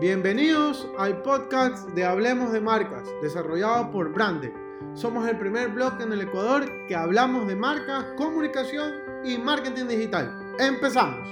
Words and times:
Bienvenidos 0.00 0.88
al 0.96 1.20
podcast 1.20 1.90
de 1.90 2.06
Hablemos 2.06 2.54
de 2.54 2.60
Marcas, 2.62 3.06
desarrollado 3.20 3.90
por 3.90 4.10
Brande. 4.10 4.50
Somos 4.94 5.28
el 5.28 5.38
primer 5.38 5.68
blog 5.68 6.00
en 6.00 6.14
el 6.14 6.22
Ecuador 6.22 6.64
que 6.88 6.96
hablamos 6.96 7.46
de 7.46 7.54
marcas, 7.54 8.06
comunicación 8.16 8.94
y 9.22 9.36
marketing 9.36 9.88
digital. 9.88 10.54
Empezamos. 10.58 11.28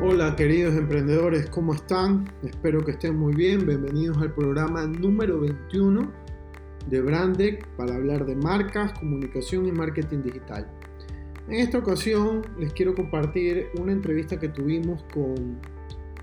Hola 0.00 0.34
queridos 0.34 0.74
emprendedores, 0.76 1.50
¿cómo 1.50 1.74
están? 1.74 2.32
Espero 2.42 2.82
que 2.82 2.92
estén 2.92 3.18
muy 3.18 3.34
bien. 3.34 3.66
Bienvenidos 3.66 4.16
al 4.16 4.32
programa 4.32 4.86
número 4.86 5.40
21 5.40 6.10
de 6.88 7.00
Brandec 7.00 7.66
para 7.76 7.94
hablar 7.94 8.26
de 8.26 8.36
marcas, 8.36 8.92
comunicación 8.98 9.66
y 9.66 9.72
marketing 9.72 10.22
digital. 10.22 10.70
En 11.48 11.54
esta 11.54 11.78
ocasión 11.78 12.42
les 12.58 12.72
quiero 12.72 12.94
compartir 12.94 13.68
una 13.78 13.92
entrevista 13.92 14.38
que 14.38 14.48
tuvimos 14.48 15.04
con 15.12 15.58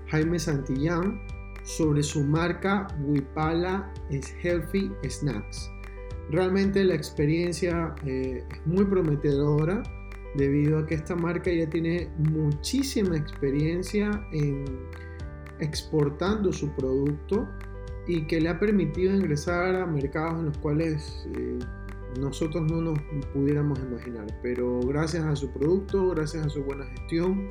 Jaime 0.08 0.38
Santillán 0.38 1.20
sobre 1.62 2.02
su 2.02 2.24
marca 2.24 2.88
Wipala 3.04 3.92
Healthy 4.10 4.90
Snacks. 5.08 5.70
Realmente 6.30 6.82
la 6.84 6.94
experiencia 6.94 7.94
eh, 8.04 8.44
es 8.50 8.66
muy 8.66 8.84
prometedora 8.84 9.82
debido 10.34 10.78
a 10.78 10.86
que 10.86 10.94
esta 10.94 11.14
marca 11.14 11.52
ya 11.52 11.68
tiene 11.68 12.10
muchísima 12.18 13.16
experiencia 13.16 14.10
en 14.32 14.64
exportando 15.60 16.52
su 16.52 16.68
producto 16.74 17.48
y 18.06 18.26
que 18.26 18.40
le 18.40 18.48
ha 18.48 18.58
permitido 18.58 19.14
ingresar 19.14 19.74
a 19.76 19.86
mercados 19.86 20.40
en 20.40 20.46
los 20.46 20.58
cuales 20.58 21.26
eh, 21.36 21.58
nosotros 22.20 22.70
no 22.70 22.80
nos 22.80 22.98
pudiéramos 23.32 23.78
imaginar. 23.78 24.26
Pero 24.42 24.80
gracias 24.80 25.24
a 25.24 25.36
su 25.36 25.50
producto, 25.50 26.10
gracias 26.10 26.46
a 26.46 26.48
su 26.48 26.62
buena 26.64 26.84
gestión, 26.86 27.48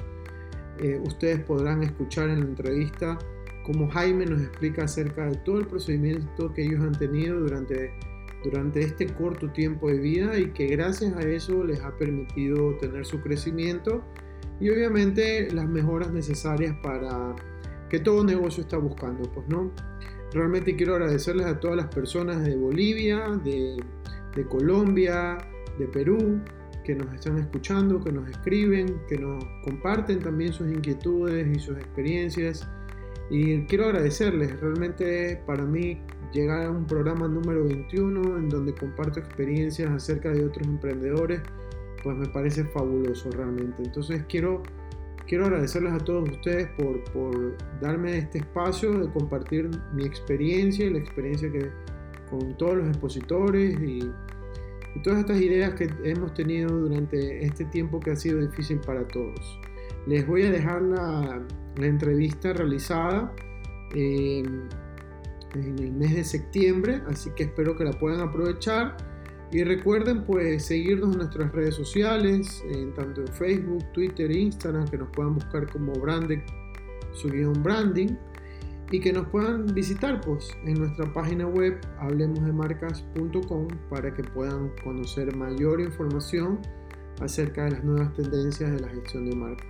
eh, 0.80 1.00
ustedes 1.04 1.40
podrán 1.42 1.84
escuchar 1.84 2.30
en 2.30 2.40
la 2.40 2.46
entrevista 2.46 3.18
cómo 3.64 3.90
Jaime 3.90 4.26
nos 4.26 4.42
explica 4.42 4.86
acerca 4.86 5.30
de 5.30 5.36
todo 5.38 5.60
el 5.60 5.68
procedimiento 5.68 6.54
que 6.54 6.64
ellos 6.64 6.82
han 6.82 6.94
tenido 6.94 7.40
durante, 7.40 7.94
durante 8.44 8.82
este 8.82 9.08
corto 9.08 9.52
tiempo 9.52 9.88
de 9.90 10.00
vida 10.00 10.40
y 10.40 10.52
que 10.52 10.68
gracias 10.68 11.16
a 11.16 11.22
eso 11.22 11.64
les 11.64 11.80
ha 11.82 11.96
permitido 11.98 12.76
tener 12.78 13.06
su 13.06 13.22
crecimiento 13.22 14.04
y 14.60 14.70
obviamente 14.70 15.52
las 15.52 15.68
mejoras 15.68 16.12
necesarias 16.12 16.76
para 16.82 17.36
que 17.90 18.00
todo 18.00 18.24
negocio 18.24 18.64
está 18.64 18.78
buscando, 18.78 19.30
pues 19.32 19.48
no. 19.50 19.72
Realmente 20.34 20.76
quiero 20.76 20.96
agradecerles 20.96 21.46
a 21.46 21.60
todas 21.60 21.76
las 21.76 21.88
personas 21.88 22.44
de 22.44 22.56
Bolivia, 22.56 23.40
de, 23.44 23.78
Colombia, 24.48 25.38
de 25.78 25.88
Perú, 25.88 26.40
que 26.86 26.96
nos 26.96 27.14
están 27.14 27.38
escuchando, 27.38 28.00
que 28.00 28.12
nos 28.12 28.30
escriben, 28.30 29.02
que 29.10 29.18
nos 29.18 29.44
comparten 29.64 30.20
también 30.20 30.54
sus 30.54 30.72
inquietudes 30.72 31.46
y 31.56 31.60
sus 31.60 31.78
experiencias. 31.78 32.68
Y 33.30 33.66
quiero 33.66 33.86
agradecerles, 33.86 34.58
realmente 34.62 35.42
para 35.46 35.66
mí 35.66 36.02
llegar 36.32 36.66
a 36.66 36.72
un 36.72 36.86
programa 36.86 37.28
número 37.28 37.66
21 37.66 38.38
en 38.38 38.50
donde 38.50 38.74
comparto 38.74 39.20
experiencias 39.20 39.92
acerca 39.92 40.32
de 40.32 40.46
otros 40.46 40.66
emprendedores, 40.66 41.42
pues 42.04 42.16
me 42.18 42.28
parece 42.28 42.64
fabuloso 42.64 43.30
realmente. 43.32 43.84
Entonces 43.84 44.24
quiero 44.30 44.64
quiero 45.32 45.46
agradecerles 45.46 45.94
a 45.94 45.98
todos 46.00 46.30
ustedes 46.30 46.68
por, 46.72 47.56
darme 47.80 48.18
este 48.18 48.40
espacio 48.40 48.92
de 49.00 49.10
compartir 49.14 49.70
mi 49.94 50.04
experiencia 50.04 50.86
y 50.86 50.90
la 50.90 51.00
experiencia 51.00 51.50
que 51.50 51.72
con 52.30 52.58
todos 52.58 52.80
los 52.80 52.88
expositores 52.90 53.80
y, 53.80 54.12
todas 55.06 55.20
estas 55.20 55.40
ideas 55.40 55.74
que 55.76 55.90
hemos 56.04 56.34
tenido 56.34 56.68
durante 56.78 57.46
este 57.46 57.64
tiempo 57.64 58.02
que 58.02 58.12
ha 58.12 58.16
sido 58.18 58.42
difícil 58.42 58.82
para 58.82 59.08
todos. 59.08 59.58
Les 60.06 60.28
voy 60.28 60.44
a 60.44 60.52
dejar 60.52 60.82
la, 60.82 61.42
entrevista 61.78 62.52
realizada 62.52 63.34
en 63.96 64.68
el 65.56 65.94
mes 65.94 66.14
de 66.14 66.26
septiembre, 66.26 67.02
así 67.08 67.30
que 67.38 67.44
espero 67.44 67.78
que 67.78 67.86
la 67.86 67.94
puedan 67.94 68.20
aprovechar 68.20 68.98
y 69.52 69.64
recuerden 69.64 70.24
pues 70.24 70.66
seguirnos 70.66 71.12
en 71.12 71.18
nuestras 71.20 71.52
redes 71.52 71.76
sociales, 71.76 72.64
tanto 72.96 73.22
en 73.22 73.28
Facebook, 73.28 73.84
Twitter 73.94 74.32
e 74.32 74.40
Instagram, 74.40 74.88
que 74.88 74.98
nos 74.98 75.10
puedan 75.10 75.36
buscar 75.36 75.70
como 75.70 75.92
branding, 75.94 76.40
su 77.14 77.30
guion 77.30 77.62
branding, 77.62 78.16
y 78.92 79.00
que 79.00 79.12
nos 79.12 79.28
puedan 79.28 79.66
visitar 79.74 80.22
pues 80.22 80.52
en 80.66 80.76
nuestra 80.76 81.12
página 81.14 81.48
web 81.48 81.80
hablemosdemarcas.com 82.00 83.68
para 83.90 84.14
que 84.14 84.24
puedan 84.24 84.70
conocer 84.84 85.36
mayor 85.36 85.80
información 85.82 86.60
acerca 87.22 87.66
de 87.66 87.72
las 87.72 87.84
nuevas 87.84 88.14
tendencias 88.14 88.72
de 88.72 88.80
la 88.80 88.90
gestión 88.90 89.30
de 89.30 89.36
marca. 89.36 89.66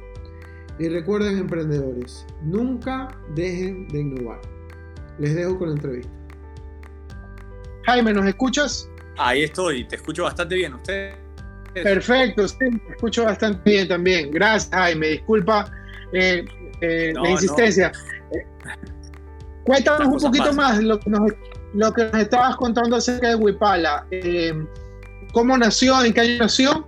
Y 0.80 0.90
recuerden 0.90 1.38
emprendedores, 1.38 2.26
nunca 2.44 3.16
dejen 3.36 3.88
de 3.90 4.02
innovar. 4.02 4.42
Les 5.20 5.36
dejo 5.36 5.58
con 5.60 5.70
la 5.70 5.76
entrevista. 5.76 6.12
Jaime, 7.86 8.14
¿nos 8.14 8.26
escuchas? 8.26 8.91
Ahí 9.24 9.44
estoy, 9.44 9.84
te 9.86 9.98
escucho 9.98 10.24
bastante 10.24 10.56
bien. 10.56 10.74
¿Usted? 10.74 11.14
Perfecto, 11.74 12.48
sí, 12.48 12.58
te 12.58 12.94
escucho 12.94 13.24
bastante 13.24 13.70
bien 13.70 13.88
también. 13.88 14.32
Gracias, 14.32 14.74
Jaime. 14.74 15.08
Disculpa 15.10 15.72
eh, 16.12 16.44
eh, 16.82 17.14
la 17.14 17.30
insistencia. 17.30 17.92
Cuéntanos 19.64 20.08
un 20.08 20.20
poquito 20.20 20.54
más 20.54 20.82
lo 20.82 21.00
que, 21.00 21.10
nos, 21.10 21.32
lo 21.74 21.94
que, 21.94 22.06
nos, 22.06 22.16
estabas 22.16 22.56
contando 22.56 22.96
acerca 22.96 23.30
de 23.30 23.36
Wipala. 23.36 24.08
Eh, 24.10 24.54
¿Cómo 25.34 25.56
nació? 25.56 26.04
¿En 26.04 26.14
qué 26.14 26.22
año 26.22 26.38
nació? 26.40 26.88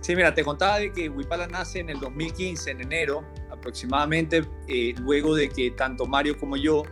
Sí, 0.00 0.14
mira, 0.14 0.34
te 0.34 0.44
contaba 0.44 0.78
de 0.78 0.92
que 0.92 1.08
Wipala 1.08 1.46
nace 1.46 1.80
en 1.80 1.88
el 1.88 1.98
2015, 2.00 2.70
en 2.70 2.80
enero 2.82 3.24
aproximadamente, 3.50 4.44
luego 5.00 5.34
de 5.34 5.48
que 5.48 5.70
tanto 5.72 6.06
Mario 6.06 6.38
como 6.38 6.56
yo 6.56 6.84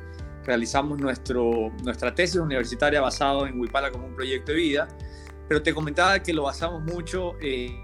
realizamos 0.49 0.99
nuestro, 0.99 1.71
nuestra 1.85 2.15
tesis 2.15 2.37
universitaria 2.37 3.03
basado 3.03 3.47
en 3.47 3.61
Wipala 3.61 3.91
como 3.91 4.07
un 4.07 4.15
proyecto 4.15 4.53
de 4.53 4.59
vida, 4.59 4.89
pero 5.47 5.63
te 5.63 5.75
comentaba 5.75 6.19
que 6.23 6.33
lo 6.33 6.45
basamos 6.45 6.83
mucho 6.83 7.35
eh, 7.43 7.79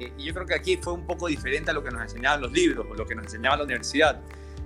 eh, 0.00 0.12
y 0.16 0.24
yo 0.24 0.32
creo 0.32 0.46
que 0.46 0.54
aquí 0.54 0.78
fue 0.78 0.94
un 0.94 1.06
poco 1.06 1.26
diferente 1.26 1.70
a 1.70 1.74
lo 1.74 1.84
que 1.84 1.90
nos 1.90 2.00
enseñaban 2.00 2.40
los 2.40 2.50
libros 2.50 2.86
o 2.90 2.94
lo 2.94 3.04
que 3.04 3.14
nos 3.14 3.26
enseñaba 3.26 3.58
la 3.58 3.64
universidad, 3.64 4.22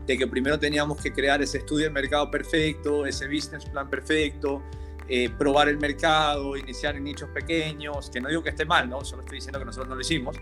de 0.07 0.17
que 0.17 0.25
primero 0.29 0.57
teníamos 0.57 1.03
que 1.03 1.13
crear 1.13 1.43
ese 1.43 1.59
estudio 1.59 1.87
de 1.87 1.91
mercado 1.91 2.31
perfecto, 2.31 3.05
ese 3.07 3.27
business 3.27 3.65
plan 3.65 3.91
perfecto, 3.91 4.62
eh, 5.09 5.31
probar 5.37 5.69
el 5.69 5.79
mercado, 5.79 6.57
iniciar 6.57 6.95
en 6.95 7.03
nichos 7.03 7.29
pequeños, 7.31 8.09
que 8.09 8.21
no 8.21 8.29
digo 8.29 8.41
que 8.45 8.51
esté 8.51 8.65
mal, 8.65 8.89
¿no? 8.89 9.05
solo 9.05 9.23
estoy 9.23 9.39
diciendo 9.39 9.59
que 9.59 9.65
nosotros 9.65 9.89
no 9.89 9.97
lo 9.97 10.01
hicimos. 10.01 10.37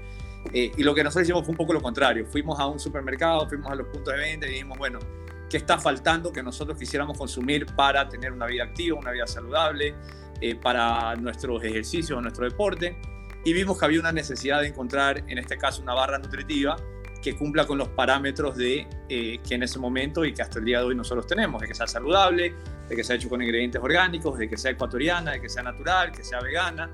y 0.53 0.83
lo 0.83 0.95
que 0.95 1.03
nosotros 1.03 1.25
hicimos 1.25 1.45
fue 1.45 1.53
un 1.53 1.57
poco 1.57 1.73
lo 1.73 1.81
contrario. 1.81 2.27
Fuimos 2.27 2.61
a 2.61 2.67
un 2.67 2.79
supermercado, 2.79 3.49
fuimos 3.49 3.71
a 3.71 3.75
los 3.75 3.87
puntos 3.89 4.13
de 4.13 4.21
venta 4.21 4.47
y 4.47 4.51
dijimos, 4.51 4.77
bueno, 4.77 4.99
qué 5.49 5.57
está 5.57 5.79
faltando 5.79 6.33
que 6.33 6.43
nosotros 6.43 6.79
quisiéramos 6.79 7.17
consumir 7.17 7.67
para 7.75 8.09
tener 8.09 8.33
una 8.33 8.47
vida 8.47 8.65
activa, 8.65 8.99
una 8.99 9.11
vida 9.11 9.27
saludable, 9.27 9.95
eh, 10.41 10.55
para 10.55 11.17
nuestros 11.17 11.63
ejercicios, 11.65 12.21
nuestro 12.23 12.45
deporte. 12.45 12.97
Y 13.45 13.53
vimos 13.53 13.79
que 13.79 13.85
había 13.85 14.01
una 14.01 14.13
necesidad 14.13 14.61
de 14.61 14.69
encontrar, 14.69 15.25
en 15.27 15.39
este 15.39 15.57
caso, 15.57 15.83
una 15.83 15.95
barra 15.95 16.19
nutritiva 16.19 16.77
que 17.23 17.37
cumpla 17.37 17.67
con 17.67 17.79
los 17.79 17.89
parámetros 17.89 18.57
de 18.57 18.87
eh, 19.09 19.41
que 19.47 19.55
en 19.55 19.65
ese 19.65 19.79
momento 19.79 20.25
y 20.25 20.33
que 20.33 20.43
hasta 20.43 20.61
el 20.61 20.65
día 20.65 20.79
de 20.79 20.85
hoy 20.85 20.95
nosotros 20.95 21.27
tenemos, 21.27 21.61
de 21.61 21.67
que 21.67 21.75
sea 21.75 21.87
saludable, 21.87 22.55
de 22.89 22.97
que 22.97 23.03
sea 23.03 23.17
hecho 23.17 23.29
con 23.29 23.43
ingredientes 23.43 23.83
orgánicos, 23.83 24.39
de 24.39 24.49
que 24.49 24.57
sea 24.57 24.71
ecuatoriana, 24.73 25.33
de 25.33 25.41
que 25.41 25.49
sea 25.49 25.63
natural, 25.63 26.13
que 26.13 26.23
sea 26.23 26.41
vegana. 26.41 26.91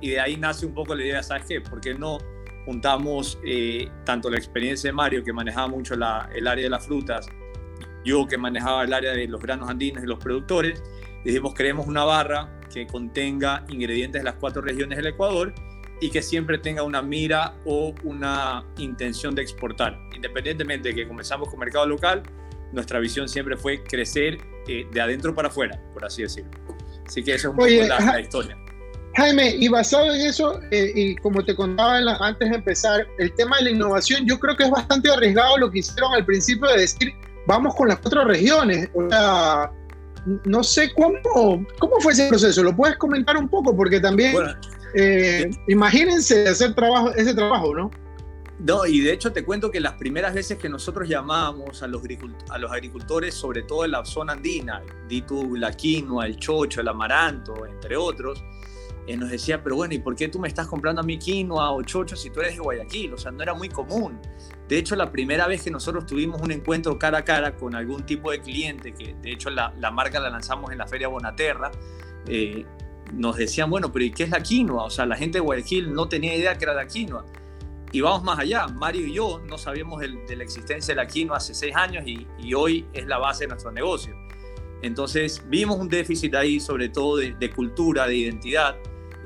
Y 0.00 0.10
de 0.10 0.20
ahí 0.20 0.36
nace 0.36 0.64
un 0.64 0.74
poco 0.74 0.94
la 0.94 1.04
idea, 1.04 1.22
¿sabes 1.22 1.44
qué? 1.46 1.60
¿Por 1.60 1.80
qué 1.80 1.94
no 1.94 2.18
juntamos 2.64 3.38
eh, 3.44 3.88
tanto 4.04 4.28
la 4.28 4.38
experiencia 4.38 4.88
de 4.88 4.92
Mario, 4.92 5.22
que 5.22 5.32
manejaba 5.32 5.68
mucho 5.68 5.94
el 5.94 6.02
área 6.02 6.64
de 6.64 6.70
las 6.70 6.84
frutas, 6.84 7.28
yo 8.06 8.26
que 8.26 8.38
manejaba 8.38 8.84
el 8.84 8.94
área 8.94 9.12
de 9.12 9.26
los 9.26 9.42
granos 9.42 9.68
andinos 9.68 10.02
y 10.02 10.06
los 10.06 10.18
productores, 10.18 10.82
dijimos 11.24 11.52
creemos 11.54 11.86
una 11.86 12.04
barra 12.04 12.60
que 12.72 12.86
contenga 12.86 13.64
ingredientes 13.68 14.20
de 14.20 14.24
las 14.24 14.36
cuatro 14.36 14.62
regiones 14.62 14.96
del 14.96 15.08
Ecuador 15.08 15.52
y 16.00 16.10
que 16.10 16.22
siempre 16.22 16.58
tenga 16.58 16.82
una 16.82 17.02
mira 17.02 17.54
o 17.64 17.94
una 18.04 18.64
intención 18.78 19.34
de 19.34 19.42
exportar. 19.42 19.98
Independientemente 20.14 20.90
de 20.90 20.94
que 20.94 21.08
comenzamos 21.08 21.48
con 21.48 21.58
mercado 21.58 21.86
local, 21.86 22.22
nuestra 22.72 23.00
visión 23.00 23.28
siempre 23.28 23.56
fue 23.56 23.82
crecer 23.82 24.38
eh, 24.68 24.86
de 24.90 25.00
adentro 25.00 25.34
para 25.34 25.48
afuera, 25.48 25.80
por 25.92 26.04
así 26.04 26.22
decirlo. 26.22 26.50
Así 27.06 27.22
que 27.22 27.34
esa 27.34 27.48
es 27.48 27.50
un 27.50 27.56
poco 27.56 27.68
la, 27.68 28.20
historia. 28.20 28.56
Jaime, 29.14 29.56
y 29.56 29.68
basado 29.68 30.12
en 30.12 30.20
eso, 30.20 30.60
eh, 30.70 30.92
y 30.94 31.16
como 31.16 31.42
te 31.42 31.56
contaba 31.56 31.98
antes 32.20 32.50
de 32.50 32.56
empezar, 32.56 33.06
el 33.18 33.32
tema 33.34 33.56
de 33.58 33.64
la 33.64 33.70
innovación, 33.70 34.26
yo 34.26 34.38
creo 34.38 34.56
que 34.56 34.64
es 34.64 34.70
bastante 34.70 35.10
arriesgado 35.10 35.56
lo 35.58 35.70
que 35.70 35.78
hicieron 35.78 36.12
al 36.12 36.24
principio 36.26 36.68
de 36.68 36.80
decir, 36.80 37.14
vamos 37.46 37.74
con 37.74 37.88
las 37.88 37.98
cuatro 37.98 38.24
regiones. 38.24 38.88
O 38.94 39.08
sea, 39.08 39.72
no 40.44 40.62
sé 40.62 40.92
cómo, 40.94 41.64
cómo 41.78 42.00
fue 42.00 42.12
ese 42.12 42.28
proceso. 42.28 42.62
¿Lo 42.62 42.74
puedes 42.74 42.96
comentar 42.96 43.36
un 43.36 43.48
poco? 43.48 43.76
Porque 43.76 44.00
también, 44.00 44.36
eh, 44.94 45.50
imagínense 45.68 46.48
hacer 46.48 46.74
trabajo, 46.74 47.12
ese 47.14 47.34
trabajo, 47.34 47.74
¿no? 47.74 47.90
No, 48.58 48.86
y 48.86 49.00
de 49.00 49.12
hecho 49.12 49.32
te 49.32 49.44
cuento 49.44 49.70
que 49.70 49.80
las 49.80 49.94
primeras 49.94 50.32
veces 50.32 50.56
que 50.56 50.68
nosotros 50.68 51.08
llamábamos 51.08 51.82
a 51.82 51.86
los, 51.86 52.02
a 52.48 52.58
los 52.58 52.72
agricultores, 52.72 53.34
sobre 53.34 53.62
todo 53.62 53.84
en 53.84 53.90
la 53.90 54.04
zona 54.04 54.32
andina, 54.32 54.82
Ditu, 55.08 55.56
la 55.56 55.72
quinoa, 55.72 56.24
el 56.26 56.36
chocho, 56.36 56.80
el 56.80 56.88
amaranto, 56.88 57.66
entre 57.66 57.98
otros, 57.98 58.42
eh, 59.06 59.16
nos 59.16 59.30
decía, 59.30 59.62
pero 59.62 59.76
bueno, 59.76 59.94
¿y 59.94 59.98
por 59.98 60.16
qué 60.16 60.28
tú 60.28 60.38
me 60.38 60.48
estás 60.48 60.66
comprando 60.66 61.00
a 61.00 61.04
mí 61.04 61.18
quinoa 61.18 61.70
o 61.70 61.82
chocho 61.82 62.16
si 62.16 62.30
tú 62.30 62.40
eres 62.40 62.54
de 62.54 62.60
Guayaquil? 62.60 63.14
O 63.14 63.18
sea, 63.18 63.30
no 63.30 63.42
era 63.42 63.54
muy 63.54 63.68
común. 63.68 64.18
De 64.68 64.78
hecho, 64.78 64.96
la 64.96 65.12
primera 65.12 65.46
vez 65.46 65.62
que 65.62 65.70
nosotros 65.70 66.06
tuvimos 66.06 66.40
un 66.42 66.50
encuentro 66.50 66.98
cara 66.98 67.18
a 67.18 67.24
cara 67.24 67.54
con 67.54 67.74
algún 67.76 68.04
tipo 68.04 68.32
de 68.32 68.40
cliente, 68.40 68.92
que 68.92 69.14
de 69.22 69.32
hecho 69.32 69.50
la, 69.50 69.72
la 69.78 69.92
marca 69.92 70.18
la 70.18 70.28
lanzamos 70.28 70.72
en 70.72 70.78
la 70.78 70.88
Feria 70.88 71.06
Bonaterra, 71.06 71.70
eh, 72.26 72.66
nos 73.12 73.36
decían, 73.36 73.70
bueno, 73.70 73.92
pero 73.92 74.04
¿y 74.04 74.10
qué 74.10 74.24
es 74.24 74.30
la 74.30 74.40
quinoa? 74.40 74.84
O 74.84 74.90
sea, 74.90 75.06
la 75.06 75.16
gente 75.16 75.38
de 75.38 75.40
Guayaquil 75.42 75.92
no 75.92 76.08
tenía 76.08 76.34
idea 76.34 76.58
que 76.58 76.64
era 76.64 76.74
la 76.74 76.88
quinoa. 76.88 77.24
Y 77.92 78.00
vamos 78.00 78.24
más 78.24 78.40
allá, 78.40 78.66
Mario 78.66 79.06
y 79.06 79.14
yo 79.14 79.40
no 79.48 79.56
sabíamos 79.56 80.00
de 80.00 80.36
la 80.36 80.42
existencia 80.42 80.94
de 80.94 81.00
la 81.00 81.06
quinoa 81.06 81.36
hace 81.36 81.54
seis 81.54 81.74
años 81.76 82.02
y, 82.04 82.26
y, 82.38 82.52
hoy 82.52 82.84
es 82.92 83.06
la 83.06 83.18
base 83.18 83.44
de 83.44 83.48
nuestro 83.48 83.70
negocio. 83.70 84.14
Entonces 84.82 85.42
vimos 85.48 85.78
un 85.78 85.88
déficit 85.88 86.34
ahí, 86.34 86.58
sobre 86.58 86.88
todo 86.88 87.18
de, 87.18 87.34
de 87.34 87.50
cultura, 87.50 88.06
de 88.08 88.16
identidad, 88.16 88.76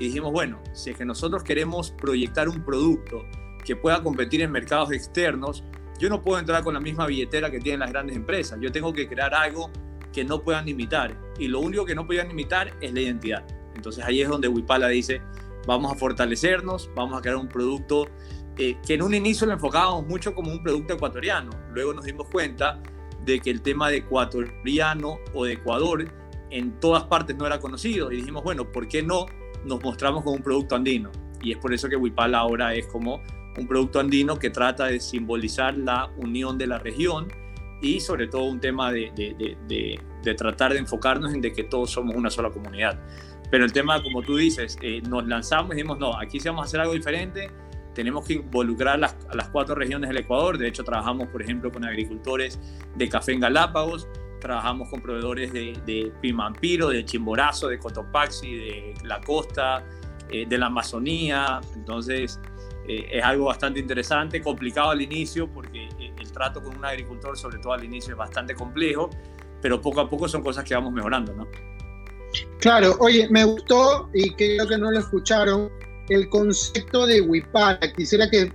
y 0.00 0.04
dijimos, 0.04 0.32
bueno, 0.32 0.62
si 0.72 0.90
es 0.90 0.96
que 0.96 1.04
nosotros 1.04 1.44
queremos 1.44 1.90
proyectar 1.90 2.48
un 2.48 2.64
producto 2.64 3.26
que 3.62 3.76
pueda 3.76 4.02
competir 4.02 4.40
en 4.40 4.50
mercados 4.50 4.92
externos, 4.92 5.62
yo 5.98 6.08
no 6.08 6.22
puedo 6.22 6.40
entrar 6.40 6.64
con 6.64 6.72
la 6.72 6.80
misma 6.80 7.06
billetera 7.06 7.50
que 7.50 7.60
tienen 7.60 7.80
las 7.80 7.90
grandes 7.90 8.16
empresas, 8.16 8.58
yo 8.62 8.72
tengo 8.72 8.94
que 8.94 9.06
crear 9.06 9.34
algo 9.34 9.70
que 10.10 10.24
no 10.24 10.42
puedan 10.42 10.66
imitar, 10.66 11.14
y 11.38 11.48
lo 11.48 11.60
único 11.60 11.84
que 11.84 11.94
no 11.94 12.06
puedan 12.06 12.30
imitar 12.30 12.72
es 12.80 12.94
la 12.94 13.00
identidad. 13.02 13.44
Entonces 13.76 14.02
ahí 14.02 14.22
es 14.22 14.28
donde 14.30 14.48
Wipala 14.48 14.88
dice, 14.88 15.20
vamos 15.66 15.92
a 15.92 15.94
fortalecernos, 15.94 16.90
vamos 16.96 17.18
a 17.18 17.20
crear 17.20 17.36
un 17.36 17.48
producto 17.48 18.08
eh, 18.56 18.78
que 18.86 18.94
en 18.94 19.02
un 19.02 19.12
inicio 19.12 19.46
lo 19.46 19.52
enfocábamos 19.52 20.06
mucho 20.06 20.34
como 20.34 20.50
un 20.50 20.62
producto 20.62 20.94
ecuatoriano. 20.94 21.50
Luego 21.74 21.92
nos 21.92 22.06
dimos 22.06 22.26
cuenta 22.30 22.82
de 23.26 23.38
que 23.38 23.50
el 23.50 23.60
tema 23.60 23.90
de 23.90 23.98
ecuatoriano 23.98 25.18
o 25.34 25.44
de 25.44 25.52
Ecuador 25.52 26.10
en 26.48 26.80
todas 26.80 27.04
partes 27.04 27.36
no 27.36 27.46
era 27.46 27.60
conocido 27.60 28.10
y 28.10 28.16
dijimos, 28.16 28.42
bueno, 28.42 28.72
¿por 28.72 28.88
qué 28.88 29.02
no 29.02 29.26
nos 29.64 29.82
mostramos 29.82 30.22
como 30.22 30.36
un 30.36 30.42
producto 30.42 30.76
andino? 30.76 31.10
Y 31.42 31.52
es 31.52 31.58
por 31.58 31.72
eso 31.72 31.88
que 31.88 31.96
Wipala 31.96 32.38
ahora 32.38 32.74
es 32.74 32.86
como 32.86 33.20
un 33.58 33.66
producto 33.66 34.00
andino 34.00 34.38
que 34.38 34.50
trata 34.50 34.86
de 34.86 35.00
simbolizar 35.00 35.76
la 35.76 36.10
unión 36.16 36.58
de 36.58 36.66
la 36.66 36.78
región 36.78 37.28
y 37.82 38.00
sobre 38.00 38.26
todo 38.26 38.44
un 38.44 38.60
tema 38.60 38.92
de, 38.92 39.10
de, 39.16 39.56
de, 39.66 40.00
de 40.22 40.34
tratar 40.34 40.72
de 40.72 40.78
enfocarnos 40.78 41.32
en 41.32 41.40
de 41.40 41.52
que 41.52 41.64
todos 41.64 41.90
somos 41.90 42.14
una 42.14 42.30
sola 42.30 42.50
comunidad. 42.50 43.00
Pero 43.50 43.64
el 43.64 43.72
tema, 43.72 44.02
como 44.02 44.22
tú 44.22 44.36
dices, 44.36 44.78
eh, 44.80 45.02
nos 45.08 45.26
lanzamos 45.26 45.72
y 45.72 45.76
dijimos, 45.76 45.98
no, 45.98 46.16
aquí 46.16 46.38
sí 46.38 46.48
vamos 46.48 46.62
a 46.62 46.66
hacer 46.66 46.80
algo 46.80 46.92
diferente, 46.92 47.50
tenemos 47.94 48.24
que 48.24 48.34
involucrar 48.34 48.98
las, 48.98 49.16
a 49.28 49.34
las 49.34 49.48
cuatro 49.48 49.74
regiones 49.74 50.08
del 50.08 50.18
Ecuador. 50.18 50.56
De 50.56 50.68
hecho, 50.68 50.84
trabajamos, 50.84 51.26
por 51.28 51.42
ejemplo, 51.42 51.72
con 51.72 51.84
agricultores 51.84 52.60
de 52.94 53.08
café 53.08 53.32
en 53.32 53.40
Galápagos, 53.40 54.08
trabajamos 54.40 54.88
con 54.88 55.00
proveedores 55.00 55.52
de, 55.52 55.78
de 55.86 56.12
Pimampiro, 56.20 56.88
de 56.88 57.04
Chimborazo, 57.04 57.68
de 57.68 57.78
Cotopaxi, 57.78 58.54
de 58.54 58.94
la 59.04 59.20
costa, 59.20 59.84
eh, 60.30 60.46
de 60.46 60.58
la 60.58 60.66
Amazonía. 60.66 61.60
Entonces, 61.74 62.40
eh, 62.88 63.06
es 63.10 63.24
algo 63.24 63.46
bastante 63.46 63.78
interesante, 63.78 64.40
complicado 64.40 64.90
al 64.90 65.00
inicio, 65.00 65.48
porque 65.48 65.88
eh, 65.98 66.12
el 66.18 66.32
trato 66.32 66.62
con 66.62 66.76
un 66.76 66.84
agricultor, 66.84 67.36
sobre 67.36 67.58
todo 67.58 67.72
al 67.72 67.84
inicio, 67.84 68.12
es 68.12 68.18
bastante 68.18 68.54
complejo, 68.54 69.10
pero 69.60 69.80
poco 69.80 70.00
a 70.00 70.08
poco 70.08 70.28
son 70.28 70.42
cosas 70.42 70.64
que 70.64 70.74
vamos 70.74 70.92
mejorando, 70.92 71.34
¿no? 71.34 71.46
Claro, 72.60 72.96
oye, 73.00 73.28
me 73.30 73.44
gustó 73.44 74.08
y 74.14 74.30
creo 74.34 74.66
que 74.66 74.78
no 74.78 74.90
lo 74.90 74.98
escucharon 74.98 75.70
el 76.10 76.28
concepto 76.28 77.06
de 77.06 77.20
Wipala. 77.20 77.80
Quisiera 77.96 78.28
que 78.30 78.52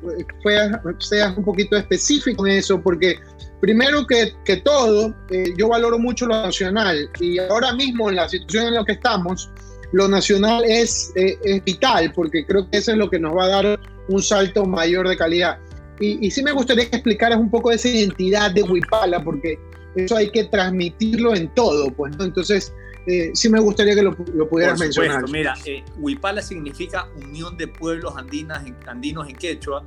seas 1.00 1.38
un 1.38 1.44
poquito 1.44 1.76
específico 1.76 2.46
en 2.46 2.54
eso, 2.54 2.82
porque 2.82 3.20
primero 3.62 4.06
que, 4.06 4.34
que 4.44 4.58
todo, 4.58 5.14
eh, 5.30 5.54
yo 5.58 5.70
valoro 5.70 6.00
mucho 6.00 6.26
lo 6.26 6.36
nacional 6.36 7.10
y 7.20 7.40
ahora 7.40 7.74
mismo 7.74 8.10
en 8.10 8.18
la 8.18 8.30
situación 8.30 8.68
en 8.68 8.74
la 8.76 8.86
que 8.86 8.94
estamos, 8.94 9.50
lo 9.92 10.08
nacional 10.08 10.64
es, 10.66 11.12
eh, 11.16 11.38
es 11.44 11.64
vital, 11.64 12.12
porque 12.14 12.46
creo 12.46 12.70
que 12.70 12.78
eso 12.78 12.92
es 12.92 12.98
lo 12.98 13.10
que 13.10 13.20
nos 13.20 13.36
va 13.36 13.46
a 13.46 13.50
dar 13.50 13.80
un 14.10 14.22
salto 14.22 14.66
mayor 14.66 15.08
de 15.08 15.18
calidad. 15.18 15.58
Y, 16.00 16.26
y 16.26 16.32
sí 16.32 16.44
me 16.44 16.52
gustaría 16.52 16.90
que 16.90 16.98
explicaras 16.98 17.40
un 17.40 17.50
poco 17.50 17.70
de 17.70 17.78
esa 17.78 17.88
identidad 17.88 18.52
de 18.52 18.64
Wipala, 18.64 19.24
porque 19.24 19.58
eso 19.96 20.18
hay 20.18 20.30
que 20.30 20.44
transmitirlo 20.46 21.34
en 21.36 21.48
todo, 21.54 21.90
pues, 21.92 22.16
¿no? 22.18 22.26
Entonces, 22.26 22.74
eh, 23.08 23.32
sí 23.34 23.50
me 23.50 23.60
gustaría 23.60 23.94
que 23.96 24.02
lo, 24.02 24.16
lo 24.34 24.50
pudieras 24.50 24.80
Por 24.80 24.92
supuesto, 24.92 25.20
mencionar. 25.20 25.30
Mira, 25.30 25.56
eh, 25.66 25.84
Huipala 25.98 26.42
significa 26.42 27.08
Unión 27.16 27.56
de 27.56 27.68
Pueblos 27.68 28.14
Andinas 28.18 28.64
Andinos 28.88 29.30
en 29.30 29.36
Quechua. 29.36 29.86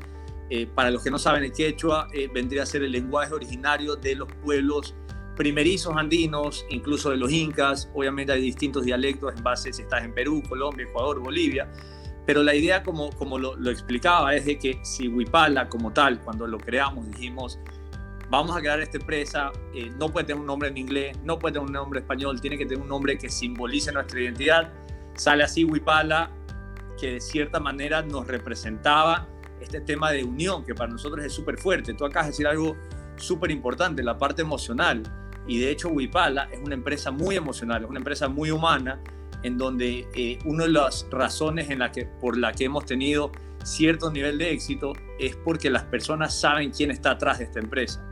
Eh, 0.50 0.66
para 0.66 0.90
los 0.90 1.02
que 1.02 1.10
no 1.10 1.18
saben 1.18 1.44
el 1.44 1.52
quechua, 1.52 2.08
eh, 2.12 2.28
vendría 2.32 2.62
a 2.62 2.66
ser 2.66 2.82
el 2.82 2.92
lenguaje 2.92 3.34
originario 3.34 3.96
de 3.96 4.14
los 4.14 4.28
pueblos 4.44 4.94
primerizos 5.36 5.96
andinos, 5.96 6.66
incluso 6.70 7.10
de 7.10 7.16
los 7.16 7.30
incas. 7.30 7.90
Obviamente 7.94 8.32
hay 8.32 8.42
distintos 8.42 8.84
dialectos 8.84 9.34
en 9.36 9.42
base 9.42 9.72
si 9.72 9.82
estás 9.82 10.04
en 10.04 10.12
Perú, 10.12 10.42
Colombia, 10.48 10.86
Ecuador, 10.86 11.20
Bolivia. 11.20 11.70
Pero 12.26 12.42
la 12.42 12.54
idea, 12.54 12.82
como, 12.82 13.38
lo, 13.38 13.70
explicaba, 13.70 14.34
es 14.34 14.44
de 14.44 14.58
que 14.58 14.80
si 14.82 15.08
Huipala 15.08 15.68
como 15.68 15.92
tal, 15.92 16.20
cuando 16.20 16.46
lo 16.46 16.58
creamos, 16.58 17.06
dijimos, 17.06 17.58
vamos 18.28 18.56
a 18.56 18.60
crear 18.60 18.80
esta 18.80 18.98
empresa, 18.98 19.52
eh, 19.74 19.90
no 19.98 20.10
puede 20.10 20.26
tener 20.26 20.40
un 20.40 20.46
nombre 20.46 20.68
en 20.68 20.76
inglés, 20.76 21.16
no 21.24 21.38
puede 21.38 21.54
tener 21.54 21.66
un 21.68 21.72
nombre 21.72 22.00
español, 22.00 22.40
tiene 22.40 22.58
que 22.58 22.66
tener 22.66 22.82
un 22.82 22.88
nombre 22.88 23.16
que 23.16 23.30
simbolice 23.30 23.92
nuestra 23.92 24.20
identidad. 24.20 24.72
Sale 25.14 25.44
así 25.44 25.64
Wipala, 25.64 26.30
que 27.00 27.12
de 27.12 27.20
cierta 27.20 27.60
manera 27.60 28.02
nos 28.02 28.26
representaba 28.26 29.26
este 29.60 29.80
tema 29.80 30.10
de 30.10 30.24
unión, 30.24 30.64
que 30.64 30.74
para 30.74 30.90
nosotros 30.90 31.24
es 31.24 31.32
súper 31.32 31.58
fuerte. 31.58 31.94
Tú 31.94 32.04
acabas 32.04 32.26
de 32.26 32.30
decir 32.32 32.46
algo 32.46 32.76
súper 33.16 33.50
importante, 33.50 34.02
la 34.02 34.18
parte 34.18 34.42
emocional. 34.42 35.02
Y 35.46 35.58
de 35.58 35.70
hecho 35.70 35.88
Wipala 35.88 36.48
es 36.52 36.60
una 36.60 36.74
empresa 36.74 37.10
muy 37.10 37.36
emocional, 37.36 37.84
es 37.84 37.88
una 37.88 37.98
empresa 37.98 38.28
muy 38.28 38.50
humana, 38.50 39.00
en 39.42 39.56
donde 39.56 40.08
eh, 40.14 40.38
una 40.44 40.64
de 40.64 40.70
las 40.70 41.06
razones 41.10 41.70
en 41.70 41.78
la 41.78 41.92
que, 41.92 42.06
por 42.06 42.36
la 42.36 42.52
que 42.52 42.64
hemos 42.64 42.84
tenido 42.84 43.30
cierto 43.64 44.10
nivel 44.10 44.38
de 44.38 44.52
éxito 44.52 44.92
es 45.18 45.36
porque 45.36 45.70
las 45.70 45.84
personas 45.84 46.38
saben 46.38 46.70
quién 46.70 46.90
está 46.90 47.12
atrás 47.12 47.38
de 47.38 47.44
esta 47.44 47.60
empresa. 47.60 48.04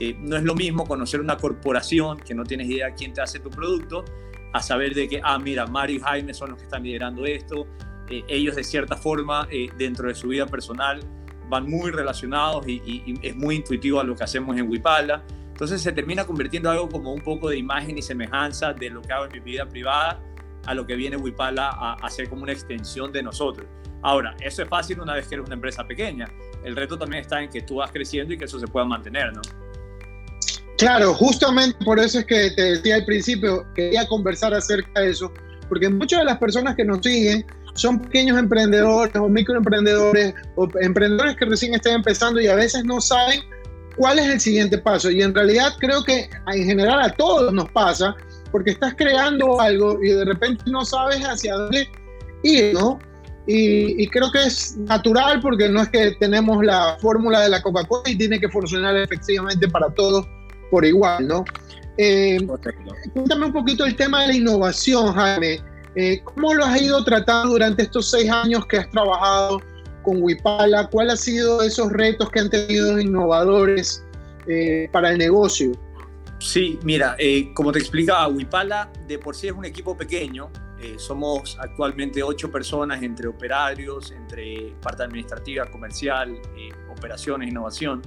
Eh, 0.00 0.16
no 0.18 0.36
es 0.36 0.42
lo 0.42 0.54
mismo 0.54 0.84
conocer 0.86 1.20
una 1.20 1.36
corporación 1.36 2.18
que 2.18 2.34
no 2.34 2.44
tienes 2.44 2.68
idea 2.68 2.94
quién 2.94 3.12
te 3.12 3.20
hace 3.20 3.38
tu 3.38 3.50
producto, 3.50 4.04
a 4.52 4.60
saber 4.60 4.94
de 4.94 5.08
que, 5.08 5.20
ah, 5.22 5.38
mira, 5.38 5.66
Mario 5.66 5.96
y 5.96 6.00
Jaime 6.00 6.34
son 6.34 6.50
los 6.50 6.58
que 6.58 6.64
están 6.64 6.82
liderando 6.82 7.24
esto, 7.26 7.66
eh, 8.08 8.24
ellos 8.28 8.56
de 8.56 8.64
cierta 8.64 8.96
forma, 8.96 9.48
eh, 9.50 9.68
dentro 9.76 10.08
de 10.08 10.14
su 10.14 10.28
vida 10.28 10.46
personal, 10.46 11.00
van 11.48 11.68
muy 11.68 11.90
relacionados 11.90 12.66
y, 12.66 12.82
y, 12.84 13.02
y, 13.06 13.26
es 13.26 13.36
muy 13.36 13.56
intuitivo 13.56 14.00
a 14.00 14.04
lo 14.04 14.16
que 14.16 14.24
hacemos 14.24 14.56
en 14.56 14.68
Wipala. 14.68 15.24
Entonces 15.48 15.82
se 15.82 15.92
termina 15.92 16.24
convirtiendo 16.24 16.70
algo 16.70 16.88
como 16.88 17.12
un 17.12 17.20
poco 17.20 17.48
de 17.48 17.58
imagen 17.58 17.96
y 17.96 18.02
semejanza 18.02 18.72
de 18.72 18.90
lo 18.90 19.02
que 19.02 19.12
hago 19.12 19.26
en 19.26 19.32
mi 19.32 19.40
vida 19.40 19.68
privada 19.68 20.20
a 20.66 20.74
lo 20.74 20.86
que 20.86 20.96
viene 20.96 21.16
Wipala 21.16 21.68
a, 21.68 21.92
a 21.92 22.06
hacer 22.06 22.28
como 22.28 22.42
una 22.42 22.52
extensión 22.52 23.12
de 23.12 23.22
nosotros. 23.22 23.66
Ahora, 24.02 24.34
eso 24.40 24.62
es 24.62 24.68
fácil 24.68 25.00
una 25.00 25.14
vez 25.14 25.26
que 25.26 25.36
eres 25.36 25.46
una 25.46 25.54
empresa 25.54 25.86
pequeña. 25.86 26.28
El 26.62 26.76
reto 26.76 26.98
también 26.98 27.22
está 27.22 27.42
en 27.42 27.48
que 27.48 27.62
tú 27.62 27.76
vas 27.76 27.90
creciendo 27.90 28.34
y 28.34 28.38
que 28.38 28.44
eso 28.44 28.58
se 28.58 28.66
pueda 28.66 28.84
mantener, 28.84 29.32
¿no? 29.32 29.42
Claro, 30.76 31.14
justamente 31.14 31.82
por 31.84 31.98
eso 31.98 32.18
es 32.18 32.26
que 32.26 32.50
te 32.50 32.62
decía 32.62 32.96
al 32.96 33.04
principio, 33.04 33.64
quería 33.74 34.06
conversar 34.08 34.52
acerca 34.52 35.00
de 35.00 35.10
eso, 35.10 35.32
porque 35.68 35.88
muchas 35.88 36.20
de 36.20 36.24
las 36.26 36.38
personas 36.38 36.74
que 36.74 36.84
nos 36.84 36.98
siguen 37.00 37.46
son 37.74 38.00
pequeños 38.00 38.38
emprendedores 38.38 39.14
o 39.16 39.28
microemprendedores 39.28 40.34
o 40.56 40.68
emprendedores 40.80 41.36
que 41.36 41.44
recién 41.44 41.74
están 41.74 41.94
empezando 41.94 42.40
y 42.40 42.46
a 42.46 42.54
veces 42.54 42.84
no 42.84 43.00
saben 43.00 43.40
cuál 43.96 44.18
es 44.18 44.26
el 44.26 44.40
siguiente 44.40 44.78
paso. 44.78 45.10
Y 45.10 45.22
en 45.22 45.34
realidad 45.34 45.72
creo 45.78 46.02
que 46.02 46.28
en 46.52 46.64
general 46.64 47.00
a 47.02 47.10
todos 47.10 47.52
nos 47.52 47.70
pasa, 47.70 48.14
porque 48.50 48.72
estás 48.72 48.94
creando 48.96 49.60
algo 49.60 49.98
y 50.02 50.10
de 50.10 50.24
repente 50.24 50.64
no 50.66 50.84
sabes 50.84 51.20
hacia 51.22 51.54
dónde 51.54 51.88
ir, 52.42 52.74
¿no? 52.74 52.98
Y, 53.46 54.02
y, 54.02 54.08
creo 54.08 54.32
que 54.32 54.42
es 54.42 54.74
natural 54.78 55.38
porque 55.42 55.68
no 55.68 55.82
es 55.82 55.90
que 55.90 56.12
tenemos 56.18 56.64
la 56.64 56.96
fórmula 56.98 57.40
de 57.40 57.50
la 57.50 57.60
Coca-Cola 57.60 58.08
y 58.08 58.16
tiene 58.16 58.40
que 58.40 58.48
funcionar 58.48 58.96
efectivamente 58.96 59.68
para 59.68 59.90
todos 59.90 60.26
por 60.70 60.82
igual, 60.86 61.28
¿no? 61.28 61.44
Eh, 61.96 62.38
cuéntame 63.12 63.46
un 63.46 63.52
poquito 63.52 63.84
el 63.84 63.96
tema 63.96 64.22
de 64.22 64.28
la 64.28 64.34
innovación, 64.34 65.12
Jaime. 65.12 65.60
Eh, 65.96 66.20
¿Cómo 66.24 66.54
lo 66.54 66.64
has 66.64 66.80
ido 66.80 67.02
tratando 67.04 67.52
durante 67.52 67.82
estos 67.82 68.10
seis 68.10 68.30
años 68.30 68.66
que 68.66 68.78
has 68.78 68.90
trabajado 68.90 69.60
con 70.02 70.22
Wipala? 70.22 70.88
¿Cuáles 70.88 71.12
han 71.12 71.18
sido 71.18 71.62
esos 71.62 71.92
retos 71.92 72.30
que 72.30 72.40
han 72.40 72.50
tenido 72.50 72.98
innovadores 72.98 74.04
eh, 74.46 74.88
para 74.92 75.10
el 75.10 75.18
negocio? 75.18 75.72
Sí, 76.38 76.78
mira, 76.82 77.16
eh, 77.18 77.52
como 77.54 77.72
te 77.72 77.78
explicaba, 77.78 78.28
Wipala 78.28 78.90
de 79.06 79.18
por 79.18 79.34
sí 79.34 79.46
es 79.46 79.52
un 79.52 79.64
equipo 79.64 79.96
pequeño. 79.96 80.50
Eh, 80.80 80.96
somos 80.98 81.56
actualmente 81.58 82.22
ocho 82.22 82.50
personas 82.50 83.02
entre 83.02 83.28
operarios, 83.28 84.10
entre 84.10 84.74
parte 84.82 85.04
administrativa, 85.04 85.64
comercial, 85.66 86.34
eh, 86.34 86.68
operaciones, 86.94 87.48
innovación. 87.48 88.02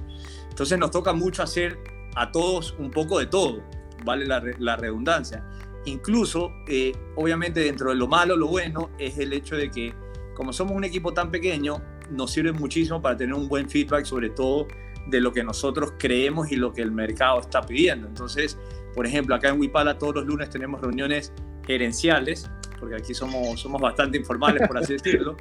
Entonces 0.48 0.78
nos 0.78 0.90
toca 0.90 1.12
mucho 1.12 1.42
hacer 1.42 1.78
a 2.14 2.30
todos 2.30 2.76
un 2.78 2.90
poco 2.90 3.18
de 3.18 3.26
todo, 3.26 3.62
vale 4.04 4.26
la, 4.26 4.42
la 4.58 4.76
redundancia. 4.76 5.44
Incluso, 5.84 6.52
eh, 6.66 6.92
obviamente 7.16 7.60
dentro 7.60 7.90
de 7.90 7.96
lo 7.96 8.06
malo, 8.06 8.36
lo 8.36 8.48
bueno 8.48 8.90
es 8.98 9.18
el 9.18 9.32
hecho 9.32 9.56
de 9.56 9.70
que 9.70 9.94
como 10.34 10.52
somos 10.52 10.76
un 10.76 10.84
equipo 10.84 11.12
tan 11.12 11.32
pequeño, 11.32 11.82
nos 12.10 12.30
sirve 12.30 12.52
muchísimo 12.52 13.02
para 13.02 13.16
tener 13.16 13.34
un 13.34 13.48
buen 13.48 13.68
feedback, 13.68 14.04
sobre 14.04 14.30
todo 14.30 14.68
de 15.08 15.20
lo 15.20 15.32
que 15.32 15.42
nosotros 15.42 15.94
creemos 15.98 16.52
y 16.52 16.56
lo 16.56 16.72
que 16.72 16.80
el 16.80 16.92
mercado 16.92 17.40
está 17.40 17.60
pidiendo. 17.62 18.06
Entonces, 18.06 18.56
por 18.94 19.04
ejemplo, 19.04 19.34
acá 19.34 19.48
en 19.48 19.58
Wipala 19.58 19.98
todos 19.98 20.14
los 20.14 20.26
lunes 20.26 20.48
tenemos 20.48 20.80
reuniones 20.80 21.32
gerenciales 21.66 22.48
porque 22.78 22.94
aquí 22.94 23.14
somos, 23.14 23.60
somos 23.60 23.80
bastante 23.80 24.16
informales, 24.16 24.66
por 24.68 24.78
así 24.78 24.92
decirlo. 25.02 25.36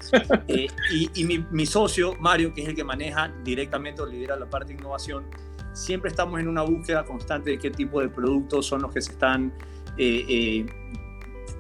Eh, 0.48 0.68
y, 1.14 1.24
mi, 1.26 1.46
mi, 1.52 1.66
socio, 1.66 2.16
Mario, 2.20 2.54
que 2.54 2.64
es 2.64 2.70
el 2.70 2.76
que 2.76 2.84
maneja 2.84 3.32
directamente 3.44 4.02
o 4.02 4.06
lidera 4.06 4.36
la 4.36 4.50
parte 4.50 4.74
de 4.74 4.80
innovación, 4.80 5.26
siempre 5.74 6.10
estamos 6.10 6.40
en 6.40 6.48
una 6.48 6.64
búsqueda 6.64 7.06
constante 7.06 7.52
de 7.52 7.60
qué 7.60 7.70
tipo 7.70 8.02
de 8.02 8.10
productos 8.10 8.66
son 8.66 8.82
los 8.82 8.92
que 8.92 9.02
se 9.02 9.12
están 9.12 9.54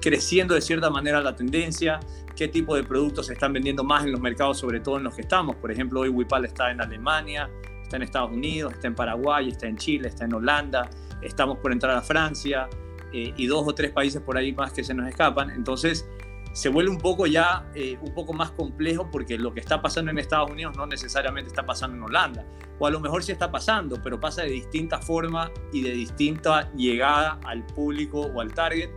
creciendo 0.01 0.53
de 0.55 0.61
cierta 0.61 0.89
manera 0.89 1.21
la 1.21 1.35
tendencia, 1.35 1.99
qué 2.35 2.47
tipo 2.47 2.75
de 2.75 2.83
productos 2.83 3.27
se 3.27 3.33
están 3.33 3.51
vendiendo 3.51 3.83
más 3.83 4.05
en 4.05 4.11
los 4.11 4.21
mercados, 4.21 4.59
sobre 4.59 4.79
todo 4.79 4.97
en 4.97 5.03
los 5.03 5.15
que 5.15 5.21
estamos. 5.21 5.55
Por 5.55 5.71
ejemplo, 5.71 6.01
hoy 6.01 6.09
Wipal 6.09 6.45
está 6.45 6.71
en 6.71 6.79
Alemania, 6.79 7.49
está 7.81 7.97
en 7.97 8.03
Estados 8.03 8.31
Unidos, 8.31 8.73
está 8.73 8.87
en 8.87 8.95
Paraguay, 8.95 9.49
está 9.49 9.67
en 9.67 9.75
Chile, 9.77 10.09
está 10.09 10.25
en 10.25 10.33
Holanda, 10.33 10.89
estamos 11.21 11.57
por 11.57 11.71
entrar 11.71 11.97
a 11.97 12.01
Francia 12.01 12.69
eh, 13.11 13.33
y 13.35 13.47
dos 13.47 13.67
o 13.67 13.73
tres 13.73 13.91
países 13.91 14.21
por 14.21 14.37
ahí 14.37 14.53
más 14.53 14.71
que 14.71 14.83
se 14.83 14.93
nos 14.93 15.07
escapan. 15.07 15.49
Entonces, 15.49 16.07
se 16.57 16.69
vuelve 16.69 16.89
un 16.89 16.97
poco 16.97 17.27
ya 17.27 17.69
eh, 17.75 17.99
un 18.01 18.15
poco 18.15 18.33
más 18.33 18.49
complejo 18.49 19.11
porque 19.11 19.37
lo 19.37 19.53
que 19.53 19.59
está 19.59 19.79
pasando 19.79 20.09
en 20.09 20.17
Estados 20.17 20.49
Unidos 20.49 20.75
no 20.75 20.87
necesariamente 20.87 21.49
está 21.49 21.63
pasando 21.63 21.97
en 21.97 22.01
Holanda. 22.01 22.43
O 22.79 22.87
a 22.87 22.89
lo 22.89 22.99
mejor 22.99 23.23
sí 23.23 23.31
está 23.31 23.51
pasando, 23.51 24.01
pero 24.01 24.19
pasa 24.19 24.41
de 24.41 24.49
distinta 24.49 24.97
forma 24.97 25.51
y 25.71 25.83
de 25.83 25.91
distinta 25.91 26.71
llegada 26.73 27.39
al 27.45 27.63
público 27.63 28.21
o 28.21 28.41
al 28.41 28.55
target. 28.55 28.89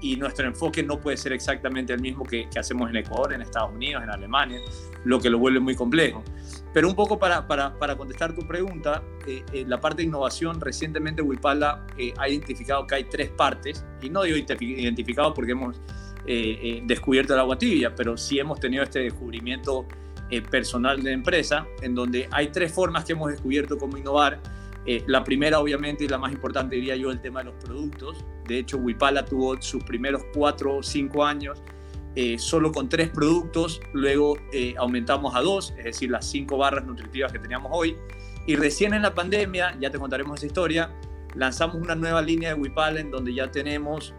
Y 0.00 0.16
nuestro 0.16 0.46
enfoque 0.46 0.82
no 0.82 0.98
puede 0.98 1.18
ser 1.18 1.34
exactamente 1.34 1.92
el 1.92 2.00
mismo 2.00 2.24
que, 2.24 2.48
hacemos 2.58 2.88
en 2.88 2.96
Ecuador, 2.96 3.34
en 3.34 3.42
Estados 3.42 3.74
Unidos, 3.74 4.02
en 4.02 4.08
Alemania, 4.08 4.62
lo 5.04 5.20
que 5.20 5.28
lo 5.28 5.38
vuelve 5.38 5.60
muy 5.60 5.74
complejo. 5.76 6.24
Pero 6.72 6.88
un 6.88 6.96
poco 6.96 7.18
para, 7.18 7.46
para, 7.46 7.78
para 7.78 7.94
contestar 7.94 8.34
tu 8.34 8.46
pregunta, 8.48 9.02
eh, 9.26 9.44
eh, 9.52 9.64
la 9.68 9.78
parte 9.78 9.98
de 9.98 10.08
innovación, 10.08 10.62
recientemente 10.62 11.20
Wipala 11.20 11.86
ha 12.16 12.28
identificado 12.28 12.86
que 12.86 12.94
hay 12.94 13.04
tres 13.04 13.28
partes, 13.28 13.84
y 14.00 14.08
no 14.08 14.22
digo 14.22 14.38
identificado 14.38 15.34
porque 15.34 15.52
hemos 15.52 15.78
eh, 16.26 16.58
eh, 16.62 16.82
descubierto 16.84 17.34
el 17.34 17.40
agua 17.40 17.58
tibia, 17.58 17.94
pero 17.94 18.16
sí 18.16 18.38
hemos 18.38 18.60
tenido 18.60 18.84
este 18.84 19.00
descubrimiento 19.00 19.86
eh, 20.30 20.40
personal 20.40 21.02
de 21.02 21.12
empresa, 21.12 21.66
en 21.82 21.94
donde 21.94 22.28
hay 22.30 22.48
tres 22.48 22.72
formas 22.72 23.04
que 23.04 23.12
hemos 23.12 23.30
descubierto 23.30 23.76
cómo 23.76 23.96
innovar. 23.96 24.40
la 25.06 25.22
primera, 25.22 25.60
obviamente, 25.60 26.04
y 26.04 26.08
la 26.08 26.18
más 26.18 26.32
importante, 26.32 26.74
diría 26.74 26.96
yo, 26.96 27.10
el 27.12 27.20
tema 27.20 27.40
de 27.40 27.46
los 27.46 27.54
productos. 27.64 28.24
De 28.48 28.58
hecho, 28.58 28.78
Wipala 28.78 29.24
tuvo 29.24 29.60
sus 29.62 29.82
primeros 29.84 30.22
cuatro 30.34 30.78
o 30.78 30.82
cinco 30.82 31.24
años 31.24 31.62
solo 32.38 32.72
con 32.72 32.88
tres 32.88 33.08
productos, 33.08 33.80
luego 33.94 34.36
aumentamos 34.76 35.36
a 35.36 35.40
dos, 35.40 35.72
es 35.78 35.84
decir, 35.84 36.10
las 36.10 36.28
cinco 36.28 36.58
barras 36.58 36.84
nutritivas 36.84 37.32
que 37.32 37.38
teníamos 37.38 37.70
hoy. 37.72 37.96
Y 38.44 38.56
recién 38.56 38.92
en 38.92 39.02
la 39.02 39.14
pandemia, 39.14 39.76
ya 39.80 39.88
te 39.90 40.00
contaremos 40.00 40.40
esa 40.40 40.46
historia, 40.46 40.90
lanzamos 41.34 41.76
una 41.76 41.94
nueva 41.94 42.20
línea 42.20 42.54
de 42.54 42.60
Wipala 42.60 43.00
en 43.00 43.10
donde 43.10 43.34
ya 43.34 43.50
tenemos 43.50 44.14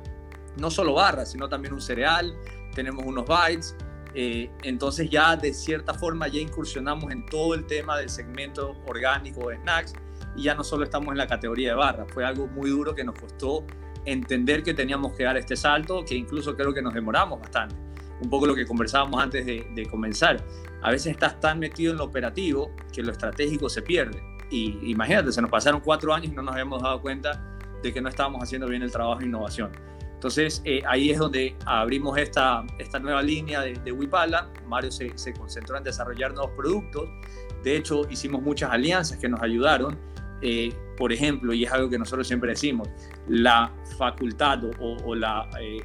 no 0.57 0.69
solo 0.69 0.93
barras, 0.93 1.31
sino 1.31 1.49
también 1.49 1.73
un 1.73 1.81
cereal, 1.81 2.35
tenemos 2.73 3.05
unos 3.05 3.25
bites. 3.25 3.75
Eh, 4.15 4.51
entonces 4.61 5.09
ya 5.09 5.35
de 5.35 5.53
cierta 5.53 5.93
forma 5.93 6.27
ya 6.27 6.39
incursionamos 6.39 7.11
en 7.11 7.25
todo 7.25 7.55
el 7.55 7.65
tema 7.65 7.97
del 7.97 8.09
segmento 8.09 8.75
orgánico 8.85 9.49
de 9.49 9.57
snacks 9.57 9.93
y 10.35 10.43
ya 10.43 10.53
no 10.53 10.63
solo 10.63 10.83
estamos 10.83 11.09
en 11.11 11.17
la 11.17 11.27
categoría 11.27 11.69
de 11.69 11.75
barras. 11.75 12.07
Fue 12.11 12.23
algo 12.23 12.47
muy 12.47 12.69
duro 12.69 12.93
que 12.93 13.03
nos 13.03 13.19
costó 13.19 13.65
entender 14.05 14.63
que 14.63 14.73
teníamos 14.73 15.13
que 15.13 15.23
dar 15.23 15.37
este 15.37 15.55
salto, 15.55 16.03
que 16.05 16.15
incluso 16.15 16.55
creo 16.55 16.73
que 16.73 16.81
nos 16.81 16.93
demoramos 16.93 17.39
bastante. 17.39 17.75
Un 18.21 18.29
poco 18.29 18.45
lo 18.45 18.55
que 18.55 18.65
conversábamos 18.65 19.21
antes 19.21 19.45
de, 19.45 19.67
de 19.73 19.85
comenzar. 19.87 20.43
A 20.81 20.91
veces 20.91 21.13
estás 21.13 21.39
tan 21.39 21.59
metido 21.59 21.91
en 21.91 21.97
lo 21.97 22.05
operativo 22.05 22.71
que 22.91 23.01
lo 23.01 23.11
estratégico 23.11 23.69
se 23.69 23.81
pierde. 23.81 24.21
Y 24.51 24.91
imagínate, 24.91 25.31
se 25.31 25.41
nos 25.41 25.49
pasaron 25.49 25.81
cuatro 25.81 26.13
años 26.13 26.31
y 26.31 26.35
no 26.35 26.43
nos 26.43 26.53
habíamos 26.53 26.81
dado 26.83 27.01
cuenta 27.01 27.57
de 27.81 27.93
que 27.93 28.01
no 28.01 28.09
estábamos 28.09 28.41
haciendo 28.43 28.67
bien 28.67 28.81
el 28.81 28.91
trabajo 28.91 29.19
de 29.19 29.25
innovación. 29.25 29.71
Entonces 30.23 30.61
eh, 30.63 30.81
ahí 30.87 31.09
es 31.09 31.19
donde 31.19 31.53
abrimos 31.65 32.17
esta, 32.17 32.63
esta 32.79 32.97
nueva 32.97 33.21
línea 33.21 33.59
de, 33.59 33.73
de 33.73 33.91
Wipala. 33.91 34.49
Mario 34.65 34.89
se, 34.89 35.11
se, 35.17 35.33
concentró 35.33 35.75
en 35.75 35.83
desarrollar 35.83 36.33
nuevos 36.33 36.51
productos. 36.55 37.09
De 37.61 37.75
hecho, 37.75 38.09
hicimos 38.09 38.41
muchas 38.41 38.71
alianzas 38.71 39.17
que 39.17 39.27
nos 39.27 39.41
ayudaron. 39.41 39.99
Eh, 40.41 40.73
por 40.95 41.11
ejemplo, 41.11 41.53
y 41.53 41.65
es 41.65 41.71
algo 41.73 41.89
que 41.89 41.99
nosotros 41.99 42.25
siempre 42.25 42.51
decimos, 42.51 42.87
la 43.27 43.69
facultad 43.97 44.63
o, 44.79 45.13
la 45.13 45.49
eh, 45.59 45.81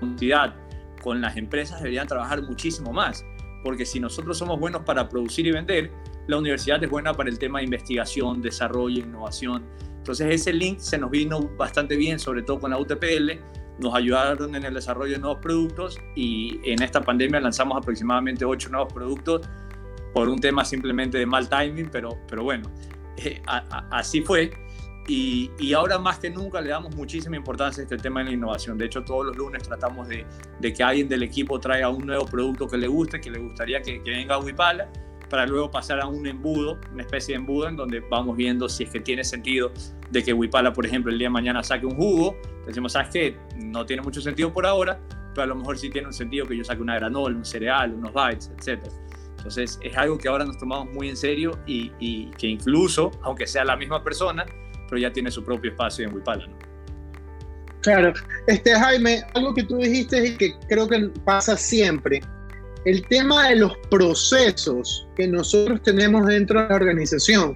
universidad 0.00 0.54
con 1.02 1.20
las 1.20 1.36
empresas 1.36 1.80
deberían 1.80 2.06
trabajar 2.06 2.40
muchísimo 2.40 2.92
más. 2.92 3.24
Porque 3.64 3.84
si 3.84 3.98
nosotros 3.98 4.38
somos 4.38 4.60
buenos 4.60 4.82
para 4.82 5.08
producir 5.08 5.48
y 5.48 5.50
vender, 5.50 5.90
la 6.28 6.38
universidad 6.38 6.80
es 6.84 6.88
buena 6.88 7.14
para 7.14 7.28
el 7.28 7.36
tema 7.36 7.58
de 7.58 7.64
investigación, 7.64 8.42
desarrollo, 8.42 9.00
innovación. 9.00 9.64
Entonces 9.96 10.32
ese 10.32 10.52
link 10.52 10.78
se 10.78 10.98
nos 10.98 11.10
vino 11.10 11.50
bastante 11.56 11.96
bien, 11.96 12.20
sobre 12.20 12.42
todo 12.42 12.60
con 12.60 12.70
la 12.70 12.78
UTPL, 12.78 13.40
nos 13.78 13.94
ayudaron 13.94 14.54
en 14.54 14.64
el 14.64 14.74
desarrollo 14.74 15.12
de 15.12 15.18
nuevos 15.18 15.38
productos 15.40 15.98
y 16.14 16.60
en 16.64 16.82
esta 16.82 17.00
pandemia 17.00 17.40
lanzamos 17.40 17.78
aproximadamente 17.78 18.44
ocho 18.44 18.68
nuevos 18.70 18.92
productos 18.92 19.48
por 20.12 20.28
un 20.28 20.38
tema 20.38 20.64
simplemente 20.64 21.18
de 21.18 21.26
mal 21.26 21.48
timing, 21.48 21.88
pero, 21.90 22.18
pero 22.28 22.44
bueno, 22.44 22.70
eh, 23.16 23.40
así 23.90 24.20
fue. 24.20 24.50
Y, 25.08 25.50
y, 25.58 25.72
ahora 25.72 25.98
más 25.98 26.20
que 26.20 26.30
nunca 26.30 26.60
le 26.60 26.70
damos 26.70 26.94
muchísima 26.94 27.34
importancia 27.36 27.80
a 27.80 27.84
este 27.84 27.96
tema 27.96 28.20
de 28.20 28.26
la 28.26 28.32
innovación. 28.32 28.78
De 28.78 28.84
hecho, 28.84 29.02
todos 29.02 29.26
los 29.26 29.36
lunes 29.36 29.64
tratamos 29.64 30.06
de, 30.06 30.24
de 30.60 30.72
que 30.72 30.82
alguien 30.84 31.08
del 31.08 31.24
equipo 31.24 31.58
traiga 31.58 31.88
un 31.88 32.06
nuevo 32.06 32.24
producto 32.24 32.68
que 32.68 32.76
le 32.76 32.86
guste, 32.86 33.20
que 33.20 33.28
le 33.28 33.40
gustaría 33.40 33.82
que, 33.82 34.00
que 34.00 34.10
venga 34.10 34.36
a 34.36 34.38
Wipala 34.38 34.88
para 35.32 35.46
luego 35.46 35.70
pasar 35.70 35.98
a 35.98 36.06
un 36.06 36.26
embudo, 36.26 36.78
una 36.92 37.04
especie 37.04 37.32
de 37.34 37.40
embudo 37.40 37.66
en 37.66 37.74
donde 37.74 38.00
vamos 38.00 38.36
viendo 38.36 38.68
si 38.68 38.84
es 38.84 38.90
que 38.90 39.00
tiene 39.00 39.24
sentido 39.24 39.72
de 40.10 40.22
que 40.22 40.34
Wipala, 40.34 40.74
por 40.74 40.84
ejemplo, 40.84 41.10
el 41.10 41.18
día 41.18 41.28
de 41.28 41.32
mañana 41.32 41.62
saque 41.62 41.86
un 41.86 41.96
jugo. 41.96 42.36
Decimos, 42.66 42.92
¿sabes 42.92 43.08
qué? 43.08 43.38
No 43.56 43.86
tiene 43.86 44.02
mucho 44.02 44.20
sentido 44.20 44.52
por 44.52 44.66
ahora, 44.66 45.00
pero 45.34 45.44
a 45.44 45.46
lo 45.46 45.54
mejor 45.54 45.78
sí 45.78 45.88
tiene 45.88 46.08
un 46.08 46.12
sentido 46.12 46.44
que 46.44 46.54
yo 46.54 46.62
saque 46.64 46.82
una 46.82 46.96
granola, 46.96 47.34
un 47.34 47.46
cereal, 47.46 47.94
unos 47.94 48.12
bites, 48.12 48.50
etc. 48.58 48.84
Entonces 49.38 49.80
es 49.82 49.96
algo 49.96 50.18
que 50.18 50.28
ahora 50.28 50.44
nos 50.44 50.58
tomamos 50.58 50.92
muy 50.92 51.08
en 51.08 51.16
serio 51.16 51.58
y, 51.66 52.26
que 52.32 52.48
incluso, 52.48 53.10
aunque 53.22 53.46
sea 53.46 53.64
la 53.64 53.74
misma 53.74 54.04
persona, 54.04 54.44
pero 54.86 55.00
ya 55.00 55.14
tiene 55.14 55.30
su 55.30 55.42
propio 55.42 55.70
espacio 55.70 56.06
en 56.06 56.14
Wipala. 56.14 56.46
¿no? 56.46 56.58
Claro, 57.80 58.12
este 58.48 58.78
Jaime, 58.78 59.22
algo 59.32 59.54
que 59.54 59.62
tú 59.62 59.78
dijiste 59.78 60.26
y 60.26 60.36
que 60.36 60.54
creo 60.68 60.86
que 60.86 61.08
pasa 61.24 61.56
siempre, 61.56 62.20
el 62.84 63.06
tema 63.06 63.48
de 63.48 63.56
los 63.56 63.76
procesos 63.90 65.06
que 65.16 65.26
nosotros 65.26 65.80
tenemos 65.82 66.26
dentro 66.26 66.62
de 66.62 66.68
la 66.68 66.74
organización. 66.74 67.54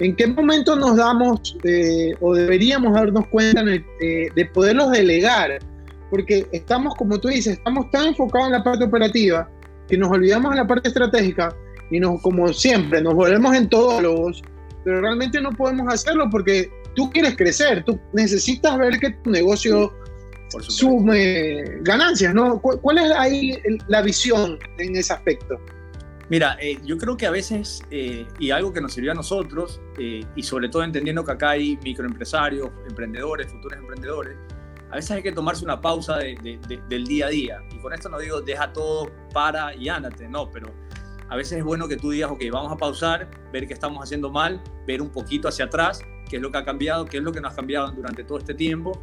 ¿En 0.00 0.16
qué 0.16 0.26
momento 0.26 0.76
nos 0.76 0.96
damos 0.96 1.56
eh, 1.64 2.14
o 2.20 2.34
deberíamos 2.34 2.94
darnos 2.94 3.26
cuenta 3.28 3.62
de 3.62 4.50
poderlos 4.52 4.90
delegar? 4.90 5.58
Porque 6.10 6.46
estamos, 6.52 6.94
como 6.96 7.18
tú 7.18 7.28
dices, 7.28 7.54
estamos 7.58 7.90
tan 7.90 8.08
enfocados 8.08 8.48
en 8.48 8.52
la 8.52 8.64
parte 8.64 8.84
operativa 8.84 9.48
que 9.88 9.96
nos 9.96 10.10
olvidamos 10.10 10.50
de 10.52 10.56
la 10.56 10.66
parte 10.66 10.88
estratégica 10.88 11.54
y 11.90 12.00
nos, 12.00 12.20
como 12.22 12.52
siempre, 12.52 13.02
nos 13.02 13.14
volvemos 13.14 13.54
en 13.54 13.68
todólogos, 13.68 14.42
pero 14.84 15.00
realmente 15.00 15.40
no 15.40 15.50
podemos 15.50 15.92
hacerlo 15.92 16.28
porque 16.30 16.70
tú 16.94 17.10
quieres 17.10 17.36
crecer, 17.36 17.84
tú 17.84 17.98
necesitas 18.12 18.78
ver 18.78 18.98
que 18.98 19.10
tu 19.10 19.30
negocio 19.30 19.92
sume 20.60 21.62
ganancias, 21.82 22.34
¿no? 22.34 22.60
¿Cuál 22.60 22.98
es 22.98 23.10
ahí 23.12 23.58
la 23.88 24.02
visión 24.02 24.58
en 24.78 24.96
ese 24.96 25.12
aspecto? 25.12 25.58
Mira, 26.30 26.56
eh, 26.60 26.78
yo 26.84 26.96
creo 26.96 27.16
que 27.16 27.26
a 27.26 27.30
veces, 27.30 27.82
eh, 27.90 28.26
y 28.38 28.50
algo 28.50 28.72
que 28.72 28.80
nos 28.80 28.94
sirvió 28.94 29.12
a 29.12 29.14
nosotros, 29.14 29.80
eh, 29.98 30.24
y 30.34 30.42
sobre 30.42 30.68
todo 30.68 30.82
entendiendo 30.82 31.24
que 31.24 31.32
acá 31.32 31.50
hay 31.50 31.78
microempresarios, 31.84 32.70
emprendedores, 32.88 33.52
futuros 33.52 33.78
emprendedores, 33.78 34.36
a 34.90 34.96
veces 34.96 35.10
hay 35.10 35.22
que 35.22 35.32
tomarse 35.32 35.64
una 35.64 35.80
pausa 35.80 36.18
del 36.18 37.04
día 37.04 37.26
a 37.26 37.28
día. 37.28 37.58
Y 37.74 37.78
con 37.78 37.92
esto 37.92 38.08
no 38.08 38.18
digo 38.18 38.40
deja 38.40 38.72
todo, 38.72 39.10
para 39.32 39.74
y 39.74 39.88
ándate, 39.88 40.28
no, 40.28 40.50
pero 40.50 40.72
a 41.28 41.36
veces 41.36 41.58
es 41.58 41.64
bueno 41.64 41.88
que 41.88 41.96
tú 41.96 42.10
digas, 42.10 42.30
ok, 42.30 42.42
vamos 42.50 42.72
a 42.72 42.76
pausar, 42.76 43.28
ver 43.52 43.66
qué 43.66 43.74
estamos 43.74 44.02
haciendo 44.02 44.30
mal, 44.30 44.62
ver 44.86 45.02
un 45.02 45.10
poquito 45.10 45.48
hacia 45.48 45.66
atrás, 45.66 46.00
qué 46.28 46.36
es 46.36 46.42
lo 46.42 46.50
que 46.50 46.58
ha 46.58 46.64
cambiado, 46.64 47.04
qué 47.04 47.18
es 47.18 47.22
lo 47.22 47.32
que 47.32 47.40
nos 47.40 47.52
ha 47.52 47.56
cambiado 47.56 47.90
durante 47.92 48.24
todo 48.24 48.38
este 48.38 48.54
tiempo, 48.54 49.02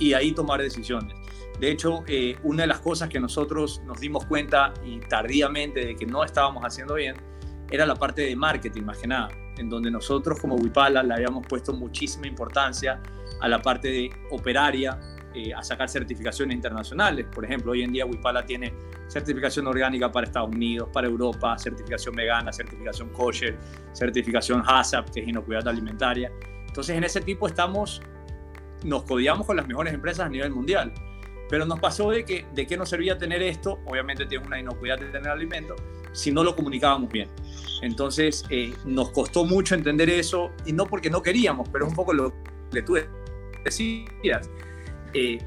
y 0.00 0.14
ahí 0.14 0.32
tomar 0.32 0.60
decisiones. 0.60 1.14
De 1.60 1.70
hecho, 1.70 2.02
eh, 2.08 2.36
una 2.42 2.62
de 2.62 2.68
las 2.68 2.80
cosas 2.80 3.08
que 3.08 3.20
nosotros 3.20 3.82
nos 3.84 4.00
dimos 4.00 4.24
cuenta 4.24 4.72
y 4.84 4.98
tardíamente 4.98 5.84
de 5.84 5.94
que 5.94 6.06
no 6.06 6.24
estábamos 6.24 6.64
haciendo 6.64 6.94
bien 6.94 7.14
era 7.70 7.86
la 7.86 7.94
parte 7.94 8.22
de 8.22 8.34
marketing, 8.34 8.82
más 8.82 8.98
que 8.98 9.06
nada, 9.06 9.28
en 9.58 9.68
donde 9.68 9.90
nosotros 9.90 10.40
como 10.40 10.56
Wipala 10.56 11.02
le 11.02 11.14
habíamos 11.14 11.46
puesto 11.46 11.72
muchísima 11.72 12.26
importancia 12.26 13.00
a 13.40 13.48
la 13.48 13.60
parte 13.60 13.88
de 13.88 14.10
operaria, 14.30 14.98
eh, 15.34 15.54
a 15.54 15.62
sacar 15.62 15.88
certificaciones 15.88 16.56
internacionales. 16.56 17.26
Por 17.32 17.44
ejemplo, 17.44 17.72
hoy 17.72 17.82
en 17.82 17.92
día 17.92 18.06
Wipala 18.06 18.44
tiene 18.44 18.74
certificación 19.06 19.66
orgánica 19.66 20.10
para 20.10 20.26
Estados 20.26 20.48
Unidos, 20.48 20.88
para 20.92 21.06
Europa, 21.06 21.56
certificación 21.58 22.16
vegana, 22.16 22.52
certificación 22.52 23.10
kosher, 23.10 23.56
certificación 23.92 24.62
HACCP, 24.66 25.10
que 25.12 25.20
es 25.20 25.28
inocuidad 25.28 25.68
alimentaria. 25.68 26.32
Entonces, 26.66 26.96
en 26.96 27.04
ese 27.04 27.20
tipo 27.20 27.46
estamos 27.46 28.00
nos 28.84 29.04
codiamos 29.04 29.46
con 29.46 29.56
las 29.56 29.66
mejores 29.66 29.94
empresas 29.94 30.26
a 30.26 30.28
nivel 30.28 30.50
mundial. 30.50 30.92
Pero 31.48 31.66
nos 31.66 31.80
pasó 31.80 32.10
de 32.10 32.24
que 32.24 32.46
de 32.54 32.66
qué 32.66 32.76
nos 32.76 32.88
servía 32.88 33.18
tener 33.18 33.42
esto, 33.42 33.80
obviamente 33.86 34.24
tiene 34.26 34.46
una 34.46 34.60
inocuidad 34.60 34.98
de 34.98 35.06
tener 35.06 35.28
alimento, 35.28 35.74
si 36.12 36.30
no 36.30 36.44
lo 36.44 36.54
comunicábamos 36.54 37.10
bien. 37.10 37.28
Entonces 37.82 38.44
eh, 38.50 38.72
nos 38.84 39.10
costó 39.10 39.44
mucho 39.44 39.74
entender 39.74 40.08
eso, 40.10 40.50
y 40.64 40.72
no 40.72 40.86
porque 40.86 41.10
no 41.10 41.22
queríamos, 41.22 41.68
pero 41.70 41.86
es 41.86 41.90
un 41.90 41.96
poco 41.96 42.12
lo 42.12 42.32
que 42.70 42.82
tú 42.82 42.96
decías. 43.64 44.48
Eh, 45.12 45.38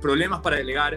problemas 0.00 0.40
para 0.40 0.56
delegar, 0.56 0.96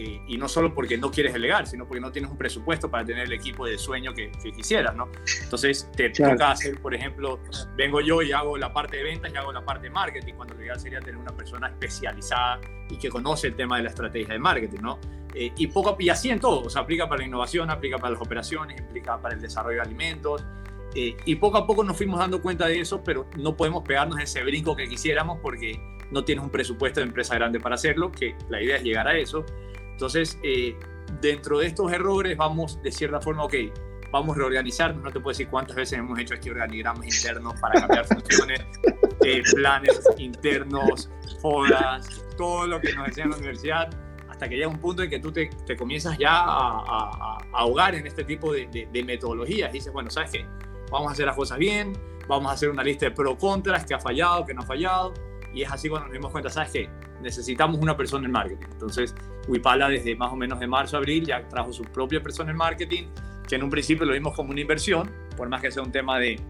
eh, 0.00 0.22
y 0.28 0.38
no 0.38 0.48
solo 0.48 0.72
porque 0.72 0.96
no 0.96 1.10
quieres 1.10 1.32
delegar, 1.32 1.66
sino 1.66 1.84
porque 1.84 2.00
no 2.00 2.12
tienes 2.12 2.30
un 2.30 2.38
presupuesto 2.38 2.88
para 2.88 3.04
tener 3.04 3.24
el 3.24 3.32
equipo 3.32 3.66
de 3.66 3.76
sueño 3.76 4.14
que, 4.14 4.30
quisieras, 4.54 4.94
¿no? 4.94 5.08
Entonces 5.42 5.90
te 5.96 6.10
toca 6.10 6.52
hacer, 6.52 6.80
por 6.80 6.94
ejemplo, 6.94 7.40
vengo 7.74 8.00
yo 8.00 8.22
y 8.22 8.30
hago 8.30 8.56
la 8.56 8.72
parte 8.72 8.98
de 8.98 9.02
ventas 9.02 9.32
y 9.34 9.36
hago 9.36 9.52
la 9.52 9.64
parte 9.64 9.88
de 9.88 9.90
marketing, 9.90 10.34
cuando 10.34 10.54
lo 10.54 10.62
ideal 10.62 10.78
sería 10.78 11.00
tener 11.00 11.16
una 11.16 11.32
persona 11.32 11.66
especializada 11.66 12.60
y 12.88 12.96
que 12.96 13.08
conoce 13.08 13.48
el 13.48 13.56
tema 13.56 13.78
de 13.78 13.82
la 13.82 13.88
estrategia 13.88 14.34
de 14.34 14.38
marketing, 14.38 14.78
¿no? 14.82 15.00
Eh, 15.34 15.52
y, 15.56 15.66
poco, 15.66 15.96
y 15.98 16.10
así 16.10 16.30
en 16.30 16.38
todo, 16.38 16.62
o 16.62 16.70
sea, 16.70 16.82
aplica 16.82 17.08
para 17.08 17.22
la 17.22 17.26
innovación, 17.26 17.68
aplica 17.68 17.98
para 17.98 18.12
las 18.12 18.22
operaciones, 18.22 18.80
aplica 18.80 19.20
para 19.20 19.34
el 19.34 19.40
desarrollo 19.40 19.78
de 19.78 19.82
alimentos, 19.82 20.44
eh, 20.94 21.16
y 21.24 21.34
poco 21.34 21.58
a 21.58 21.66
poco 21.66 21.82
nos 21.82 21.96
fuimos 21.96 22.20
dando 22.20 22.40
cuenta 22.40 22.68
de 22.68 22.78
eso, 22.78 23.02
pero 23.02 23.26
no 23.36 23.56
podemos 23.56 23.82
pegarnos 23.82 24.20
ese 24.20 24.44
brinco 24.44 24.76
que 24.76 24.88
quisiéramos 24.88 25.40
porque 25.42 25.80
no 26.10 26.24
tienes 26.24 26.44
un 26.44 26.50
presupuesto 26.50 27.00
de 27.00 27.06
empresa 27.06 27.34
grande 27.34 27.60
para 27.60 27.74
hacerlo, 27.74 28.12
que 28.12 28.36
la 28.48 28.62
idea 28.62 28.76
es 28.76 28.82
llegar 28.82 29.08
a 29.08 29.16
eso. 29.18 29.44
Entonces, 29.98 30.38
eh, 30.44 30.78
dentro 31.20 31.58
de 31.58 31.66
estos 31.66 31.92
errores 31.92 32.36
vamos 32.36 32.80
de 32.82 32.92
cierta 32.92 33.20
forma, 33.20 33.42
ok, 33.42 33.54
vamos 34.12 34.36
a 34.36 34.38
reorganizarnos, 34.38 35.02
no 35.02 35.10
te 35.10 35.18
puedo 35.18 35.30
decir 35.30 35.48
cuántas 35.48 35.74
veces 35.74 35.98
hemos 35.98 36.16
hecho 36.20 36.34
aquí 36.34 36.50
organigramas 36.50 37.04
internos 37.04 37.58
para 37.60 37.80
cambiar 37.80 38.06
funciones, 38.06 38.60
eh, 39.24 39.42
planes 39.52 40.00
internos, 40.16 41.10
horas, 41.42 42.24
todo 42.36 42.68
lo 42.68 42.80
que 42.80 42.92
nos 42.94 43.08
enseña 43.08 43.24
en 43.24 43.30
la 43.30 43.36
universidad, 43.38 43.90
hasta 44.28 44.48
que 44.48 44.54
llega 44.54 44.68
un 44.68 44.78
punto 44.78 45.02
en 45.02 45.10
que 45.10 45.18
tú 45.18 45.32
te, 45.32 45.50
te 45.66 45.76
comienzas 45.76 46.16
ya 46.16 46.30
a, 46.30 47.38
ahogar 47.52 47.96
en 47.96 48.06
este 48.06 48.22
tipo 48.22 48.52
de, 48.52 48.68
de, 48.68 48.88
de 48.92 49.02
metodologías. 49.02 49.70
Y 49.70 49.78
dices, 49.78 49.92
bueno, 49.92 50.10
¿sabes 50.10 50.30
qué? 50.30 50.46
vamos 50.90 51.08
a 51.08 51.12
hacer 51.12 51.26
las 51.26 51.36
cosas 51.36 51.58
bien, 51.58 51.92
vamos 52.28 52.50
a 52.50 52.54
hacer 52.54 52.70
una 52.70 52.82
lista 52.82 53.06
de 53.06 53.12
pro 53.12 53.36
contras, 53.36 53.84
que 53.84 53.94
ha 53.94 53.98
fallado, 53.98 54.44
que 54.44 54.54
no 54.54 54.62
ha 54.62 54.66
fallado, 54.66 55.12
y 55.52 55.62
es 55.62 55.70
así 55.72 55.88
cuando 55.88 56.06
nos 56.06 56.12
dimos 56.12 56.30
cuenta, 56.30 56.50
¿sabes 56.50 56.70
qué? 56.70 56.90
Necesitamos 57.20 57.80
una 57.80 57.96
persona 57.96 58.26
en 58.26 58.32
marketing. 58.32 58.66
Entonces, 58.70 59.14
Wipala 59.48 59.88
desde 59.88 60.14
más 60.14 60.32
o 60.32 60.36
menos 60.36 60.60
de 60.60 60.66
marzo 60.66 60.96
a 60.96 60.98
abril 61.00 61.26
ya 61.26 61.46
trajo 61.48 61.72
su 61.72 61.82
propia 61.82 62.22
persona 62.22 62.50
en 62.50 62.56
marketing, 62.56 63.04
que 63.48 63.56
en 63.56 63.62
un 63.62 63.70
principio 63.70 64.06
lo 64.06 64.12
vimos 64.12 64.34
como 64.34 64.50
una 64.50 64.60
inversión, 64.60 65.10
por 65.36 65.48
más 65.48 65.60
que 65.60 65.70
sea 65.70 65.82
un 65.82 65.90
tema 65.90 66.18
de, 66.18 66.40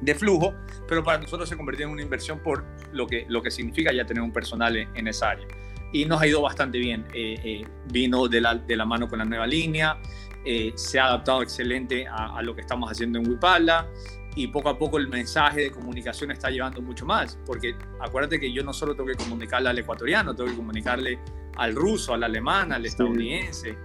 de 0.00 0.14
flujo, 0.14 0.54
pero 0.86 1.02
para 1.02 1.18
nosotros 1.18 1.48
se 1.48 1.56
convirtió 1.56 1.86
en 1.86 1.92
una 1.92 2.02
inversión 2.02 2.38
por 2.40 2.64
lo 2.92 3.06
que, 3.06 3.24
lo 3.28 3.42
que 3.42 3.50
significa 3.50 3.92
ya 3.92 4.04
tener 4.04 4.22
un 4.22 4.32
personal 4.32 4.76
en, 4.76 5.08
esa 5.08 5.30
área. 5.30 5.46
Y 5.92 6.04
nos 6.04 6.20
ha 6.20 6.26
ido 6.26 6.42
bastante 6.42 6.78
bien. 6.78 7.06
Eh, 7.14 7.36
eh, 7.44 7.66
vino 7.90 8.26
de 8.28 8.40
la, 8.40 8.56
de 8.56 8.76
la 8.76 8.84
mano 8.84 9.08
con 9.08 9.20
la 9.20 9.24
nueva 9.24 9.46
línea, 9.46 9.98
eh, 10.44 10.72
se 10.74 10.98
ha 10.98 11.06
adaptado 11.06 11.42
excelente 11.42 12.06
a, 12.06 12.42
lo 12.42 12.54
que 12.54 12.60
estamos 12.60 12.90
haciendo 12.90 13.18
en 13.18 13.26
Wipala 13.26 13.88
y 14.36 14.48
poco 14.48 14.68
a 14.68 14.76
poco 14.76 14.98
el 14.98 15.08
mensaje 15.08 15.62
de 15.62 15.70
comunicación 15.70 16.32
está 16.32 16.50
llevando 16.50 16.82
mucho 16.82 17.06
más, 17.06 17.38
porque 17.46 17.74
acuérdate 18.00 18.38
que 18.38 18.52
yo 18.52 18.62
no 18.62 18.74
solo 18.74 18.94
tengo 18.94 19.06
que 19.08 19.14
comunicarle 19.14 19.70
al 19.70 19.78
ecuatoriano, 19.78 20.34
tengo 20.34 20.50
que 20.50 20.56
comunicarle 20.56 21.18
al 21.56 21.74
ruso, 21.74 22.14
al 22.14 22.24
alemán, 22.24 22.72
al 22.72 22.84
estadounidense. 22.84 23.76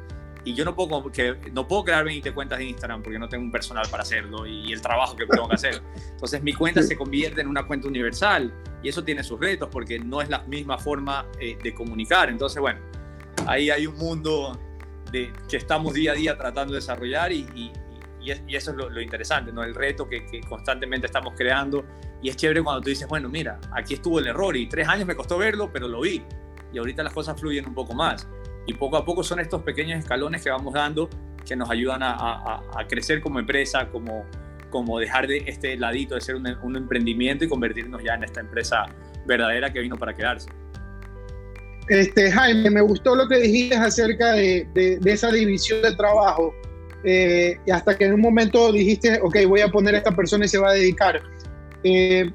Y 0.45 0.53
yo 0.53 0.63
no 0.63 0.75
puedo, 0.75 1.11
que, 1.11 1.37
no 1.51 1.67
puedo 1.67 1.83
crear 1.83 2.05
20 2.05 2.31
cuentas 2.33 2.59
de 2.59 2.65
Instagram 2.65 3.03
porque 3.03 3.19
no 3.19 3.27
tengo 3.27 3.43
un 3.43 3.51
personal 3.51 3.85
para 3.91 4.03
hacerlo 4.03 4.47
y 4.47 4.71
el 4.71 4.81
trabajo 4.81 5.15
que 5.15 5.25
tengo 5.25 5.47
que 5.49 5.55
hacer. 5.55 5.81
Entonces 6.11 6.41
mi 6.41 6.53
cuenta 6.53 6.81
se 6.81 6.95
convierte 6.95 7.41
en 7.41 7.47
una 7.47 7.67
cuenta 7.67 7.87
universal 7.87 8.53
y 8.81 8.89
eso 8.89 9.03
tiene 9.03 9.23
sus 9.23 9.39
retos 9.39 9.69
porque 9.69 9.99
no 9.99 10.21
es 10.21 10.29
la 10.29 10.39
misma 10.43 10.77
forma 10.77 11.25
eh, 11.39 11.57
de 11.61 11.73
comunicar. 11.73 12.29
Entonces, 12.29 12.61
bueno, 12.61 12.79
ahí 13.45 13.69
hay 13.69 13.85
un 13.85 13.97
mundo 13.97 14.57
que 15.11 15.57
estamos 15.57 15.93
día 15.93 16.11
a 16.11 16.15
día 16.15 16.37
tratando 16.37 16.73
de 16.73 16.79
desarrollar 16.79 17.31
y, 17.31 17.45
y, 17.55 17.71
eso 18.55 18.71
es 18.71 18.77
lo, 18.77 19.01
interesante, 19.01 19.51
¿no? 19.51 19.63
el 19.63 19.73
reto 19.73 20.07
que, 20.07 20.41
constantemente 20.47 21.07
estamos 21.07 21.33
creando. 21.35 21.83
Y 22.21 22.29
es 22.29 22.35
chévere 22.35 22.61
cuando 22.61 22.81
tú 22.81 22.89
dices, 22.89 23.07
bueno, 23.07 23.29
mira, 23.29 23.59
aquí 23.71 23.95
estuvo 23.95 24.19
el 24.19 24.27
error 24.27 24.55
y 24.55 24.67
tres 24.67 24.87
años 24.87 25.07
me 25.07 25.15
costó 25.15 25.37
verlo, 25.37 25.71
pero 25.71 25.87
lo 25.87 26.01
vi. 26.01 26.23
Y 26.73 26.77
ahorita 26.77 27.03
las 27.03 27.13
cosas 27.13 27.39
fluyen 27.39 27.67
un 27.67 27.73
poco 27.73 27.93
más. 27.93 28.27
Y 28.65 28.73
poco 28.73 28.97
a 28.97 29.05
poco 29.05 29.23
son 29.23 29.39
estos 29.39 29.63
pequeños 29.63 29.99
escalones 29.99 30.43
que 30.43 30.49
vamos 30.49 30.73
dando 30.73 31.09
que 31.49 31.55
nos 31.55 31.69
ayudan 31.69 32.01
a, 32.03 32.61
crecer 32.87 33.21
como 33.21 33.39
empresa, 33.39 33.89
como, 33.89 34.23
como 34.69 34.99
dejar 34.99 35.27
de 35.27 35.43
este 35.47 35.75
ladito 35.77 36.15
de 36.15 36.21
ser 36.21 36.35
un, 36.35 36.75
emprendimiento 36.75 37.43
y 37.43 37.49
convertirnos 37.49 38.03
ya 38.03 38.13
en 38.13 38.23
esta 38.23 38.39
empresa 38.39 38.85
verdadera 39.25 39.73
que 39.73 39.79
vino 39.79 39.97
para 39.97 40.13
quedarse. 40.13 40.49
Este, 41.87 42.31
Jaime, 42.31 42.69
me 42.69 42.81
gustó 42.81 43.15
lo 43.15 43.27
que 43.27 43.37
dijiste 43.37 43.75
acerca 43.75 44.33
de, 44.33 44.99
esa 45.03 45.31
división 45.31 45.81
de 45.81 45.95
trabajo. 45.95 46.53
Eh, 47.03 47.57
hasta 47.71 47.97
que 47.97 48.05
en 48.05 48.13
un 48.13 48.21
momento 48.21 48.71
dijiste, 48.71 49.19
ok, 49.23 49.37
voy 49.47 49.61
a 49.61 49.69
poner 49.69 49.95
a 49.95 49.99
esta 49.99 50.15
persona 50.15 50.45
y 50.45 50.49
se 50.49 50.59
va 50.59 50.69
a 50.69 50.73
dedicar. 50.73 51.21
Eh, 51.83 52.29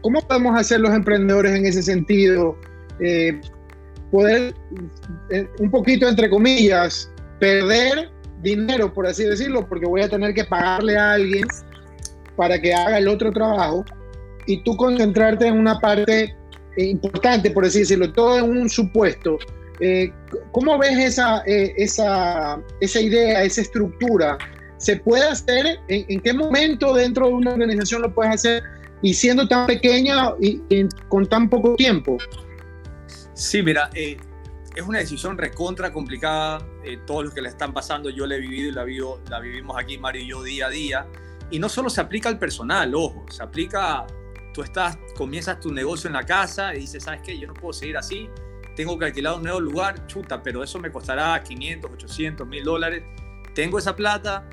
¿Cómo 0.00 0.26
podemos 0.26 0.58
hacer 0.58 0.80
los 0.80 0.92
emprendedores 0.92 1.54
en 1.54 1.66
ese 1.66 1.82
sentido? 1.82 2.58
Eh, 3.00 3.40
poder, 4.10 4.54
un 5.58 5.70
poquito 5.70 6.08
entre 6.08 6.30
comillas, 6.30 7.10
perder 7.38 8.10
dinero, 8.42 8.92
por 8.92 9.06
así 9.06 9.24
decirlo, 9.24 9.66
porque 9.68 9.86
voy 9.86 10.02
a 10.02 10.08
tener 10.08 10.34
que 10.34 10.44
pagarle 10.44 10.96
a 10.96 11.12
alguien 11.12 11.46
para 12.36 12.60
que 12.60 12.72
haga 12.72 12.98
el 12.98 13.08
otro 13.08 13.32
trabajo 13.32 13.84
y 14.46 14.62
tú 14.62 14.76
concentrarte 14.76 15.46
en 15.46 15.58
una 15.58 15.78
parte 15.78 16.34
importante, 16.76 17.50
por 17.50 17.64
así 17.64 17.80
decirlo, 17.80 18.12
todo 18.12 18.38
en 18.38 18.50
un 18.58 18.68
supuesto. 18.68 19.38
Eh, 19.80 20.10
¿Cómo 20.52 20.78
ves 20.78 20.98
esa, 20.98 21.42
eh, 21.46 21.74
esa, 21.76 22.60
esa, 22.80 23.00
idea, 23.00 23.42
esa 23.42 23.60
estructura? 23.60 24.38
¿Se 24.78 24.96
puede 24.96 25.24
hacer? 25.24 25.78
¿En, 25.88 26.20
qué 26.20 26.32
momento 26.32 26.94
dentro 26.94 27.28
de 27.28 27.34
una 27.34 27.52
organización 27.52 28.02
lo 28.02 28.14
puedes 28.14 28.34
hacer 28.34 28.62
y 29.02 29.14
siendo 29.14 29.46
tan 29.48 29.66
pequeña 29.66 30.32
y, 30.40 30.60
con 31.08 31.26
tan 31.26 31.48
poco 31.48 31.74
tiempo? 31.76 32.18
Sí, 33.36 33.62
mira, 33.62 33.90
eh, 33.92 34.16
es 34.74 34.82
una 34.82 34.98
decisión 34.98 35.36
recontra 35.36 35.92
complicada. 35.92 36.66
todos 37.06 37.26
los 37.26 37.34
que 37.34 37.42
le 37.42 37.50
están 37.50 37.72
pasando, 37.72 38.08
yo 38.10 38.26
la 38.26 38.36
he 38.36 38.40
vivido 38.40 38.70
y 38.70 38.72
la, 38.72 38.84
vivo, 38.84 39.20
la 39.28 39.40
vivimos 39.40 39.76
aquí, 39.78 39.98
Mario 39.98 40.22
y 40.22 40.28
yo, 40.28 40.42
día 40.42 40.66
a 40.66 40.70
día. 40.70 41.06
Y 41.50 41.58
no 41.58 41.68
solo 41.68 41.90
se 41.90 42.00
aplica 42.00 42.30
al 42.30 42.38
personal, 42.38 42.94
ojo, 42.94 43.26
se 43.30 43.42
aplica 43.42 44.06
tú 44.56 44.62
estás, 44.62 44.98
comienzas 45.14 45.60
tu 45.60 45.70
negocio 45.70 46.08
en 46.08 46.14
la 46.14 46.24
casa 46.24 46.74
y 46.74 46.80
dices, 46.80 47.04
¿sabes 47.04 47.20
qué? 47.22 47.38
Yo 47.38 47.46
no 47.46 47.52
puedo 47.52 47.74
seguir 47.74 47.98
así, 47.98 48.30
tengo 48.74 48.98
que 48.98 49.04
alquilar 49.04 49.34
un 49.34 49.42
nuevo 49.42 49.60
lugar, 49.60 50.06
chuta, 50.06 50.42
pero 50.42 50.64
eso 50.64 50.78
me 50.78 50.90
costará 50.90 51.42
500, 51.42 51.90
800, 51.92 52.46
1000 52.46 52.64
dólares. 52.64 53.04
Tengo 53.54 53.78
esa 53.78 53.94
plata, 53.94 54.48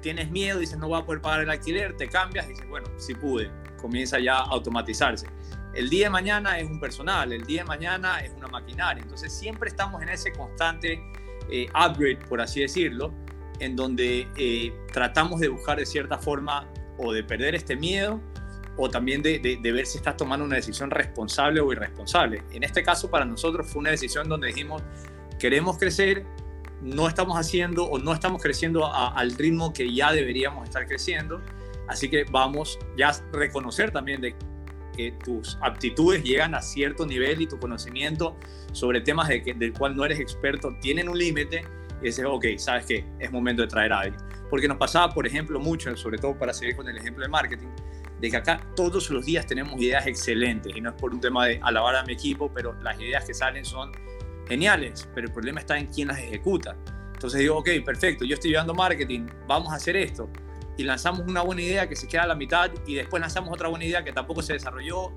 tienes 0.00 0.30
miedo, 0.30 0.60
dices, 0.60 0.78
no 0.78 0.86
voy 0.86 1.00
a 1.00 1.04
poder 1.04 1.20
pagar 1.20 1.40
el 1.40 1.50
alquiler, 1.50 1.96
te 1.96 2.08
cambias 2.08 2.46
y 2.46 2.50
dices, 2.50 2.68
bueno, 2.68 2.86
sí 2.98 3.14
pude, 3.14 3.50
comienza 3.80 4.20
ya 4.20 4.36
a 4.36 4.42
automatizarse. 4.42 5.26
El 5.74 5.88
día 5.88 6.06
de 6.06 6.10
mañana 6.10 6.58
es 6.58 6.68
un 6.68 6.78
personal, 6.78 7.32
el 7.32 7.44
día 7.44 7.62
de 7.62 7.68
mañana 7.68 8.20
es 8.20 8.32
una 8.36 8.48
maquinaria, 8.48 9.02
entonces 9.02 9.32
siempre 9.32 9.70
estamos 9.70 10.02
en 10.02 10.10
ese 10.10 10.30
constante 10.32 11.02
eh, 11.50 11.66
upgrade, 11.68 12.18
por 12.28 12.40
así 12.42 12.60
decirlo, 12.60 13.12
en 13.58 13.74
donde 13.74 14.28
eh, 14.36 14.72
tratamos 14.92 15.40
de 15.40 15.48
buscar 15.48 15.78
de 15.78 15.86
cierta 15.86 16.18
forma 16.18 16.68
o 16.98 17.12
de 17.12 17.24
perder 17.24 17.54
este 17.54 17.74
miedo 17.74 18.20
o 18.76 18.90
también 18.90 19.22
de, 19.22 19.38
ver 19.62 19.86
si 19.86 19.98
estás 19.98 20.16
tomando 20.16 20.44
una 20.44 20.56
decisión 20.56 20.90
responsable 20.90 21.60
o 21.60 21.72
irresponsable. 21.72 22.42
En 22.52 22.62
este 22.62 22.82
caso, 22.82 23.10
para 23.10 23.24
nosotros 23.24 23.70
fue 23.70 23.80
una 23.80 23.90
decisión 23.90 24.28
donde 24.28 24.48
dijimos, 24.48 24.82
queremos 25.38 25.78
crecer, 25.78 26.24
no 26.80 27.08
estamos 27.08 27.38
haciendo 27.38 27.84
o 27.84 27.98
no 27.98 28.12
estamos 28.12 28.42
creciendo 28.42 28.92
al 28.92 29.32
ritmo 29.32 29.72
que 29.72 29.92
ya 29.92 30.12
deberíamos 30.12 30.64
estar 30.64 30.86
creciendo, 30.86 31.40
así 31.86 32.08
que 32.08 32.24
vamos 32.30 32.78
ya 32.96 33.10
a 33.10 33.14
reconocer 33.32 33.90
también 33.90 34.20
de 34.20 34.34
que 34.92 35.12
tus 35.24 35.58
aptitudes 35.60 36.22
llegan 36.22 36.54
a 36.54 36.62
cierto 36.62 37.06
nivel 37.06 37.40
y 37.40 37.46
tu 37.46 37.58
conocimiento 37.58 38.36
sobre 38.72 39.00
temas 39.00 39.28
de 39.28 39.42
que, 39.42 39.54
del 39.54 39.72
cual 39.72 39.96
no 39.96 40.04
eres 40.04 40.20
experto 40.20 40.76
tienen 40.80 41.08
un 41.08 41.18
límite 41.18 41.64
y 42.00 42.06
dices, 42.06 42.24
ok, 42.26 42.46
sabes 42.56 42.86
que 42.86 43.04
es 43.18 43.30
momento 43.30 43.62
de 43.62 43.68
traer 43.68 43.92
a 43.92 44.00
alguien. 44.00 44.20
Porque 44.50 44.68
nos 44.68 44.76
pasaba, 44.76 45.12
por 45.12 45.26
ejemplo, 45.26 45.58
mucho, 45.60 45.96
sobre 45.96 46.18
todo 46.18 46.36
para 46.36 46.52
seguir 46.52 46.76
con 46.76 46.88
el 46.88 46.96
ejemplo 46.96 47.22
de 47.22 47.28
marketing, 47.28 47.68
de 48.20 48.30
que 48.30 48.36
acá 48.36 48.60
todos 48.76 49.10
los 49.10 49.24
días 49.24 49.46
tenemos 49.46 49.80
ideas 49.80 50.06
excelentes 50.06 50.72
y 50.74 50.80
no 50.80 50.90
es 50.90 50.96
por 50.96 51.12
un 51.12 51.20
tema 51.20 51.46
de 51.46 51.60
alabar 51.62 51.96
a 51.96 52.04
mi 52.04 52.12
equipo, 52.12 52.50
pero 52.52 52.74
las 52.82 53.00
ideas 53.00 53.24
que 53.24 53.34
salen 53.34 53.64
son 53.64 53.92
geniales, 54.46 55.08
pero 55.14 55.28
el 55.28 55.32
problema 55.32 55.60
está 55.60 55.78
en 55.78 55.86
quién 55.86 56.08
las 56.08 56.18
ejecuta. 56.18 56.76
Entonces 57.14 57.40
digo, 57.40 57.56
ok, 57.58 57.68
perfecto, 57.84 58.24
yo 58.24 58.34
estoy 58.34 58.50
llevando 58.50 58.74
marketing, 58.74 59.26
vamos 59.46 59.72
a 59.72 59.76
hacer 59.76 59.96
esto. 59.96 60.28
Y 60.76 60.84
lanzamos 60.84 61.22
una 61.26 61.42
buena 61.42 61.62
idea 61.62 61.88
que 61.88 61.96
se 61.96 62.08
queda 62.08 62.22
a 62.22 62.26
la 62.26 62.34
mitad 62.34 62.70
y 62.86 62.94
después 62.94 63.20
lanzamos 63.20 63.52
otra 63.52 63.68
buena 63.68 63.84
idea 63.84 64.04
que 64.04 64.12
tampoco 64.12 64.42
se 64.42 64.54
desarrolló. 64.54 65.12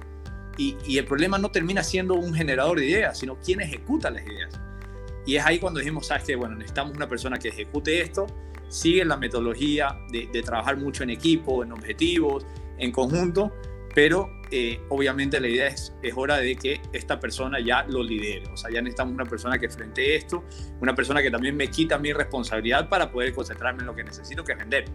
Y, 0.57 0.77
y 0.85 0.97
el 0.97 1.05
problema 1.05 1.37
no 1.37 1.49
termina 1.51 1.83
siendo 1.83 2.15
un 2.15 2.33
generador 2.33 2.79
de 2.79 2.85
ideas, 2.85 3.17
sino 3.17 3.37
quién 3.39 3.61
ejecuta 3.61 4.09
las 4.09 4.25
ideas. 4.25 4.59
Y 5.25 5.35
es 5.35 5.45
ahí 5.45 5.59
cuando 5.59 5.79
dijimos, 5.79 6.07
sabes 6.07 6.23
que, 6.23 6.35
bueno, 6.35 6.55
necesitamos 6.55 6.95
una 6.95 7.09
persona 7.09 7.39
que 7.39 7.49
ejecute 7.49 8.01
esto, 8.01 8.27
sigue 8.69 9.03
la 9.03 9.17
metodología 9.17 9.97
de, 10.11 10.27
de 10.31 10.41
trabajar 10.43 10.77
mucho 10.77 11.03
en 11.03 11.09
equipo, 11.09 11.63
en 11.63 11.71
objetivos, 11.71 12.45
en 12.77 12.91
conjunto, 12.91 13.51
pero 13.93 14.29
eh, 14.51 14.79
obviamente 14.89 15.39
la 15.39 15.47
idea 15.47 15.67
es, 15.67 15.93
es 16.03 16.13
hora 16.15 16.37
de 16.37 16.55
que 16.55 16.81
esta 16.93 17.19
persona 17.19 17.59
ya 17.59 17.83
lo 17.87 18.03
lidere, 18.03 18.47
o 18.51 18.57
sea, 18.57 18.69
ya 18.69 18.81
necesitamos 18.81 19.13
una 19.13 19.25
persona 19.25 19.57
que 19.57 19.69
frente 19.69 20.15
esto, 20.15 20.43
una 20.81 20.93
persona 20.93 21.21
que 21.21 21.31
también 21.31 21.55
me 21.55 21.69
quita 21.69 21.97
mi 21.97 22.13
responsabilidad 22.13 22.89
para 22.89 23.11
poder 23.11 23.33
concentrarme 23.33 23.81
en 23.81 23.87
lo 23.87 23.95
que 23.95 24.03
necesito, 24.03 24.43
que 24.43 24.51
es 24.51 24.57
vender. 24.57 24.85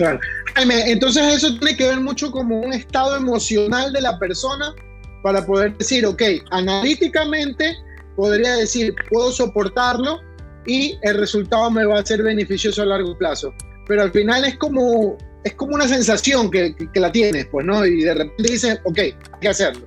Claro. 0.00 0.18
Entonces 0.56 1.22
eso 1.34 1.58
tiene 1.58 1.76
que 1.76 1.86
ver 1.86 2.00
mucho 2.00 2.30
como 2.30 2.58
un 2.58 2.72
estado 2.72 3.18
emocional 3.18 3.92
de 3.92 4.00
la 4.00 4.18
persona 4.18 4.74
para 5.22 5.44
poder 5.44 5.76
decir, 5.76 6.06
ok, 6.06 6.22
analíticamente 6.50 7.76
podría 8.16 8.56
decir, 8.56 8.94
puedo 9.10 9.30
soportarlo 9.30 10.20
y 10.64 10.98
el 11.02 11.18
resultado 11.18 11.70
me 11.70 11.84
va 11.84 11.98
a 11.98 12.06
ser 12.06 12.22
beneficioso 12.22 12.80
a 12.80 12.86
largo 12.86 13.16
plazo. 13.18 13.52
Pero 13.86 14.00
al 14.00 14.10
final 14.10 14.42
es 14.46 14.56
como, 14.56 15.18
es 15.44 15.52
como 15.52 15.74
una 15.74 15.86
sensación 15.86 16.50
que, 16.50 16.74
que, 16.74 17.00
la 17.00 17.12
tienes, 17.12 17.44
pues, 17.48 17.66
¿no? 17.66 17.84
Y 17.84 18.02
de 18.02 18.14
repente 18.14 18.52
dices, 18.52 18.80
ok, 18.84 18.98
hay 18.98 19.14
que 19.38 19.48
hacerlo. 19.48 19.86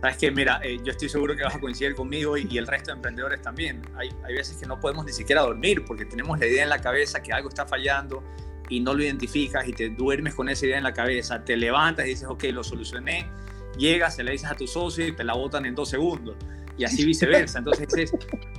Sabes 0.00 0.16
que, 0.16 0.30
mira, 0.30 0.58
eh, 0.64 0.78
yo 0.82 0.92
estoy 0.92 1.10
seguro 1.10 1.36
que 1.36 1.42
vas 1.42 1.54
a 1.54 1.60
coincidir 1.60 1.94
conmigo 1.94 2.38
y, 2.38 2.48
y, 2.50 2.56
el 2.56 2.66
resto 2.66 2.92
de 2.92 2.96
emprendedores 2.96 3.42
también. 3.42 3.82
Hay, 3.94 4.08
hay 4.24 4.34
veces 4.34 4.56
que 4.56 4.64
no 4.64 4.80
podemos 4.80 5.04
ni 5.04 5.12
siquiera 5.12 5.42
dormir 5.42 5.84
porque 5.84 6.06
tenemos 6.06 6.38
la 6.38 6.46
idea 6.46 6.62
en 6.62 6.70
la 6.70 6.80
cabeza 6.80 7.20
que 7.20 7.30
algo 7.30 7.50
está 7.50 7.66
fallando 7.66 8.22
y 8.68 8.80
no 8.80 8.94
lo 8.94 9.02
identificas 9.02 9.66
y 9.66 9.72
te 9.72 9.90
duermes 9.90 10.34
con 10.34 10.48
esa 10.48 10.66
idea 10.66 10.78
en 10.78 10.84
la 10.84 10.92
cabeza. 10.92 11.44
Te 11.44 11.56
levantas 11.56 12.06
y 12.06 12.10
dices, 12.10 12.28
ok, 12.28 12.44
lo 12.52 12.62
solucioné. 12.62 13.30
Llegas, 13.76 14.16
se 14.16 14.24
le 14.24 14.32
dices 14.32 14.50
a 14.50 14.54
tu 14.54 14.66
socio 14.66 15.06
y 15.06 15.12
te 15.12 15.24
la 15.24 15.34
botan 15.34 15.64
en 15.66 15.74
dos 15.74 15.88
segundos 15.88 16.36
y 16.78 16.84
así 16.84 17.04
viceversa. 17.04 17.58
Entonces, 17.58 18.12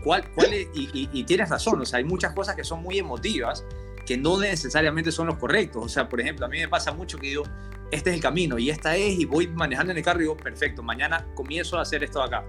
¿cuál, 0.04 0.30
cuál 0.32 0.54
es? 0.54 0.68
Y, 0.74 1.10
y, 1.12 1.24
tienes 1.24 1.50
razón, 1.50 1.82
o 1.82 1.86
sea, 1.86 1.98
hay 1.98 2.04
muchas 2.04 2.34
cosas 2.34 2.56
que 2.56 2.64
son 2.64 2.84
muy 2.84 3.00
emotivas 3.00 3.66
que 4.06 4.18
no 4.18 4.40
necesariamente 4.40 5.12
son 5.12 5.28
los 5.28 5.38
correctos. 5.38 5.84
O 5.86 5.90
sea, 5.90 6.10
por 6.10 6.20
ejemplo, 6.20 6.46
a 6.46 6.50
mí 6.50 6.60
me 6.60 6.68
pasa 6.68 6.92
mucho 6.92 7.18
que 7.18 7.28
digo, 7.28 7.44
este 7.92 8.10
es 8.10 8.16
el 8.16 8.22
camino 8.22 8.60
y 8.60 8.70
esta 8.70 8.96
es, 8.96 9.20
y 9.20 9.26
voy 9.26 9.48
manejando 9.48 9.92
en 9.92 9.98
el 9.98 10.04
carro 10.04 10.20
y 10.20 10.24
digo, 10.24 10.38
perfecto, 10.38 10.84
mañana 10.84 11.28
comienzo 11.36 11.78
a 11.78 11.82
hacer 11.82 12.04
esto 12.04 12.20
de 12.20 12.26
acá. 12.26 12.46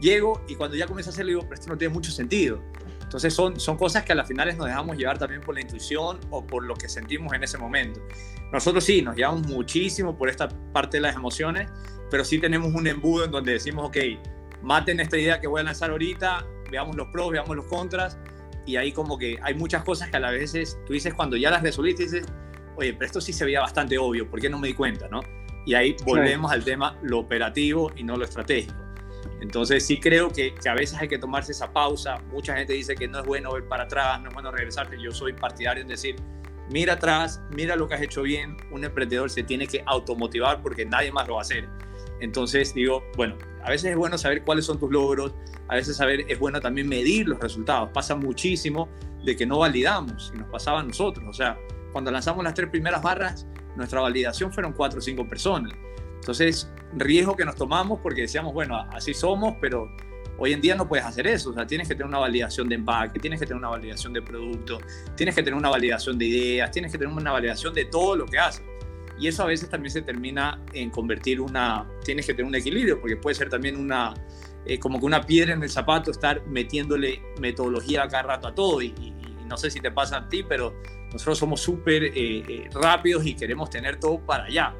Llego 0.00 0.42
y 0.48 0.54
cuando 0.54 0.76
ya 0.76 0.86
comienzo 0.86 1.10
a 1.10 1.12
hacerlo 1.12 1.28
digo, 1.30 1.42
pero 1.42 1.54
esto 1.54 1.68
no 1.68 1.76
tiene 1.76 1.92
mucho 1.92 2.10
sentido. 2.10 2.62
Entonces 3.10 3.34
son, 3.34 3.58
son 3.58 3.76
cosas 3.76 4.04
que 4.04 4.12
a 4.12 4.14
las 4.14 4.28
finales 4.28 4.56
nos 4.56 4.68
dejamos 4.68 4.96
llevar 4.96 5.18
también 5.18 5.40
por 5.40 5.56
la 5.56 5.60
intuición 5.60 6.20
o 6.30 6.46
por 6.46 6.64
lo 6.64 6.76
que 6.76 6.88
sentimos 6.88 7.32
en 7.32 7.42
ese 7.42 7.58
momento. 7.58 8.00
Nosotros 8.52 8.84
sí, 8.84 9.02
nos 9.02 9.16
llevamos 9.16 9.48
muchísimo 9.48 10.16
por 10.16 10.28
esta 10.28 10.48
parte 10.72 10.98
de 10.98 11.00
las 11.00 11.16
emociones, 11.16 11.68
pero 12.08 12.24
sí 12.24 12.38
tenemos 12.38 12.72
un 12.72 12.86
embudo 12.86 13.24
en 13.24 13.32
donde 13.32 13.54
decimos, 13.54 13.88
ok, 13.88 13.96
maten 14.62 15.00
esta 15.00 15.18
idea 15.18 15.40
que 15.40 15.48
voy 15.48 15.60
a 15.60 15.64
lanzar 15.64 15.90
ahorita, 15.90 16.46
veamos 16.70 16.94
los 16.94 17.08
pros, 17.08 17.32
veamos 17.32 17.56
los 17.56 17.64
contras, 17.64 18.16
y 18.64 18.76
ahí 18.76 18.92
como 18.92 19.18
que 19.18 19.40
hay 19.42 19.54
muchas 19.54 19.82
cosas 19.82 20.08
que 20.08 20.16
a 20.16 20.20
las 20.20 20.30
veces 20.30 20.78
tú 20.86 20.92
dices 20.92 21.12
cuando 21.12 21.36
ya 21.36 21.50
las 21.50 21.64
resolviste, 21.64 22.04
dices, 22.04 22.28
oye, 22.76 22.92
pero 22.92 23.06
esto 23.06 23.20
sí 23.20 23.32
se 23.32 23.44
veía 23.44 23.60
bastante 23.60 23.98
obvio, 23.98 24.30
¿por 24.30 24.40
qué 24.40 24.48
no 24.48 24.60
me 24.60 24.68
di 24.68 24.74
cuenta? 24.74 25.08
¿no? 25.08 25.20
Y 25.66 25.74
ahí 25.74 25.96
volvemos 26.04 26.52
al 26.52 26.62
tema 26.62 26.96
lo 27.02 27.18
operativo 27.18 27.90
y 27.96 28.04
no 28.04 28.16
lo 28.16 28.24
estratégico. 28.24 28.89
Entonces 29.40 29.86
sí 29.86 29.98
creo 29.98 30.30
que, 30.30 30.54
a 30.68 30.74
veces 30.74 30.98
hay 30.98 31.08
que 31.08 31.18
tomarse 31.18 31.52
esa 31.52 31.72
pausa. 31.72 32.18
Mucha 32.30 32.56
gente 32.56 32.74
dice 32.74 32.94
que 32.94 33.08
no 33.08 33.20
es 33.20 33.26
bueno 33.26 33.52
ver 33.52 33.66
para 33.66 33.84
atrás, 33.84 34.20
no 34.20 34.28
es 34.28 34.34
bueno 34.34 34.50
regresarte. 34.50 35.00
Yo 35.00 35.12
soy 35.12 35.32
partidario 35.32 35.82
en 35.82 35.88
decir, 35.88 36.16
mira 36.70 36.94
atrás, 36.94 37.40
mira 37.54 37.74
lo 37.76 37.88
que 37.88 37.94
has 37.94 38.02
hecho 38.02 38.22
bien. 38.22 38.56
Un 38.70 38.84
emprendedor 38.84 39.30
se 39.30 39.42
tiene 39.42 39.66
que 39.66 39.82
automotivar 39.86 40.62
porque 40.62 40.84
nadie 40.84 41.10
más 41.10 41.26
lo 41.26 41.34
va 41.34 41.40
a 41.40 41.42
hacer. 41.42 41.68
Entonces 42.20 42.74
digo, 42.74 43.02
bueno, 43.16 43.36
a 43.62 43.70
veces 43.70 43.90
es 43.90 43.96
bueno 43.96 44.18
saber 44.18 44.44
cuáles 44.44 44.66
son 44.66 44.78
tus 44.78 44.90
logros, 44.90 45.32
a 45.68 45.76
veces 45.76 45.96
saber 45.96 46.26
es 46.28 46.38
bueno 46.38 46.60
también 46.60 46.86
medir 46.86 47.26
los 47.26 47.40
resultados. 47.40 47.90
Pasa 47.94 48.14
muchísimo 48.14 48.88
de 49.24 49.36
que 49.36 49.46
no 49.46 49.58
validamos 49.58 50.32
y 50.34 50.38
nos 50.38 50.48
pasaba 50.50 50.80
a 50.80 50.82
nosotros. 50.82 51.26
O 51.28 51.32
sea, 51.32 51.58
cuando 51.92 52.10
lanzamos 52.10 52.44
las 52.44 52.54
tres 52.54 52.68
primeras 52.68 53.02
barras, 53.02 53.46
nuestra 53.76 54.00
validación 54.00 54.52
fueron 54.52 54.72
cuatro 54.72 54.98
o 54.98 55.02
cinco 55.02 55.26
personas. 55.26 55.72
Entonces, 56.20 56.70
riesgo 56.94 57.34
que 57.34 57.44
nos 57.44 57.56
tomamos 57.56 57.98
porque 58.00 58.22
decíamos, 58.22 58.52
bueno, 58.52 58.76
así 58.92 59.14
somos, 59.14 59.56
pero 59.60 59.90
hoy 60.38 60.52
en 60.52 60.60
día 60.60 60.74
no 60.74 60.88
puedes 60.88 61.04
hacer 61.04 61.26
eso. 61.26 61.50
O 61.50 61.52
sea, 61.52 61.66
tienes 61.66 61.88
que 61.88 61.94
tener 61.94 62.06
una 62.06 62.18
validación 62.18 62.68
de 62.68 62.74
empaque, 62.76 63.18
tienes 63.18 63.40
que 63.40 63.46
tener 63.46 63.58
una 63.58 63.68
validación 63.68 64.12
de 64.12 64.22
producto, 64.22 64.78
tienes 65.16 65.34
que 65.34 65.42
tener 65.42 65.56
una 65.56 65.68
validación 65.68 66.18
de 66.18 66.26
ideas, 66.26 66.70
tienes 66.70 66.92
que 66.92 66.98
tener 66.98 67.12
una 67.12 67.32
validación 67.32 67.74
de 67.74 67.84
todo 67.86 68.16
lo 68.16 68.26
que 68.26 68.38
haces. 68.38 68.64
Y 69.18 69.28
eso 69.28 69.42
a 69.42 69.46
veces 69.46 69.68
también 69.68 69.92
se 69.92 70.00
termina 70.00 70.62
en 70.72 70.88
convertir 70.88 71.42
una, 71.42 71.86
tienes 72.02 72.26
que 72.26 72.32
tener 72.32 72.46
un 72.46 72.54
equilibrio, 72.54 72.98
porque 72.98 73.16
puede 73.16 73.34
ser 73.34 73.50
también 73.50 73.76
una, 73.76 74.14
eh, 74.64 74.78
como 74.78 74.98
que 74.98 75.04
una 75.04 75.20
piedra 75.20 75.52
en 75.52 75.62
el 75.62 75.68
zapato, 75.68 76.10
estar 76.10 76.46
metiéndole 76.46 77.20
metodología 77.38 78.08
cada 78.08 78.22
rato 78.22 78.48
a 78.48 78.54
todo. 78.54 78.80
Y, 78.80 78.94
no 79.46 79.56
sé 79.56 79.68
si 79.68 79.80
te 79.80 79.90
pasa 79.90 80.18
a 80.18 80.28
ti, 80.28 80.44
pero 80.44 80.72
nosotros 81.12 81.36
somos 81.36 81.60
súper 81.60 82.04
eh, 82.04 82.12
eh, 82.14 82.68
rápidos 82.72 83.26
y 83.26 83.34
queremos 83.34 83.68
tener 83.68 83.98
todo 83.98 84.24
para 84.24 84.44
allá. 84.44 84.76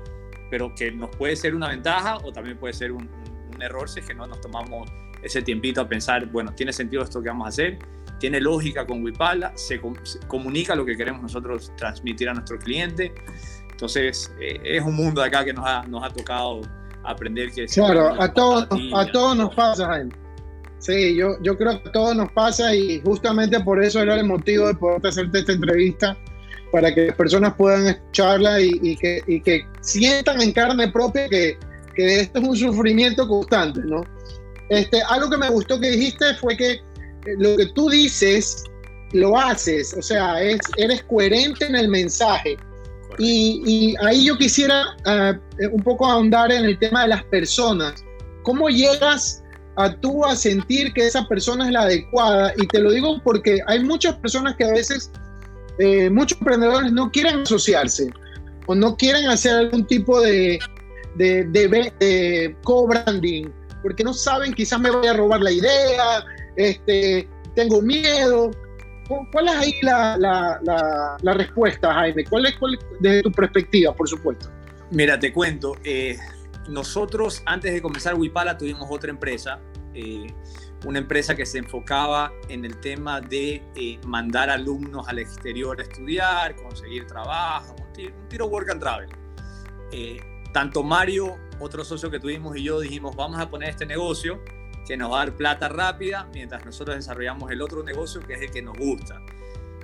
Pero 0.51 0.75
que 0.75 0.91
nos 0.91 1.11
puede 1.17 1.37
ser 1.37 1.55
una 1.55 1.69
ventaja 1.69 2.19
o 2.19 2.33
también 2.33 2.59
puede 2.59 2.75
ser 2.75 2.93
un, 2.93 3.09
un 3.55 3.63
error 3.63 3.89
si 3.89 4.01
es 4.01 4.07
que 4.07 4.15
no 4.15 4.27
nos 4.27 4.41
tomamos 4.41 4.91
ese 5.23 5.43
tiempito 5.43 5.81
a 5.81 5.89
pensar, 5.89 6.27
bueno, 6.27 6.53
¿tiene 6.55 6.73
sentido 6.73 7.03
esto 7.03 7.23
que 7.23 7.29
vamos 7.29 7.47
a 7.47 7.49
hacer? 7.49 7.79
¿Tiene 8.19 8.41
lógica 8.41 8.87
con 8.87 9.03
Wipala? 9.03 9.53
¿Se, 9.57 9.81
se 10.03 10.19
comunica 10.27 10.75
lo 10.75 10.85
que 10.85 10.97
queremos 10.97 11.23
nosotros 11.23 11.73
transmitir 11.77 12.29
a 12.29 12.35
nuestro 12.35 12.59
cliente? 12.59 13.13
Entonces, 13.71 14.35
eh, 14.41 14.61
es 14.63 14.83
un 14.83 14.95
mundo 14.95 15.23
acá 15.23 15.45
que 15.45 15.53
nos 15.53 15.67
ha, 15.67 15.83
nos 15.85 16.05
ha 16.05 16.11
tocado 16.11 16.61
aprender 17.03 17.51
que... 17.51 17.67
Claro, 17.67 18.21
a 18.21 18.33
todos, 18.33 18.69
a 18.95 19.07
todos 19.07 19.37
nos 19.37 19.55
pasa, 19.55 19.87
Jaime. 19.87 20.13
Sí, 20.79 21.15
yo, 21.15 21.37
yo 21.43 21.57
creo 21.57 21.83
que 21.83 21.89
a 21.91 21.93
todos 21.93 22.17
nos 22.17 22.33
pasa 22.33 22.75
y 22.75 23.01
justamente 23.03 23.61
por 23.61 23.83
eso 23.83 24.01
era 24.01 24.15
el 24.15 24.25
motivo 24.25 24.67
de 24.67 24.75
poder 24.75 25.07
hacerte 25.07 25.41
esta 25.41 25.53
entrevista, 25.53 26.17
para 26.73 26.95
que 26.95 27.07
las 27.07 27.17
personas 27.17 27.55
puedan 27.55 27.87
escucharla 27.87 28.61
y, 28.61 28.71
y, 28.83 28.97
que, 28.97 29.23
y 29.27 29.41
que, 29.41 29.67
sientan 29.81 30.41
en 30.41 30.53
carne 30.53 30.89
propia 30.89 31.29
que, 31.29 31.59
que, 31.95 32.21
esto 32.21 32.41
es 32.41 32.49
un 32.49 32.57
sufrimiento 32.57 33.27
constante, 33.27 33.81
¿no? 33.85 34.03
Este, 34.69 35.03
algo 35.09 35.31
que 35.31 35.37
me 35.37 35.51
gustó 35.51 35.81
que 35.81 35.91
dijiste 35.91 36.35
fue 36.35 36.57
que 36.57 36.73
eh, 36.73 36.81
lo 37.39 37.57
que 37.57 37.67
tú 37.75 37.89
dices, 37.91 38.65
lo 39.13 39.37
haces, 39.37 39.95
o 39.99 40.03
sea, 40.03 40.41
es, 40.41 40.61
eres 40.77 41.03
coherente 41.05 41.67
en 41.67 41.75
el 41.75 41.89
mensaje 41.89 42.57
y, 43.19 43.95
ahí 44.01 44.25
yo 44.25 44.37
quisiera 44.39 44.97
uh, 45.07 45.75
un 45.75 45.83
poco 45.83 46.07
ahondar 46.07 46.51
en 46.53 46.65
el 46.65 46.79
tema 46.79 47.03
de 47.03 47.09
las 47.09 47.25
personas. 47.25 48.05
¿Cómo 48.43 48.69
llegas 48.69 49.43
a 49.77 49.95
tú 49.97 50.25
a 50.25 50.35
sentir 50.35 50.93
que 50.93 51.07
esa 51.07 51.27
persona 51.29 51.67
es 51.67 51.73
la 51.73 51.83
adecuada? 51.83 52.55
Y 52.57 52.67
te 52.67 52.79
lo 52.79 52.91
digo 52.91 53.21
porque 53.23 53.59
hay 53.67 53.85
muchas 53.85 54.17
personas 54.17 54.57
que 54.57 54.65
a 54.65 54.73
veces, 54.73 55.11
eh, 55.81 56.11
muchos 56.11 56.39
emprendedores 56.39 56.93
no 56.93 57.11
quieren 57.11 57.41
asociarse 57.41 58.11
o 58.67 58.75
no 58.75 58.97
quieren 58.97 59.27
hacer 59.29 59.55
algún 59.55 59.87
tipo 59.87 60.21
de, 60.21 60.59
de, 61.17 62.57
co-branding 62.63 63.49
porque 63.83 64.05
no 64.05 64.13
saben, 64.13 64.53
quizás 64.53 64.79
me 64.79 64.91
voy 64.91 65.07
a 65.07 65.15
robar 65.15 65.41
la 65.41 65.51
idea, 65.51 66.25
este, 66.57 67.27
tengo 67.55 67.81
miedo. 67.81 68.51
¿Cuál 69.33 69.49
es 69.49 69.55
ahí 69.55 69.75
la, 69.83 70.17
la, 70.19 71.19
la, 71.23 71.35
respuesta, 71.35 71.95
Jaime? 71.95 72.25
¿Cuál 72.27 72.47
es, 72.47 72.55
desde 73.01 73.23
tu 73.23 73.33
perspectiva, 73.33 73.93
por 73.93 74.07
supuesto? 74.07 74.51
Mira, 74.91 75.19
te 75.19 75.33
cuento. 75.33 75.77
Eh, 75.83 76.17
nosotros, 76.69 77.43
antes 77.47 77.73
de 77.73 77.83
comenzar 77.83 78.15
Wipala, 78.15 78.57
tuvimos 78.57 78.87
otra 78.89 79.11
empresa. 79.11 79.59
Eh, 79.95 80.27
una 80.85 80.99
empresa 80.99 81.35
que 81.35 81.45
se 81.47 81.59
enfocaba 81.59 82.33
en 82.49 82.65
el 82.65 82.81
tema 82.81 83.21
de 83.21 83.63
eh, 83.75 83.99
mandar 84.07 84.51
alumnos 84.51 85.09
al 85.09 85.19
exterior 85.19 85.79
a 85.79 85.83
estudiar, 85.83 86.57
conseguir 86.57 87.07
trabajo, 87.07 87.77
un 87.79 87.93
tiro, 87.93 88.15
un 88.17 88.29
tiro 88.29 88.47
work 88.47 88.71
and 88.71 88.81
travel. 88.81 89.09
tanto 90.53 90.83
Mario, 90.83 91.37
otro 91.59 91.85
socio 91.85 92.11
que 92.11 92.19
tuvimos, 92.19 92.57
y 92.57 92.65
yo 92.65 92.81
dijimos, 92.81 93.15
vamos 93.15 93.41
a 93.41 93.51
poner 93.51 93.71
este 93.71 93.87
negocio 93.87 94.43
que 94.87 94.97
nos 94.97 95.13
va 95.13 95.23
a 95.23 95.27
dar 95.27 95.37
plata 95.37 95.69
rápida 95.69 96.29
mientras 96.33 96.65
nosotros 96.65 96.97
desarrollamos 96.97 97.51
el 97.51 97.63
otro 97.63 97.83
negocio 97.83 98.21
que 98.23 98.35
es 98.35 98.41
el 98.43 98.51
que 98.51 98.63
nos 98.63 98.77
gusta. 98.77 99.21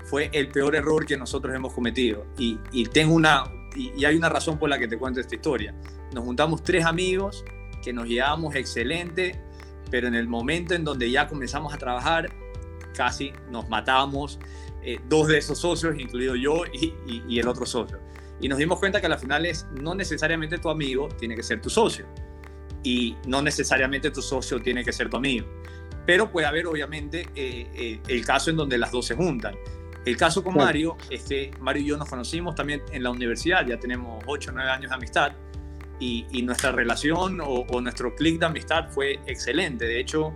Fue 0.04 0.30
el 0.32 0.48
peor 0.48 0.74
error 0.76 1.04
que 1.04 1.16
nosotros 1.16 1.54
hemos 1.54 1.72
cometido 1.72 2.26
y, 2.38 2.58
y 2.72 2.86
tengo 2.86 3.14
una 3.14 3.44
y, 3.76 4.04
hay 4.04 4.16
una 4.16 4.28
razón 4.28 4.58
por 4.58 4.68
la 4.68 4.78
que 4.78 4.88
te 4.88 4.98
cuento 4.98 5.20
esta 5.20 5.34
historia. 5.34 5.74
Nos 6.12 6.24
juntamos 6.24 6.62
tres 6.62 6.84
amigos 6.84 7.44
que 7.82 7.92
nos 7.92 8.08
llevábamos 8.08 8.54
excelente, 8.54 9.40
pero 9.90 10.08
en 10.08 10.14
el 10.14 10.28
momento 10.28 10.74
en 10.74 10.84
donde 10.84 11.10
ya 11.10 11.28
comenzamos 11.28 11.72
a 11.72 11.78
trabajar 11.78 12.30
casi 12.94 13.32
nos 13.50 13.68
matábamos 13.68 14.38
eh, 14.82 14.98
dos 15.08 15.28
de 15.28 15.38
esos 15.38 15.58
socios, 15.58 15.98
incluido 15.98 16.34
yo 16.34 16.64
y, 16.72 16.94
y 17.28 17.38
el 17.38 17.48
otro 17.48 17.66
socio. 17.66 18.00
Y 18.40 18.48
nos 18.48 18.58
dimos 18.58 18.78
cuenta 18.78 19.00
que 19.00 19.06
al 19.06 19.18
final 19.18 19.46
es 19.46 19.66
no 19.80 19.94
necesariamente 19.94 20.58
tu 20.58 20.68
amigo 20.68 21.08
tiene 21.08 21.34
que 21.34 21.42
ser 21.42 21.60
tu 21.60 21.70
socio 21.70 22.06
y 22.82 23.16
no 23.26 23.42
necesariamente 23.42 24.10
tu 24.10 24.22
socio 24.22 24.60
tiene 24.60 24.84
que 24.84 24.92
ser 24.92 25.08
tu 25.10 25.16
amigo. 25.16 25.46
Pero 26.06 26.30
puede 26.30 26.46
haber 26.46 26.66
obviamente 26.66 27.28
eh, 27.34 27.68
eh, 27.74 28.00
el 28.06 28.24
caso 28.24 28.50
en 28.50 28.56
donde 28.56 28.78
las 28.78 28.92
dos 28.92 29.06
se 29.06 29.14
juntan. 29.14 29.56
El 30.04 30.16
caso 30.16 30.44
con 30.44 30.54
Mario 30.54 30.96
es 31.10 31.24
que 31.24 31.50
Mario 31.58 31.82
y 31.82 31.86
yo 31.86 31.96
nos 31.96 32.08
conocimos 32.08 32.54
también 32.54 32.80
en 32.92 33.02
la 33.02 33.10
universidad, 33.10 33.66
ya 33.66 33.76
tenemos 33.76 34.22
8 34.26 34.50
o 34.50 34.54
9 34.54 34.70
años 34.70 34.90
de 34.90 34.94
amistad 34.94 35.32
y, 35.98 36.26
y 36.30 36.42
nuestra 36.42 36.72
relación 36.72 37.40
o, 37.40 37.64
o 37.70 37.80
nuestro 37.80 38.14
clic 38.14 38.38
de 38.38 38.46
amistad 38.46 38.88
fue 38.90 39.20
excelente. 39.26 39.84
De 39.86 40.00
hecho, 40.00 40.32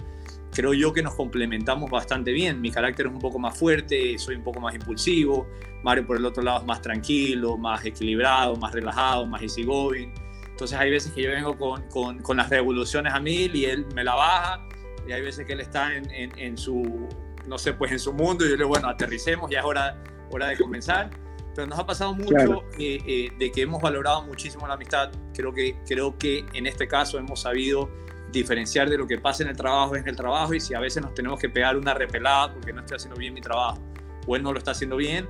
creo 0.53 0.75
yo 0.75 0.93
que 0.93 1.03
nos 1.03 1.15
complementamos 1.15 1.91
bastante 1.91 2.33
bien. 2.33 2.61
Mi 2.61 2.71
carácter 2.71 3.07
es 3.07 3.13
un 3.13 3.19
poco 3.19 3.39
más 3.39 3.57
fuerte, 3.57 4.19
soy 4.19 4.37
un 4.37 4.43
poco 4.43 4.61
más 4.61 4.75
impulsivo. 4.75 5.47
Mario 5.83 6.07
por 6.07 6.17
el 6.17 6.25
otro 6.27 6.43
lado 6.43 6.61
es 6.61 6.67
más 6.67 6.83
tranquilo, 6.83 7.57
más 7.57 7.85
equilibrado, 7.85 8.57
más 8.57 8.73
relajado, 8.73 9.27
más 9.27 9.43
easygoing. 9.43 10.13
Entonces 10.51 10.79
hay 10.79 10.91
veces 10.91 11.13
que 11.13 11.23
yo 11.23 11.31
vengo 11.31 11.57
con, 11.57 11.89
con, 11.89 12.19
con, 12.19 12.37
las 12.37 12.51
revoluciones 12.51 13.15
a 13.15 13.21
mil 13.21 13.55
y 13.57 13.65
él 13.65 13.87
me 13.95 14.05
la 14.05 14.15
baja 14.15 14.69
y 15.09 15.13
hay 15.13 15.23
veces 15.23 15.47
que 15.47 15.55
él 15.55 15.61
está 15.61 15.97
en, 15.97 16.11
en, 16.11 16.39
en, 16.39 16.59
su, 16.59 17.09
no 17.47 17.57
sé, 17.57 17.73
pues 17.73 17.93
en 17.93 17.99
su 17.99 18.13
mundo 18.13 18.45
y 18.45 18.49
yo 18.49 18.57
le 18.57 18.59
digo, 18.59 18.69
bueno, 18.69 18.89
aterricemos, 18.89 19.51
ya 19.51 19.61
es 19.61 19.65
hora, 19.65 20.03
hora 20.31 20.49
de 20.49 20.59
comenzar. 20.59 21.11
Pero 21.55 21.67
nos 21.67 21.79
ha 21.79 21.87
pasado 21.87 22.15
mucho 22.15 22.29
claro. 22.29 22.65
eh, 22.79 22.99
eh, 23.07 23.33
de 23.39 23.51
que 23.51 23.63
hemos 23.63 23.83
valorado 23.83 24.23
muchísimo 24.23 24.67
la 24.67 24.75
amistad. 24.75 25.11
Creo 25.35 25.53
que, 25.53 25.77
creo 25.87 26.17
que 26.17 26.45
en 26.53 26.67
este 26.67 26.87
caso 26.87 27.19
hemos 27.19 27.41
sabido 27.41 27.91
diferenciar 28.31 28.89
de 28.89 28.97
lo 28.97 29.07
que 29.07 29.19
pasa 29.19 29.43
en 29.43 29.49
el 29.49 29.57
trabajo 29.57 29.97
en 29.97 30.07
el 30.07 30.15
trabajo 30.15 30.55
y 30.55 30.61
si 30.61 30.73
a 30.75 30.79
veces 30.79 31.03
nos 31.03 31.15
tenemos 31.15 31.41
que 31.41 31.49
pegar 31.49 31.77
una 31.77 31.95
repelada 31.95 32.53
porque 32.55 32.73
no 32.73 32.81
estoy 32.81 32.97
haciendo 32.97 33.19
bien 33.19 33.35
mi 33.35 33.41
trabajo 33.41 33.83
o 34.27 34.37
él 34.37 34.43
no 34.43 34.53
lo 34.53 34.59
está 34.59 34.71
haciendo 34.71 34.97
bien, 34.97 35.27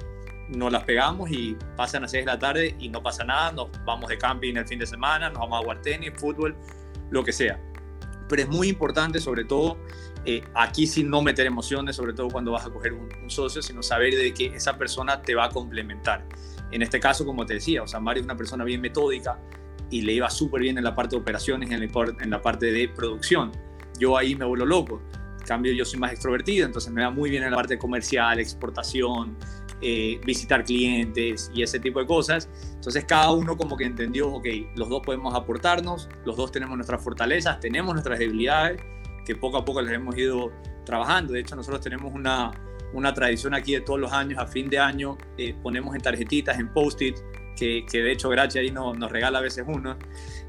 nos 0.50 0.72
las 0.72 0.84
pegamos 0.84 1.30
y 1.30 1.56
pasan 1.76 2.04
a 2.04 2.08
6 2.08 2.24
de 2.24 2.32
la 2.32 2.38
tarde 2.38 2.74
y 2.78 2.88
no 2.88 3.02
pasa 3.02 3.24
nada, 3.24 3.52
nos 3.52 3.68
vamos 3.84 4.10
de 4.10 4.18
camping 4.18 4.56
el 4.56 4.66
fin 4.66 4.78
de 4.78 4.86
semana, 4.86 5.30
nos 5.30 5.38
vamos 5.38 5.60
a 5.60 5.62
jugar 5.62 5.82
tenis, 5.82 6.12
fútbol, 6.16 6.56
lo 7.10 7.24
que 7.24 7.32
sea. 7.32 7.60
Pero 8.28 8.42
es 8.42 8.48
muy 8.48 8.68
importante, 8.68 9.20
sobre 9.20 9.44
todo, 9.44 9.78
eh, 10.24 10.42
aquí 10.54 10.86
sin 10.86 11.08
no 11.08 11.22
meter 11.22 11.46
emociones, 11.46 11.96
sobre 11.96 12.12
todo 12.12 12.28
cuando 12.28 12.52
vas 12.52 12.66
a 12.66 12.70
coger 12.70 12.92
un, 12.92 13.08
socio, 13.30 13.62
sino 13.62 13.82
saber 13.82 14.14
de 14.14 14.34
que 14.34 14.46
esa 14.46 14.76
persona 14.76 15.22
te 15.22 15.34
va 15.34 15.46
a 15.46 15.48
complementar. 15.50 16.26
En 16.70 16.82
este 16.82 17.00
caso, 17.00 17.24
como 17.24 17.46
te 17.46 17.54
decía, 17.54 17.82
o 17.82 17.86
sea, 17.86 18.00
Mario 18.00 18.20
es 18.20 18.24
una 18.24 18.36
persona 18.36 18.64
bien 18.64 18.80
metódica 18.80 19.38
y 19.90 20.02
le 20.02 20.12
iba 20.12 20.28
súper 20.28 20.62
bien 20.62 20.78
en 20.78 20.84
la 20.84 20.94
parte 20.94 21.16
de 21.16 21.22
operaciones, 21.22 21.70
en 21.70 21.82
en 21.82 22.30
la 22.30 22.42
parte 22.42 22.66
de 22.66 22.88
producción. 22.88 23.50
Yo 23.98 24.16
ahí 24.16 24.34
me 24.34 24.44
vuelvo 24.44 24.66
loco. 24.66 25.02
En 25.40 25.46
cambio, 25.46 25.72
yo 25.72 25.84
soy 25.84 25.98
más 25.98 26.12
extrovertido, 26.12 26.66
entonces 26.66 26.92
me 26.92 27.02
va 27.02 27.10
muy 27.10 27.30
bien 27.30 27.42
en 27.42 27.50
la 27.50 27.56
parte 27.56 27.78
comercial, 27.78 28.38
exportación, 28.38 29.36
eh, 29.80 30.20
visitar 30.26 30.62
clientes 30.62 31.50
y 31.54 31.62
ese 31.62 31.80
tipo 31.80 31.98
de 31.98 32.06
cosas. 32.06 32.48
Entonces 32.74 33.04
cada 33.06 33.32
uno 33.32 33.56
como 33.56 33.76
que 33.76 33.84
entendió, 33.84 34.28
ok, 34.28 34.46
los 34.76 34.90
dos 34.90 35.00
podemos 35.04 35.34
aportarnos, 35.34 36.08
los 36.26 36.36
dos 36.36 36.52
tenemos 36.52 36.76
nuestras 36.76 37.02
fortalezas, 37.02 37.58
tenemos 37.60 37.94
nuestras 37.94 38.18
debilidades 38.18 38.82
que 39.24 39.36
poco 39.36 39.58
a 39.58 39.64
poco 39.64 39.82
les 39.82 39.92
hemos 39.92 40.16
ido 40.16 40.52
trabajando. 40.84 41.32
De 41.32 41.40
hecho, 41.40 41.56
nosotros 41.56 41.80
tenemos 41.80 42.12
una, 42.12 42.50
una 42.92 43.14
tradición 43.14 43.54
aquí 43.54 43.74
de 43.74 43.80
todos 43.80 44.00
los 44.00 44.12
años, 44.12 44.38
a 44.38 44.46
fin 44.46 44.68
de 44.68 44.78
año, 44.78 45.16
eh, 45.38 45.54
ponemos 45.62 45.94
en 45.94 46.00
tarjetitas, 46.00 46.58
en 46.58 46.68
post-it, 46.72 47.16
que, 47.56 47.84
que, 47.90 48.02
de 48.02 48.12
hecho 48.12 48.28
Gracia 48.30 48.60
ahí 48.60 48.70
no, 48.70 48.94
nos 48.94 49.10
regala 49.10 49.38
a 49.38 49.42
veces 49.42 49.64
uno, 49.66 49.96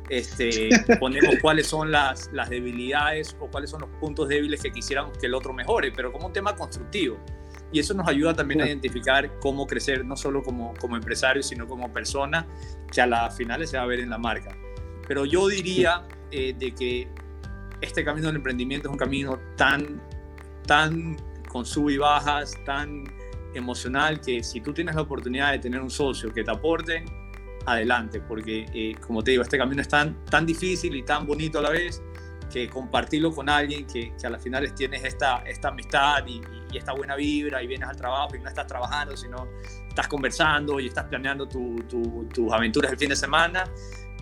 este, 0.09 0.69
ponemos 0.99 1.35
cuáles 1.41 1.67
son 1.67 1.91
las, 1.91 2.29
las 2.31 2.49
debilidades 2.49 3.35
o 3.39 3.47
cuáles 3.47 3.69
son 3.69 3.81
los 3.81 3.89
puntos 3.99 4.29
débiles 4.29 4.61
que 4.61 4.71
quisiéramos 4.71 5.17
que 5.17 5.25
el 5.27 5.33
otro 5.33 5.53
mejore, 5.53 5.91
pero 5.91 6.11
como 6.11 6.27
un 6.27 6.33
tema 6.33 6.55
constructivo. 6.55 7.17
Y 7.73 7.79
eso 7.79 7.93
nos 7.93 8.07
ayuda 8.07 8.33
también 8.33 8.61
a 8.61 8.67
identificar 8.67 9.39
cómo 9.39 9.65
crecer, 9.65 10.03
no 10.03 10.17
solo 10.17 10.43
como, 10.43 10.73
como 10.79 10.97
empresario, 10.97 11.41
sino 11.41 11.67
como 11.67 11.91
persona, 11.91 12.45
que 12.91 12.99
a 12.99 13.07
las 13.07 13.35
finales 13.35 13.69
se 13.69 13.77
va 13.77 13.83
a 13.83 13.85
ver 13.85 14.01
en 14.01 14.09
la 14.09 14.17
marca. 14.17 14.57
Pero 15.07 15.25
yo 15.25 15.47
diría 15.47 16.03
eh, 16.31 16.53
de 16.57 16.75
que 16.75 17.07
este 17.81 18.03
camino 18.05 18.27
del 18.27 18.37
emprendimiento 18.37 18.87
es 18.87 18.91
un 18.91 18.97
camino 18.97 19.39
tan, 19.57 20.01
tan 20.65 21.17
con 21.49 21.65
sub 21.65 21.89
y 21.89 21.97
bajas, 21.97 22.55
tan 22.65 23.03
emocional, 23.53 24.21
que 24.21 24.43
si 24.43 24.61
tú 24.61 24.73
tienes 24.73 24.95
la 24.95 25.01
oportunidad 25.01 25.51
de 25.51 25.59
tener 25.59 25.81
un 25.81 25.89
socio 25.89 26.31
que 26.33 26.43
te 26.43 26.51
aporte, 26.51 27.03
adelante, 27.65 28.21
porque 28.21 28.65
eh, 28.73 28.95
como 28.99 29.23
te 29.23 29.31
digo, 29.31 29.43
este 29.43 29.57
camino 29.57 29.81
es 29.81 29.87
tan, 29.87 30.23
tan 30.25 30.45
difícil 30.45 30.95
y 30.95 31.03
tan 31.03 31.25
bonito 31.25 31.59
a 31.59 31.63
la 31.63 31.69
vez, 31.71 32.01
que 32.51 32.67
compartirlo 32.69 33.31
con 33.31 33.49
alguien 33.49 33.87
que, 33.87 34.13
que 34.19 34.27
a 34.27 34.29
las 34.29 34.43
finales 34.43 34.75
tienes 34.75 35.03
esta, 35.03 35.37
esta 35.45 35.69
amistad 35.69 36.25
y, 36.27 36.41
y, 36.71 36.77
esta 36.77 36.91
buena 36.93 37.15
vibra 37.15 37.63
y 37.63 37.67
vienes 37.67 37.87
al 37.87 37.95
trabajo 37.95 38.35
y 38.35 38.39
no 38.39 38.49
estás 38.49 38.67
trabajando, 38.67 39.15
sino 39.15 39.47
estás 39.87 40.07
conversando 40.07 40.79
y 40.79 40.87
estás 40.87 41.05
planeando 41.05 41.47
tus 41.47 42.53
aventuras 42.53 42.91
el 42.91 42.97
fin 42.97 43.09
de 43.09 43.15
semana, 43.15 43.63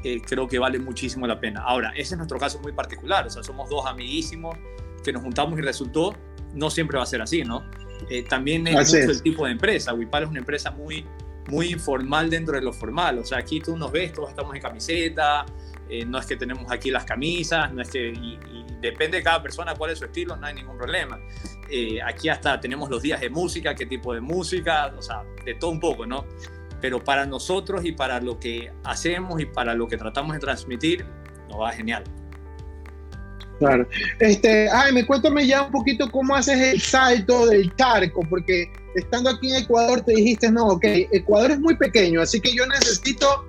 eh, 0.04 0.22
creo 0.26 0.48
que 0.48 0.60
vale 0.60 0.80
muchísimo 0.80 1.28
la 1.28 1.40
pena. 1.40 1.62
Ahora, 1.62 1.92
ese 1.92 2.14
es 2.14 2.18
nuestro 2.18 2.40
caso 2.40 2.60
muy 2.60 2.72
particular, 2.72 3.28
o 3.28 3.30
sea, 3.30 3.44
somos 3.44 3.70
dos 3.70 3.86
amiguísimos 3.86 4.58
que 5.04 5.12
nos 5.12 5.24
juntamos 5.24 5.60
y 5.60 5.62
resultó, 5.62 6.16
no 6.54 6.70
siempre 6.70 6.98
va 6.98 7.04
a 7.04 7.08
ser 7.08 7.22
así, 7.22 7.44
¿no? 7.44 7.64
Eh, 8.10 8.24
también 8.24 8.66
es 8.68 8.94
mucho 8.94 9.12
el 9.12 9.22
tipo 9.22 9.46
de 9.46 9.52
empresa, 9.52 9.94
Wipal 9.94 10.24
es 10.24 10.30
una 10.30 10.40
empresa 10.40 10.72
muy, 10.72 11.06
muy 11.50 11.68
informal 11.68 12.30
dentro 12.30 12.56
de 12.56 12.62
lo 12.62 12.72
formal, 12.72 13.20
o 13.20 13.26
sea, 13.26 13.40
aquí 13.40 13.60
tú 13.60 13.76
nos 13.76 13.92
ves, 13.92 14.14
todos 14.14 14.30
estamos 14.30 14.56
en 14.56 14.62
camiseta, 14.62 15.46
eh, 15.90 16.06
no 16.06 16.18
es 16.18 16.26
que 16.26 16.38
tenemos 16.38 16.72
aquí 16.72 16.92
las 16.92 17.04
camisas, 17.04 17.74
no 17.74 17.82
es 17.82 17.90
que, 17.90 18.10
y, 18.10 18.40
depende 18.80 19.18
de 19.18 19.24
cada 19.24 19.44
persona 19.44 19.76
cuál 19.76 19.92
es 19.92 20.00
su 20.00 20.06
estilo, 20.06 20.38
no 20.38 20.46
hay 20.46 20.54
ningún 20.54 20.78
problema. 20.78 21.20
aquí 22.06 22.30
hasta 22.30 22.58
tenemos 22.62 22.90
los 22.90 23.02
días 23.02 23.20
de 23.20 23.30
música, 23.30 23.76
qué 23.76 23.86
tipo 23.86 24.14
de 24.14 24.22
música, 24.22 24.94
o 24.98 25.02
sea, 25.02 25.24
de 25.44 25.56
todo 25.56 25.72
un 25.72 25.82
poco, 25.82 26.06
¿no? 26.06 26.26
Pero 26.82 27.04
para 27.04 27.26
nosotros 27.26 27.86
y 27.86 27.92
para 27.92 28.20
lo 28.20 28.40
que 28.40 28.72
hacemos 28.84 29.42
y 29.42 29.46
para 29.46 29.74
lo 29.74 29.88
que 29.88 29.98
tratamos 29.98 30.34
de 30.34 30.40
transmitir, 30.40 31.06
nos 31.50 31.62
va 31.62 31.72
genial. 31.72 32.04
Claro. 33.60 33.86
Este, 34.20 34.70
me 34.94 35.06
cuéntame 35.06 35.46
ya 35.46 35.64
un 35.64 35.72
poquito 35.72 36.10
cómo 36.10 36.34
haces 36.34 36.58
el 36.58 36.82
salto 36.82 37.46
del 37.48 37.76
charco, 37.76 38.22
porque 38.30 38.72
estando 38.96 39.30
aquí 39.30 39.52
en 39.52 39.64
Ecuador 39.64 40.02
te 40.02 40.14
dijiste, 40.14 40.50
no, 40.50 40.68
ok, 40.68 40.86
Ecuador 41.12 41.52
es 41.52 41.60
muy 41.60 41.76
pequeño, 41.76 42.22
así 42.22 42.40
que 42.40 42.54
yo 42.56 42.66
necesito 42.68 43.46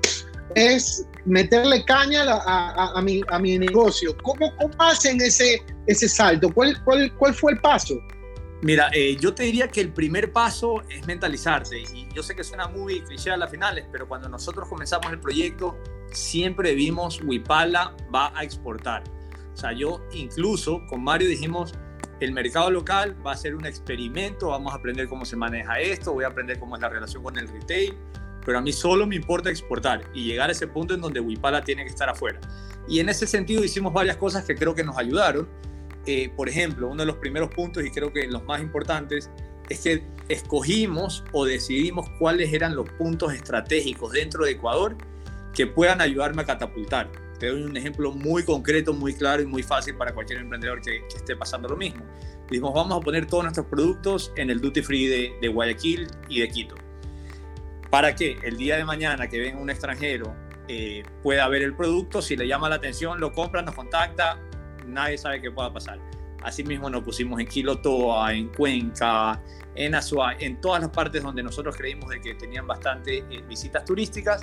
es 0.56 1.06
meterle 1.26 1.84
caña 1.84 2.24
a, 2.24 2.92
a, 2.96 3.02
mi, 3.02 3.20
a 3.28 3.38
mi, 3.38 3.56
negocio. 3.56 4.16
¿Cómo, 4.22 4.52
cómo 4.56 4.74
hacen 4.78 5.20
ese, 5.20 5.62
ese 5.86 6.08
salto? 6.08 6.52
¿Cuál, 6.52 6.76
cuál, 6.84 7.12
¿Cuál 7.16 7.34
fue 7.34 7.52
el 7.52 7.60
paso? 7.60 7.94
Mira, 8.62 8.90
eh, 8.92 9.16
yo 9.18 9.33
te 9.33 9.44
diría 9.44 9.68
que 9.68 9.81
el 9.81 9.90
primer 9.90 10.33
paso 10.33 10.83
es 10.90 11.07
mentalizarte. 11.07 11.81
Y 11.81 12.09
yo 12.14 12.23
sé 12.23 12.35
que 12.35 12.44
suena 12.44 12.68
muy 12.68 13.01
cliché 13.01 13.31
a 13.31 13.37
las 13.37 13.51
finales, 13.51 13.87
pero 13.90 14.07
cuando 14.07 14.29
nosotros 14.29 14.68
comenzamos 14.68 15.11
el 15.11 15.18
proyecto, 15.18 15.79
siempre 16.12 16.75
vimos 16.75 17.23
Wipala 17.25 17.96
va 18.14 18.37
a 18.38 18.44
exportar. 18.44 19.03
O 19.55 19.57
sea, 19.57 19.73
yo 19.73 20.03
incluso 20.12 20.83
con 20.88 21.03
Mario 21.03 21.29
dijimos, 21.29 21.75
el 22.20 22.33
mercado 22.33 22.70
local 22.70 23.16
va 23.27 23.33
a 23.33 23.37
ser 23.37 23.55
un 23.55 23.64
experimento, 23.64 24.49
vamos 24.49 24.75
a 24.75 24.77
aprender 24.77 25.09
cómo 25.09 25.25
se 25.25 25.37
maneja 25.37 25.81
esto, 25.81 26.12
voy 26.12 26.25
a 26.25 26.29
aprender 26.29 26.59
cómo 26.59 26.77
es 26.77 26.83
la 26.83 26.90
relación 26.90 27.23
con 27.23 27.38
el 27.38 27.49
retail, 27.49 27.94
pero 28.44 28.59
a 28.59 28.61
mí 28.61 28.73
solo 28.73 29.07
me 29.07 29.16
importa 29.16 29.49
exportar 29.49 30.03
y 30.14 30.25
llegar 30.25 30.51
a 30.51 30.53
ese 30.53 30.66
punto 30.66 30.94
en 30.94 31.01
donde 31.01 31.20
Wipala 31.20 31.64
tiene 31.64 31.83
que 31.85 31.90
estar 31.90 32.11
afuera. 32.11 32.38
Y 32.88 33.01
en 33.01 33.09
ese 33.09 33.27
sentido 33.27 33.64
hicimos 33.64 33.92
varias 33.92 34.18
cosas 34.18 34.44
que 34.44 34.55
creo 34.55 34.75
que 34.75 34.85
nos 34.85 34.99
ayudaron 34.99 35.49
eh, 36.06 36.30
por 36.34 36.48
ejemplo, 36.48 36.88
uno 36.88 37.02
de 37.02 37.06
los 37.06 37.16
primeros 37.16 37.50
puntos 37.50 37.84
y 37.84 37.90
creo 37.90 38.12
que 38.12 38.26
los 38.26 38.44
más 38.44 38.60
importantes 38.60 39.30
es 39.68 39.80
que 39.80 40.02
escogimos 40.28 41.24
o 41.32 41.44
decidimos 41.44 42.08
cuáles 42.18 42.52
eran 42.52 42.74
los 42.74 42.88
puntos 42.90 43.32
estratégicos 43.32 44.12
dentro 44.12 44.44
de 44.44 44.52
Ecuador 44.52 44.96
que 45.54 45.66
puedan 45.66 46.00
ayudarme 46.00 46.42
a 46.42 46.46
catapultar. 46.46 47.10
Te 47.38 47.48
doy 47.48 47.62
un 47.62 47.76
ejemplo 47.76 48.12
muy 48.12 48.44
concreto, 48.44 48.92
muy 48.92 49.14
claro 49.14 49.42
y 49.42 49.46
muy 49.46 49.62
fácil 49.62 49.96
para 49.96 50.12
cualquier 50.12 50.40
emprendedor 50.40 50.80
que, 50.82 51.02
esté 51.14 51.36
pasando 51.36 51.68
lo 51.68 51.76
mismo. 51.76 52.04
Dijimos, 52.50 52.74
vamos 52.74 52.98
a 52.98 53.00
poner 53.00 53.26
todos 53.26 53.44
nuestros 53.44 53.66
productos 53.66 54.32
en 54.36 54.50
el 54.50 54.60
duty 54.60 54.82
free 54.82 55.06
de, 55.40 55.48
Guayaquil 55.48 56.06
y 56.28 56.40
de 56.40 56.48
Quito. 56.48 56.74
Para 57.90 58.14
que 58.14 58.38
el 58.42 58.56
día 58.56 58.76
de 58.76 58.84
mañana 58.84 59.28
que 59.28 59.38
venga 59.38 59.58
un 59.58 59.70
extranjero 59.70 60.34
eh, 60.68 61.02
pueda 61.22 61.48
ver 61.48 61.62
el 61.62 61.74
producto, 61.74 62.22
si 62.22 62.36
le 62.36 62.46
llama 62.46 62.68
la 62.68 62.76
atención, 62.76 63.20
lo 63.20 63.32
compra, 63.32 63.62
nos 63.62 63.74
contacta, 63.74 64.38
nadie 64.90 65.18
sabe 65.18 65.40
qué 65.40 65.50
pueda 65.50 65.72
pasar. 65.72 65.98
Asimismo 66.42 66.88
nos 66.88 67.03
pusimos 67.03 67.38
en 67.40 67.46
Quilotoa, 67.46 68.33
en 68.35 68.48
Cuenca, 68.48 69.42
en 69.74 69.94
Azua, 69.94 70.35
en 70.38 70.61
todas 70.61 70.81
las 70.81 70.90
partes 70.90 71.22
donde 71.22 71.42
nosotros 71.42 71.76
creímos 71.76 72.11
de 72.11 72.20
que 72.20 72.35
tenían 72.35 72.66
bastante 72.66 73.18
eh, 73.18 73.42
visitas 73.48 73.85
turísticas 73.85 74.42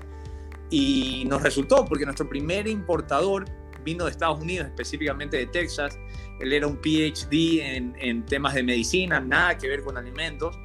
y 0.69 1.23
nos 1.27 1.41
resultó 1.41 1.85
porque 1.85 2.05
nuestro 2.05 2.29
primer 2.29 2.67
importador 2.67 3.45
vino 3.83 4.05
de 4.05 4.11
Estados 4.11 4.39
Unidos, 4.39 4.67
específicamente 4.67 5.37
de 5.37 5.47
Texas. 5.47 5.97
Él 6.39 6.53
era 6.53 6.67
un 6.67 6.77
PhD 6.77 7.61
en, 7.61 7.95
en 7.99 8.25
temas 8.25 8.53
de 8.53 8.61
medicina, 8.61 9.19
nada 9.19 9.57
que 9.57 9.67
ver 9.67 9.81
con 9.81 9.97
alimentos. 9.97 10.59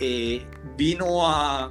Eh, 0.00 0.44
vino, 0.76 1.28
a, 1.28 1.70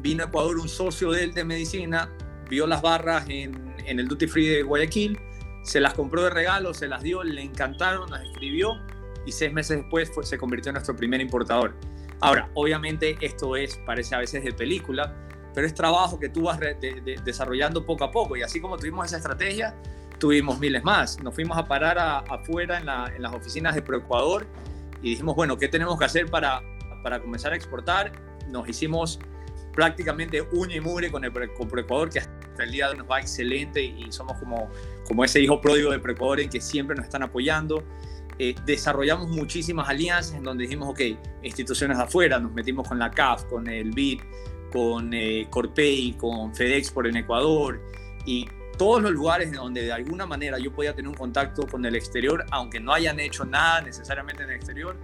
vino 0.00 0.24
a 0.24 0.28
Ecuador 0.28 0.58
un 0.58 0.68
socio 0.68 1.10
de 1.10 1.24
él 1.24 1.34
de 1.34 1.44
medicina, 1.44 2.10
vio 2.48 2.66
las 2.66 2.80
barras 2.80 3.26
en, 3.28 3.74
en 3.84 4.00
el 4.00 4.08
Duty 4.08 4.26
Free 4.28 4.46
de 4.46 4.62
Guayaquil 4.62 5.18
se 5.70 5.78
las 5.78 5.94
compró 5.94 6.24
de 6.24 6.30
regalo, 6.30 6.74
se 6.74 6.88
las 6.88 7.00
dio, 7.00 7.22
le 7.22 7.42
encantaron, 7.42 8.10
las 8.10 8.24
escribió 8.24 8.76
y 9.24 9.30
seis 9.30 9.52
meses 9.52 9.76
después 9.76 10.10
se 10.22 10.36
convirtió 10.36 10.70
en 10.70 10.74
nuestro 10.74 10.96
primer 10.96 11.20
importador. 11.20 11.76
Ahora, 12.18 12.50
obviamente 12.54 13.16
esto 13.20 13.54
es, 13.54 13.76
parece 13.86 14.16
a 14.16 14.18
veces 14.18 14.42
de 14.42 14.52
película, 14.52 15.14
pero 15.54 15.68
es 15.68 15.72
trabajo 15.72 16.18
que 16.18 16.28
tú 16.28 16.42
vas 16.42 16.58
desarrollando 17.24 17.86
poco 17.86 18.02
a 18.02 18.10
poco 18.10 18.36
y 18.36 18.42
así 18.42 18.60
como 18.60 18.78
tuvimos 18.78 19.06
esa 19.06 19.18
estrategia, 19.18 19.76
tuvimos 20.18 20.58
miles 20.58 20.82
más. 20.82 21.22
Nos 21.22 21.36
fuimos 21.36 21.56
a 21.56 21.64
parar 21.64 22.00
afuera 22.28 22.78
en, 22.78 23.22
las 23.22 23.32
oficinas 23.32 23.76
de 23.76 23.82
ProEcuador 23.82 24.48
y 25.02 25.10
dijimos, 25.10 25.36
bueno, 25.36 25.56
¿qué 25.56 25.68
tenemos 25.68 25.96
que 26.00 26.04
hacer 26.04 26.26
para, 26.26 26.62
para 27.04 27.20
comenzar 27.20 27.52
a 27.52 27.56
exportar? 27.56 28.10
Nos 28.48 28.68
hicimos 28.68 29.20
prácticamente 29.72 30.42
uña 30.50 30.74
y 30.74 30.80
mugre 30.80 31.12
con 31.12 31.24
el 31.24 31.32
con 31.52 31.68
ProEcuador, 31.68 32.10
que 32.10 32.18
hasta 32.18 32.39
el 32.62 32.70
día 32.70 32.86
de 32.86 32.92
hoy 32.92 32.98
nos 32.98 33.10
va 33.10 33.20
excelente 33.20 33.82
y 33.82 34.10
somos 34.10 34.38
como, 34.38 34.68
como 35.06 35.24
ese 35.24 35.40
hijo 35.40 35.60
pródigo 35.60 35.90
de 35.90 35.98
ProEcuador 35.98 36.40
en 36.40 36.50
que 36.50 36.60
siempre 36.60 36.96
nos 36.96 37.04
están 37.04 37.22
apoyando. 37.22 37.84
Eh, 38.38 38.54
desarrollamos 38.64 39.28
muchísimas 39.28 39.88
alianzas 39.88 40.34
en 40.34 40.42
donde 40.42 40.64
dijimos, 40.64 40.88
ok, 40.88 41.00
instituciones 41.42 41.98
de 41.98 42.04
afuera, 42.04 42.38
nos 42.38 42.52
metimos 42.52 42.88
con 42.88 42.98
la 42.98 43.10
CAF, 43.10 43.44
con 43.44 43.68
el 43.68 43.90
BID, 43.90 44.20
con 44.72 45.12
eh, 45.12 45.46
Corpey, 45.50 46.14
con 46.14 46.54
FedEx 46.54 46.90
por 46.90 47.06
en 47.06 47.16
Ecuador 47.16 47.80
y 48.24 48.46
todos 48.78 49.02
los 49.02 49.12
lugares 49.12 49.52
donde 49.52 49.82
de 49.82 49.92
alguna 49.92 50.24
manera 50.24 50.58
yo 50.58 50.72
podía 50.72 50.94
tener 50.94 51.10
un 51.10 51.14
contacto 51.14 51.66
con 51.66 51.84
el 51.84 51.94
exterior, 51.94 52.46
aunque 52.50 52.80
no 52.80 52.94
hayan 52.94 53.20
hecho 53.20 53.44
nada 53.44 53.82
necesariamente 53.82 54.42
en 54.42 54.48
el 54.48 54.56
exterior, 54.56 54.96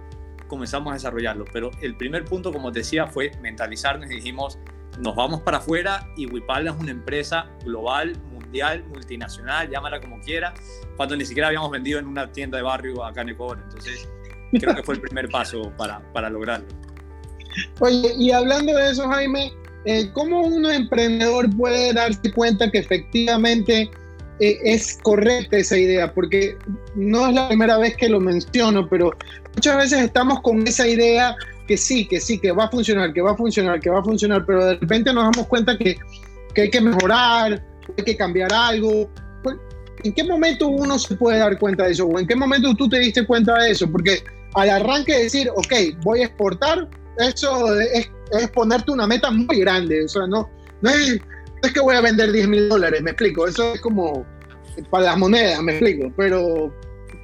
comenzamos 0.47 0.89
a 0.89 0.93
desarrollarlo. 0.95 1.45
Pero 1.53 1.69
el 1.81 1.95
primer 1.95 2.25
punto, 2.25 2.51
como 2.51 2.71
decía, 2.71 3.05
fue 3.05 3.31
mentalizarnos 3.39 4.09
y 4.09 4.15
dijimos, 4.15 4.57
nos 4.99 5.15
vamos 5.15 5.41
para 5.41 5.57
afuera 5.57 6.07
y 6.15 6.25
Wipala 6.25 6.71
es 6.71 6.77
una 6.77 6.91
empresa 6.91 7.49
global, 7.63 8.15
mundial 8.31 8.83
multinacional, 8.89 9.69
llámala 9.69 9.99
como 9.99 10.19
quiera, 10.21 10.53
cuando 10.95 11.15
ni 11.15 11.25
siquiera 11.25 11.47
habíamos 11.47 11.71
vendido 11.71 11.99
en 11.99 12.07
una 12.07 12.31
tienda 12.31 12.57
de 12.57 12.63
barrio 12.63 13.03
acá 13.03 13.21
en 13.21 13.29
Ecuador. 13.29 13.59
Entonces, 13.63 14.07
creo 14.51 14.75
que 14.75 14.83
fue 14.83 14.95
el 14.95 15.01
primer 15.01 15.29
paso 15.29 15.71
para, 15.77 16.01
para 16.13 16.29
lograrlo. 16.29 16.67
Oye, 17.79 18.13
y 18.17 18.31
hablando 18.31 18.73
de 18.73 18.91
eso, 18.91 19.07
Jaime, 19.07 19.51
eh, 19.85 20.09
¿cómo 20.13 20.41
uno 20.41 20.69
emprendedor 20.71 21.49
puede 21.55 21.93
darse 21.93 22.31
cuenta 22.33 22.69
que 22.69 22.79
efectivamente 22.79 23.89
eh, 24.39 24.59
es 24.63 24.97
correcta 25.01 25.57
esa 25.57 25.77
idea? 25.77 26.13
Porque 26.13 26.57
no 26.95 27.27
es 27.27 27.33
la 27.33 27.47
primera 27.47 27.77
vez 27.77 27.95
que 27.95 28.09
lo 28.09 28.19
menciono, 28.19 28.87
pero 28.89 29.11
muchas 29.55 29.77
veces 29.77 30.01
estamos 30.01 30.41
con 30.41 30.65
esa 30.67 30.87
idea 30.87 31.35
que 31.67 31.77
sí, 31.77 32.07
que 32.07 32.19
sí, 32.19 32.39
que 32.39 32.51
va 32.51 32.65
a 32.65 32.69
funcionar, 32.69 33.13
que 33.13 33.21
va 33.21 33.31
a 33.31 33.35
funcionar, 33.35 33.79
que 33.79 33.89
va 33.89 33.99
a 33.99 34.03
funcionar, 34.03 34.45
pero 34.45 34.65
de 34.65 34.75
repente 34.75 35.13
nos 35.13 35.25
damos 35.25 35.47
cuenta 35.47 35.77
que, 35.77 35.97
que 36.55 36.61
hay 36.61 36.71
que 36.71 36.81
mejorar, 36.81 37.63
hay 37.97 38.03
que 38.03 38.17
cambiar 38.17 38.51
algo. 38.53 39.09
¿En 40.03 40.13
qué 40.13 40.23
momento 40.23 40.67
uno 40.67 40.97
se 40.97 41.15
puede 41.15 41.39
dar 41.39 41.57
cuenta 41.59 41.85
de 41.85 41.91
eso? 41.91 42.05
¿O 42.05 42.19
en 42.19 42.27
qué 42.27 42.35
momento 42.35 42.73
tú 42.75 42.87
te 42.87 42.99
diste 42.99 43.25
cuenta 43.25 43.55
de 43.61 43.71
eso? 43.71 43.91
Porque 43.91 44.23
al 44.53 44.69
arranque 44.69 45.17
decir, 45.17 45.49
ok, 45.55 45.73
voy 46.03 46.21
a 46.21 46.25
exportar, 46.25 46.87
eso 47.17 47.79
es, 47.79 48.09
es 48.31 48.49
ponerte 48.51 48.91
una 48.91 49.07
meta 49.07 49.29
muy 49.31 49.59
grande. 49.59 50.05
O 50.05 50.07
sea, 50.07 50.27
no, 50.27 50.49
no, 50.81 50.89
es, 50.89 51.19
es 51.63 51.73
que 51.73 51.79
voy 51.79 51.95
a 51.95 52.01
vender 52.01 52.31
10 52.31 52.47
mil 52.47 52.69
dólares, 52.69 53.01
me 53.01 53.11
explico. 53.11 53.47
Eso 53.47 53.73
es 53.73 53.81
como 53.81 54.25
para 54.89 55.05
las 55.05 55.17
monedas, 55.17 55.61
me 55.61 55.73
explico. 55.73 56.11
Pero, 56.15 56.73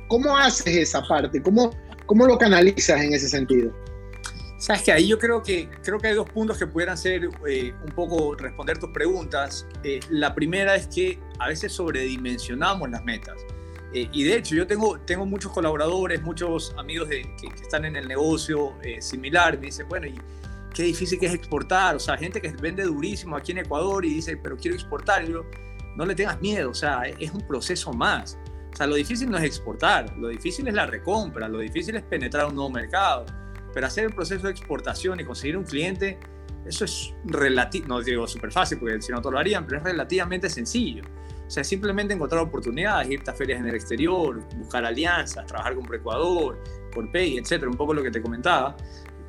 ¿cómo 0.08 0.36
haces 0.38 0.76
esa 0.76 1.02
parte? 1.04 1.42
¿Cómo, 1.42 1.72
cómo 2.06 2.26
lo 2.26 2.38
canalizas 2.38 3.02
en 3.02 3.14
ese 3.14 3.30
sentido? 3.30 3.72
Sabes 4.64 4.84
que 4.84 4.94
ahí 4.94 5.10
yo 5.10 5.20
creo 5.20 5.44
que, 5.44 5.70
creo 5.84 6.00
que 6.00 6.08
hay 6.08 6.16
dos 6.16 6.30
puntos 6.30 6.58
que 6.58 6.66
pudieran 6.66 6.98
ser 6.98 7.28
eh, 7.46 7.74
un 7.86 7.92
poco 7.92 8.34
responder 8.34 8.78
tus 8.78 8.92
preguntas. 8.92 9.68
Eh, 9.84 10.00
la 10.10 10.34
primera 10.34 10.74
es 10.76 10.88
que 10.88 11.20
a 11.38 11.50
veces 11.50 11.74
sobredimensionamos 11.74 12.90
las 12.90 13.04
metas. 13.04 13.36
Eh, 13.94 14.08
y 14.14 14.24
de 14.24 14.38
hecho, 14.38 14.56
yo 14.56 14.66
tengo, 14.66 14.98
tengo 15.02 15.26
muchos 15.26 15.52
colaboradores, 15.52 16.22
muchos 16.22 16.74
amigos 16.78 17.10
de, 17.10 17.24
que, 17.42 17.48
están 17.62 17.84
en 17.84 17.98
el 17.98 18.08
negocio 18.08 18.74
similar. 19.02 19.60
Me 19.60 19.66
dicen, 19.66 19.86
bueno, 19.90 20.08
¿y 20.08 20.18
qué 20.74 20.84
difícil 20.84 21.20
que 21.20 21.26
es 21.26 21.34
exportar? 21.34 21.98
O 21.98 22.00
sea, 22.00 22.16
gente 22.16 22.40
que 22.40 22.48
vende 22.52 22.84
durísimo 22.84 23.36
aquí 23.36 23.52
en 23.52 23.58
Ecuador 23.58 24.06
y 24.06 24.14
dice, 24.14 24.38
pero 24.38 24.56
quiero 24.56 24.76
exportar. 24.76 25.26
Yo, 25.28 25.44
no 25.98 26.06
le 26.06 26.16
tengas 26.16 26.40
miedo, 26.40 26.70
o 26.70 26.74
sea, 26.74 27.02
es 27.20 27.34
un 27.34 27.46
proceso 27.46 27.92
más. 27.92 28.40
O 28.72 28.78
sea, 28.78 28.88
lo 28.88 28.96
difícil 28.96 29.30
no 29.30 29.38
es 29.38 29.44
exportar, 29.44 30.18
lo 30.18 30.30
difícil 30.30 30.66
es 30.70 30.74
la 30.74 30.86
recompra, 30.86 31.50
lo 31.50 31.60
difícil 31.60 31.98
es 31.98 32.04
penetrar 32.04 32.46
un 32.46 32.56
nuevo 32.56 32.70
mercado 32.70 33.26
pero 33.74 33.88
hacer 33.88 34.06
el 34.06 34.14
proceso 34.14 34.48
de 34.48 34.52
exportación 34.52 35.20
y 35.20 35.24
conseguir 35.24 35.58
un 35.58 35.64
cliente, 35.64 36.20
eso 36.66 36.86
es 36.86 37.14
relativo, 37.26 37.88
no 37.88 38.02
digo 38.02 38.28
súper 38.28 38.52
fácil 38.52 38.80
porque 38.80 39.02
si 39.02 39.12
no 39.12 39.20
todos 39.20 39.34
lo 39.34 39.40
harían, 39.40 39.66
pero 39.66 39.80
es 39.80 39.84
relativamente 39.84 40.50
sencillo. 40.50 41.04
O 41.46 41.50
sea, 41.50 41.64
simplemente 41.64 42.14
encontrar 42.14 42.42
oportunidades, 42.42 43.10
irte 43.10 43.30
a 43.30 43.34
ferias 43.34 43.60
en 43.60 43.68
el 43.68 43.76
exterior, 43.76 44.40
buscar 44.58 44.86
alianzas, 44.86 45.46
trabajar 45.46 45.76
con 45.76 45.86
Preecuador, 45.86 46.64
Corpey, 46.94 47.38
etcétera, 47.38 47.70
un 47.70 47.78
poco 47.78 47.94
lo 47.94 48.02
que 48.02 48.12
te 48.12 48.22
comentaba. 48.22 48.78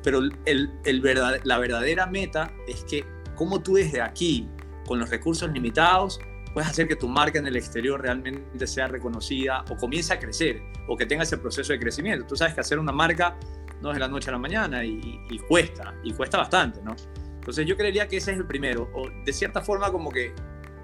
Pero 0.01 0.19
el, 0.45 0.71
el 0.85 1.01
verdad, 1.01 1.39
la 1.43 1.57
verdadera 1.57 2.05
meta 2.05 2.51
es 2.67 2.83
que 2.85 3.05
como 3.35 3.61
tú 3.61 3.75
desde 3.75 4.01
aquí, 4.01 4.47
con 4.87 4.99
los 4.99 5.09
recursos 5.09 5.51
limitados, 5.51 6.19
puedes 6.53 6.69
hacer 6.69 6.87
que 6.87 6.95
tu 6.95 7.09
marca 7.09 7.37
en 7.37 7.47
el 7.47 7.57
exterior 7.57 8.01
realmente 8.01 8.65
sea 8.65 8.87
reconocida 8.87 9.65
o 9.69 9.75
comience 9.75 10.13
a 10.13 10.19
crecer 10.19 10.61
o 10.87 10.95
que 10.95 11.05
tenga 11.05 11.23
ese 11.23 11.37
proceso 11.37 11.73
de 11.73 11.79
crecimiento. 11.79 12.25
Tú 12.25 12.35
sabes 12.37 12.53
que 12.53 12.61
hacer 12.61 12.79
una 12.79 12.93
marca 12.93 13.37
no 13.81 13.89
es 13.91 13.95
de 13.95 13.99
la 13.99 14.07
noche 14.07 14.29
a 14.29 14.33
la 14.33 14.39
mañana 14.39 14.83
y, 14.83 15.39
cuesta, 15.47 15.93
y 16.03 16.13
cuesta 16.13 16.37
bastante, 16.37 16.81
¿no? 16.83 16.95
Entonces 17.35 17.65
yo 17.65 17.77
creería 17.77 18.07
que 18.07 18.17
ese 18.17 18.31
es 18.31 18.37
el 18.37 18.45
primero, 18.45 18.89
o 18.93 19.09
de 19.23 19.33
cierta 19.33 19.61
forma 19.61 19.91
como 19.91 20.11
que 20.11 20.33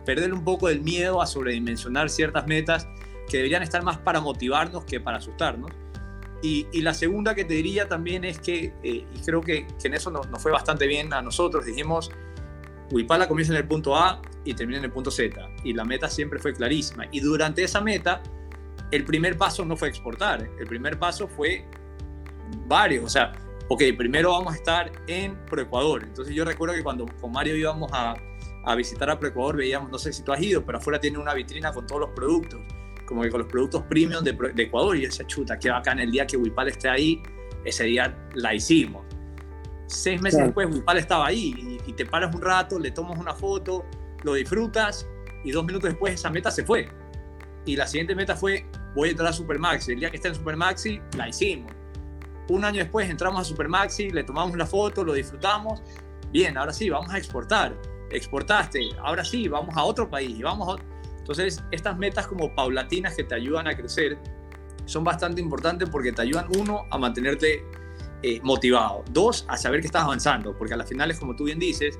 perder 0.06 0.34
un 0.34 0.44
poco 0.44 0.68
del 0.68 0.82
miedo 0.82 1.22
a 1.22 1.26
sobredimensionar 1.26 2.10
ciertas 2.10 2.46
metas 2.48 2.88
que 3.30 3.38
deberían 3.38 3.64
estar 3.64 3.84
más 3.84 3.98
para 3.98 4.20
motivarnos 4.20 4.86
que 4.86 5.00
para 5.00 5.18
asustarnos. 5.18 5.72
Y, 6.44 6.82
la 6.82 6.94
segunda 6.94 7.36
que 7.36 7.46
te 7.46 7.54
diría 7.54 7.88
también 7.88 8.26
es 8.26 8.40
que, 8.40 8.74
eh, 8.84 9.06
y 9.14 9.20
creo 9.24 9.42
que, 9.42 9.68
en 9.84 9.94
eso 9.94 10.10
nos, 10.10 10.28
fue 10.42 10.52
bastante 10.52 10.88
bien 10.88 11.14
a 11.14 11.22
nosotros, 11.22 11.66
dijimos, 11.66 12.12
Huipala 12.92 13.28
comienza 13.28 13.54
en 13.54 13.60
el 13.60 13.68
punto 13.68 13.96
A 13.96 14.22
y 14.44 14.54
termina 14.56 14.80
en 14.80 14.86
el 14.86 14.92
punto 14.92 15.12
Z, 15.12 15.40
y 15.64 15.74
la 15.74 15.86
meta 15.86 16.10
siempre 16.10 16.40
fue 16.40 16.54
clarísima. 16.54 17.06
Y 17.12 17.20
durante 17.20 17.64
esa 17.64 17.80
meta, 17.80 18.24
el 18.90 19.06
primer 19.06 19.38
paso 19.38 19.64
no 19.66 19.78
fue 19.78 19.90
exportar, 19.90 20.50
el 20.60 20.68
primer 20.68 20.98
paso 20.98 21.28
fue 21.28 21.66
varios, 22.68 23.06
o 23.06 23.10
sea, 23.10 23.34
ok, 23.72 23.84
primero 23.98 24.32
vamos 24.32 24.54
a 24.54 24.58
estar 24.58 24.92
en 25.08 25.38
ProEcuador. 25.46 26.04
Entonces 26.04 26.36
yo 26.36 26.44
recuerdo 26.44 26.76
que 26.76 26.84
cuando 26.84 27.06
con 27.22 27.32
Mario 27.32 27.56
íbamos 27.56 27.90
a, 27.94 28.16
a 28.66 28.76
visitar 28.76 29.10
a 29.10 29.18
ProEcuador, 29.18 29.56
veíamos, 29.56 29.90
no 29.90 29.98
sé 29.98 30.12
si 30.12 30.24
tú 30.24 30.34
has 30.34 30.42
ido, 30.42 30.66
pero 30.66 30.78
afuera 30.78 31.00
tiene 31.00 31.18
una 31.18 31.34
vitrina 31.34 31.72
con 31.72 31.88
todos 31.88 32.02
los 32.02 32.10
productos, 32.10 32.60
como 33.06 33.22
que 33.22 33.30
con 33.30 33.40
los 33.42 33.50
productos 33.50 33.84
premium 33.84 34.24
de, 34.26 34.34
de 34.34 34.64
Ecuador. 34.64 34.98
Y 34.98 35.04
yo 35.04 35.08
decía, 35.08 35.26
chuta, 35.26 35.58
qué 35.58 35.70
bacán, 35.70 36.00
el 36.00 36.12
día 36.12 36.28
que 36.28 36.36
Wipal 36.36 36.68
esté 36.68 36.90
ahí, 36.90 37.24
ese 37.64 37.86
día 37.86 38.14
la 38.34 38.54
hicimos. 38.54 39.06
Seis 39.88 40.22
meses 40.22 40.44
después, 40.44 40.68
Wipal 40.70 40.98
estaba 40.98 41.28
ahí 41.28 41.80
y, 41.86 41.90
y 41.90 41.94
te 41.94 42.06
paras 42.06 42.36
un 42.36 42.42
rato, 42.42 42.78
le 42.78 42.92
tomas 42.92 43.18
una 43.18 43.34
foto, 43.34 43.86
lo 44.24 44.34
disfrutas 44.34 45.08
y 45.46 45.52
dos 45.52 45.64
minutos 45.66 45.92
después 45.92 46.14
esa 46.14 46.30
meta 46.30 46.52
se 46.52 46.66
fue. 46.66 46.90
Y 47.66 47.78
la 47.78 47.88
siguiente 47.88 48.16
meta 48.16 48.36
fue, 48.36 48.66
voy 48.96 49.10
a 49.10 49.12
entrar 49.12 49.30
a 49.30 49.34
Supermaxi. 49.34 49.94
El 49.94 50.00
día 50.00 50.10
que 50.10 50.18
esté 50.18 50.28
en 50.28 50.36
Supermaxi, 50.36 51.00
la 51.16 51.30
hicimos 51.30 51.72
un 52.52 52.66
año 52.66 52.80
después 52.80 53.10
entramos 53.10 53.42
a 53.42 53.44
Supermaxi, 53.44 54.10
le 54.10 54.24
tomamos 54.24 54.58
la 54.58 54.66
foto, 54.66 55.04
lo 55.04 55.14
disfrutamos. 55.14 55.82
Bien, 56.32 56.58
ahora 56.58 56.74
sí, 56.74 56.90
vamos 56.90 57.14
a 57.14 57.18
exportar. 57.18 57.76
Exportaste, 58.10 58.90
ahora 59.02 59.24
sí, 59.24 59.48
vamos 59.48 59.76
a 59.78 59.84
otro 59.84 60.10
país. 60.10 60.40
Vamos 60.42 60.80
Entonces, 61.18 61.64
estas 61.72 61.98
metas 61.98 62.28
como 62.28 62.54
paulatinas 62.54 63.16
que 63.16 63.24
te 63.24 63.36
ayudan 63.36 63.68
a 63.68 63.76
crecer 63.76 64.18
son 64.86 65.04
bastante 65.04 65.40
importantes 65.40 65.90
porque 65.90 66.12
te 66.12 66.22
ayudan, 66.22 66.48
uno, 66.58 66.86
a 66.90 66.98
mantenerte 66.98 67.64
eh, 68.24 68.40
motivado. 68.44 69.04
Dos, 69.12 69.46
a 69.48 69.58
saber 69.58 69.80
que 69.80 69.88
estás 69.88 70.04
avanzando, 70.04 70.56
porque 70.58 70.74
a 70.74 70.78
las 70.78 70.90
finales, 70.90 71.20
como 71.20 71.36
tú 71.36 71.46
bien 71.46 71.60
dices, 71.60 71.98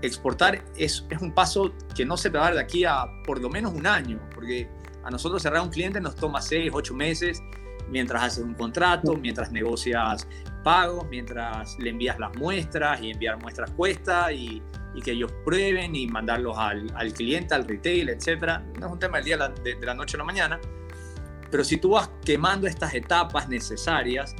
exportar 0.00 0.64
es, 0.76 1.04
es 1.10 1.20
un 1.20 1.34
paso 1.34 1.72
que 1.94 2.06
no 2.06 2.16
se 2.16 2.30
te 2.30 2.38
va 2.38 2.44
a 2.44 2.46
dar 2.46 2.54
de 2.54 2.60
aquí 2.60 2.84
a 2.84 3.04
por 3.26 3.40
lo 3.40 3.50
menos 3.50 3.74
un 3.74 3.86
año, 3.86 4.18
porque 4.34 4.68
a 5.04 5.10
nosotros 5.10 5.42
cerrar 5.42 5.62
un 5.62 5.70
cliente 5.70 6.00
nos 6.00 6.14
toma 6.14 6.40
seis, 6.40 6.70
ocho 6.72 6.94
meses 6.94 7.42
mientras 7.90 8.22
haces 8.22 8.44
un 8.44 8.54
contrato, 8.54 9.14
mientras 9.16 9.50
negocias 9.52 10.26
pagos, 10.62 11.06
mientras 11.10 11.78
le 11.78 11.90
envías 11.90 12.18
las 12.18 12.34
muestras 12.36 13.00
y 13.00 13.10
enviar 13.10 13.38
muestras 13.40 13.70
cuesta 13.72 14.32
y, 14.32 14.62
y 14.94 15.00
que 15.00 15.12
ellos 15.12 15.32
prueben 15.44 15.94
y 15.96 16.06
mandarlos 16.06 16.56
al, 16.58 16.86
al, 16.94 17.12
cliente, 17.12 17.54
al 17.54 17.66
retail, 17.66 18.10
etc. 18.10 18.60
No 18.78 18.86
es 18.86 18.92
un 18.92 18.98
tema 18.98 19.18
del 19.18 19.24
día 19.24 19.36
de, 19.36 19.74
de, 19.74 19.86
la 19.86 19.94
noche 19.94 20.16
a 20.16 20.18
la 20.18 20.24
mañana, 20.24 20.60
pero 21.50 21.64
si 21.64 21.78
tú 21.78 21.90
vas 21.90 22.10
quemando 22.24 22.66
estas 22.66 22.94
etapas 22.94 23.48
necesarias, 23.48 24.34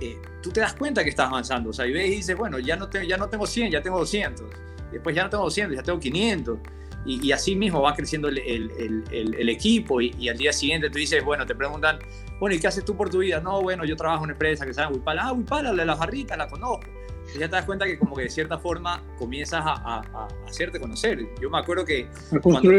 eh, 0.00 0.20
tú 0.42 0.50
te 0.50 0.60
das 0.60 0.74
cuenta 0.74 1.02
que 1.02 1.10
estás 1.10 1.28
avanzando. 1.28 1.70
O 1.70 1.72
sea, 1.72 1.86
y 1.86 1.92
ves 1.92 2.06
y 2.06 2.16
dices, 2.16 2.36
bueno, 2.36 2.58
ya 2.58 2.76
no, 2.76 2.88
te, 2.88 3.06
ya 3.06 3.16
no 3.16 3.28
tengo 3.28 3.46
100, 3.46 3.72
ya 3.72 3.82
tengo 3.82 3.98
200. 3.98 4.46
Después 4.92 5.16
ya 5.16 5.24
no 5.24 5.30
tengo 5.30 5.44
200, 5.44 5.76
ya 5.76 5.82
tengo 5.82 5.98
500 5.98 6.58
y, 7.06 7.32
así 7.32 7.54
mismo 7.54 7.80
va 7.82 7.94
creciendo 7.94 8.28
el, 8.28 8.38
el, 8.38 9.04
el, 9.10 9.48
equipo 9.48 10.00
y, 10.00 10.28
al 10.28 10.36
día 10.36 10.52
siguiente 10.52 10.90
tú 10.90 10.98
dices, 10.98 11.24
bueno, 11.24 11.46
te 11.46 11.54
preguntan, 11.54 11.98
bueno, 12.40 12.56
¿y 12.56 12.58
qué 12.58 12.66
haces 12.66 12.84
tú 12.84 12.96
por 12.96 13.10
tu 13.10 13.18
vida? 13.18 13.40
No, 13.40 13.62
bueno, 13.62 13.84
yo 13.84 13.96
trabajo 13.96 14.20
en 14.20 14.24
una 14.24 14.32
empresa 14.32 14.66
que 14.66 14.74
se 14.74 14.80
llama 14.80 14.96
Wipala, 14.96 15.22
ah, 15.26 15.32
Wipala, 15.32 15.72
la 15.72 15.82
de 15.82 15.86
las 15.86 15.98
barritas, 15.98 16.36
la 16.36 16.48
conozco. 16.48 16.86
Y 17.34 17.38
ya 17.38 17.48
te 17.48 17.56
das 17.56 17.64
cuenta 17.64 17.86
que 17.86 17.98
como 17.98 18.16
que 18.16 18.22
de 18.22 18.30
cierta 18.30 18.58
forma 18.58 19.02
comienzas 19.18 19.62
a, 19.64 20.02
a, 20.12 20.28
hacerte 20.48 20.80
conocer. 20.80 21.20
Yo 21.40 21.48
me 21.48 21.58
acuerdo 21.58 21.84
que 21.84 22.08
cuando 22.42 22.70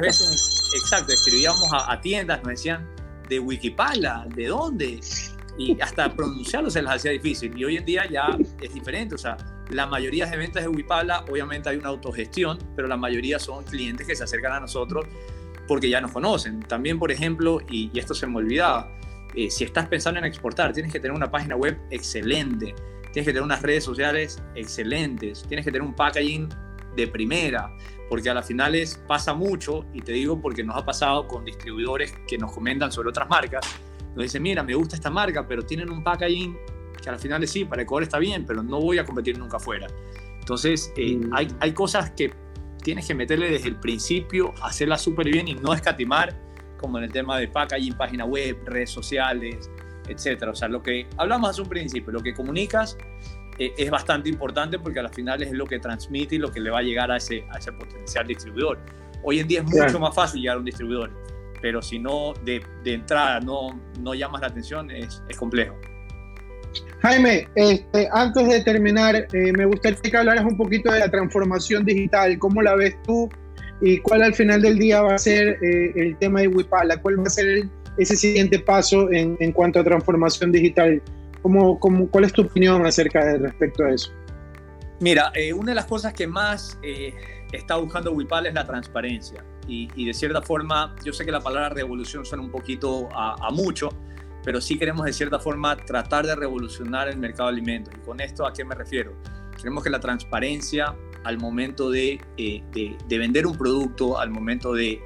veces, 0.00 0.72
exacto, 0.74 1.12
escribíamos 1.12 1.68
a, 1.72 2.00
tiendas, 2.00 2.42
nos 2.42 2.50
decían, 2.50 2.88
de 3.28 3.38
Wikipala, 3.38 4.26
¿de 4.34 4.46
dónde? 4.46 5.00
Y 5.58 5.80
hasta 5.80 6.12
pronunciarlo 6.14 6.70
se 6.70 6.82
les 6.82 6.90
hacía 6.90 7.12
difícil. 7.12 7.56
Y 7.56 7.64
hoy 7.64 7.76
en 7.76 7.84
día 7.84 8.04
ya 8.10 8.36
es 8.60 8.74
diferente, 8.74 9.14
o 9.14 9.18
sea, 9.18 9.36
la 9.70 9.86
mayoría 9.86 10.26
de 10.26 10.36
ventas 10.36 10.62
de 10.62 10.68
Wipala, 10.68 11.24
obviamente 11.30 11.68
hay 11.68 11.76
una 11.76 11.88
autogestión, 11.88 12.58
pero 12.74 12.88
la 12.88 12.96
mayoría 12.96 13.38
son 13.38 13.64
clientes 13.64 14.06
que 14.06 14.14
se 14.14 14.24
acercan 14.24 14.52
a 14.52 14.60
nosotros 14.60 15.06
porque 15.66 15.88
ya 15.88 16.00
nos 16.00 16.12
conocen. 16.12 16.60
También, 16.60 16.98
por 16.98 17.10
ejemplo, 17.10 17.60
y, 17.68 17.90
esto 17.98 18.14
se 18.14 18.26
me 18.26 18.36
olvidaba, 18.36 18.92
eh, 19.34 19.50
si 19.50 19.64
estás 19.64 19.88
pensando 19.88 20.18
en 20.18 20.26
exportar, 20.26 20.72
tienes 20.72 20.92
que 20.92 21.00
tener 21.00 21.16
una 21.16 21.30
página 21.30 21.56
web 21.56 21.78
excelente, 21.90 22.74
tienes 23.12 23.26
que 23.26 23.32
tener 23.32 23.42
unas 23.42 23.62
redes 23.62 23.84
sociales 23.84 24.42
excelentes, 24.54 25.44
tienes 25.48 25.64
que 25.64 25.72
tener 25.72 25.86
un 25.86 25.94
packaging 25.94 26.48
de 26.94 27.08
primera, 27.08 27.70
porque 28.08 28.30
a 28.30 28.34
las 28.34 28.46
finales 28.46 29.02
pasa 29.06 29.34
mucho, 29.34 29.84
y 29.92 30.00
te 30.00 30.12
digo 30.12 30.40
porque 30.40 30.62
nos 30.62 30.76
ha 30.76 30.84
pasado 30.84 31.26
con 31.26 31.44
distribuidores 31.44 32.14
que 32.26 32.38
nos 32.38 32.52
comentan 32.52 32.92
sobre 32.92 33.08
otras 33.08 33.28
marcas, 33.28 33.66
nos 34.14 34.22
dicen, 34.22 34.42
mira, 34.42 34.62
me 34.62 34.74
gusta 34.74 34.96
esta 34.96 35.10
marca, 35.10 35.46
pero 35.46 35.62
tienen 35.62 35.90
un 35.90 36.02
packaging 36.02 36.56
que 37.06 37.10
al 37.10 37.20
final 37.20 37.46
sí, 37.46 37.64
para 37.64 37.82
Ecuador 37.82 38.02
está 38.02 38.18
bien, 38.18 38.44
pero 38.44 38.64
no 38.64 38.80
voy 38.80 38.98
a 38.98 39.04
competir 39.04 39.38
nunca 39.38 39.58
afuera. 39.58 39.86
Entonces, 40.40 40.92
eh, 40.96 41.16
mm. 41.16 41.30
hay, 41.32 41.48
hay 41.60 41.72
cosas 41.72 42.10
que 42.10 42.32
tienes 42.82 43.06
que 43.06 43.14
meterle 43.14 43.48
desde 43.48 43.68
el 43.68 43.76
principio, 43.76 44.52
hacerlas 44.60 45.02
súper 45.02 45.30
bien 45.30 45.46
y 45.46 45.54
no 45.54 45.72
escatimar, 45.72 46.36
como 46.78 46.98
en 46.98 47.04
el 47.04 47.12
tema 47.12 47.38
de 47.38 47.46
packaging, 47.46 47.94
página 47.96 48.24
web, 48.24 48.58
redes 48.64 48.90
sociales, 48.90 49.70
etcétera. 50.08 50.50
O 50.50 50.54
sea, 50.56 50.66
lo 50.66 50.82
que 50.82 51.06
hablamos 51.16 51.50
hace 51.50 51.62
un 51.62 51.68
principio, 51.68 52.12
lo 52.12 52.20
que 52.20 52.34
comunicas 52.34 52.98
eh, 53.56 53.72
es 53.78 53.88
bastante 53.88 54.28
importante 54.28 54.80
porque 54.80 54.98
al 54.98 55.14
final 55.14 55.40
es 55.44 55.52
lo 55.52 55.64
que 55.64 55.78
transmite 55.78 56.34
y 56.34 56.38
lo 56.38 56.50
que 56.50 56.58
le 56.58 56.70
va 56.70 56.80
a 56.80 56.82
llegar 56.82 57.12
a 57.12 57.18
ese, 57.18 57.46
a 57.52 57.58
ese 57.58 57.70
potencial 57.70 58.26
distribuidor. 58.26 58.80
Hoy 59.22 59.38
en 59.38 59.46
día 59.46 59.60
es 59.60 59.64
mucho 59.64 60.00
más 60.00 60.12
fácil 60.12 60.40
llegar 60.40 60.56
a 60.56 60.58
un 60.58 60.64
distribuidor, 60.64 61.12
pero 61.62 61.80
si 61.82 62.00
no, 62.00 62.34
de, 62.44 62.64
de 62.82 62.94
entrada 62.94 63.38
no, 63.38 63.80
no 64.00 64.12
llamas 64.14 64.40
la 64.40 64.48
atención, 64.48 64.90
es, 64.90 65.22
es 65.28 65.36
complejo. 65.36 65.76
Jaime, 67.02 67.48
este, 67.54 68.08
antes 68.12 68.48
de 68.48 68.60
terminar, 68.62 69.16
eh, 69.16 69.52
me 69.56 69.64
gustaría 69.66 69.98
que 70.00 70.16
hablaras 70.16 70.44
un 70.44 70.56
poquito 70.56 70.92
de 70.92 71.00
la 71.00 71.10
transformación 71.10 71.84
digital. 71.84 72.38
¿Cómo 72.38 72.62
la 72.62 72.74
ves 72.74 72.96
tú? 73.04 73.28
¿Y 73.80 73.98
cuál 73.98 74.22
al 74.22 74.34
final 74.34 74.62
del 74.62 74.78
día 74.78 75.02
va 75.02 75.14
a 75.14 75.18
ser 75.18 75.58
eh, 75.62 75.92
el 75.96 76.16
tema 76.16 76.40
de 76.40 76.48
Wipala? 76.48 76.96
¿Cuál 77.00 77.20
va 77.20 77.24
a 77.24 77.30
ser 77.30 77.68
ese 77.98 78.16
siguiente 78.16 78.58
paso 78.58 79.10
en, 79.12 79.36
en, 79.40 79.52
cuanto 79.52 79.80
a 79.80 79.84
transformación 79.84 80.52
digital? 80.52 81.02
¿Cómo, 81.42 81.78
cómo, 81.78 82.08
cuál 82.08 82.24
es 82.24 82.32
tu 82.32 82.42
opinión 82.42 82.84
acerca 82.86 83.24
de 83.24 83.38
respecto 83.38 83.84
a 83.84 83.92
eso? 83.92 84.10
Mira, 85.00 85.30
eh, 85.34 85.52
una 85.52 85.72
de 85.72 85.74
las 85.74 85.84
cosas 85.84 86.14
que 86.14 86.26
más 86.26 86.78
eh, 86.82 87.14
está 87.52 87.76
buscando 87.76 88.12
Wipala 88.12 88.48
es 88.48 88.54
la 88.54 88.66
transparencia. 88.66 89.44
Y, 89.68 89.88
y, 89.94 90.06
de 90.06 90.14
cierta 90.14 90.40
forma, 90.42 90.94
yo 91.04 91.12
sé 91.12 91.24
que 91.24 91.32
la 91.32 91.40
palabra 91.40 91.68
revolución 91.70 92.24
suena 92.24 92.42
un 92.42 92.50
poquito 92.50 93.08
a, 93.12 93.36
a 93.46 93.50
mucho, 93.50 93.90
pero 94.46 94.60
sí 94.60 94.78
queremos 94.78 95.04
de 95.04 95.12
cierta 95.12 95.40
forma 95.40 95.76
tratar 95.76 96.24
de 96.24 96.36
revolucionar 96.36 97.08
el 97.08 97.18
mercado 97.18 97.48
de 97.48 97.56
alimentos. 97.56 97.92
¿Y 97.92 98.06
con 98.06 98.20
esto 98.20 98.46
a 98.46 98.52
qué 98.52 98.64
me 98.64 98.76
refiero? 98.76 99.12
Queremos 99.56 99.82
que 99.82 99.90
la 99.90 99.98
transparencia 99.98 100.94
al 101.24 101.38
momento 101.38 101.90
de, 101.90 102.20
eh, 102.36 102.62
de, 102.70 102.96
de 103.08 103.18
vender 103.18 103.44
un 103.44 103.58
producto, 103.58 104.20
al 104.20 104.30
momento 104.30 104.72
de, 104.72 105.00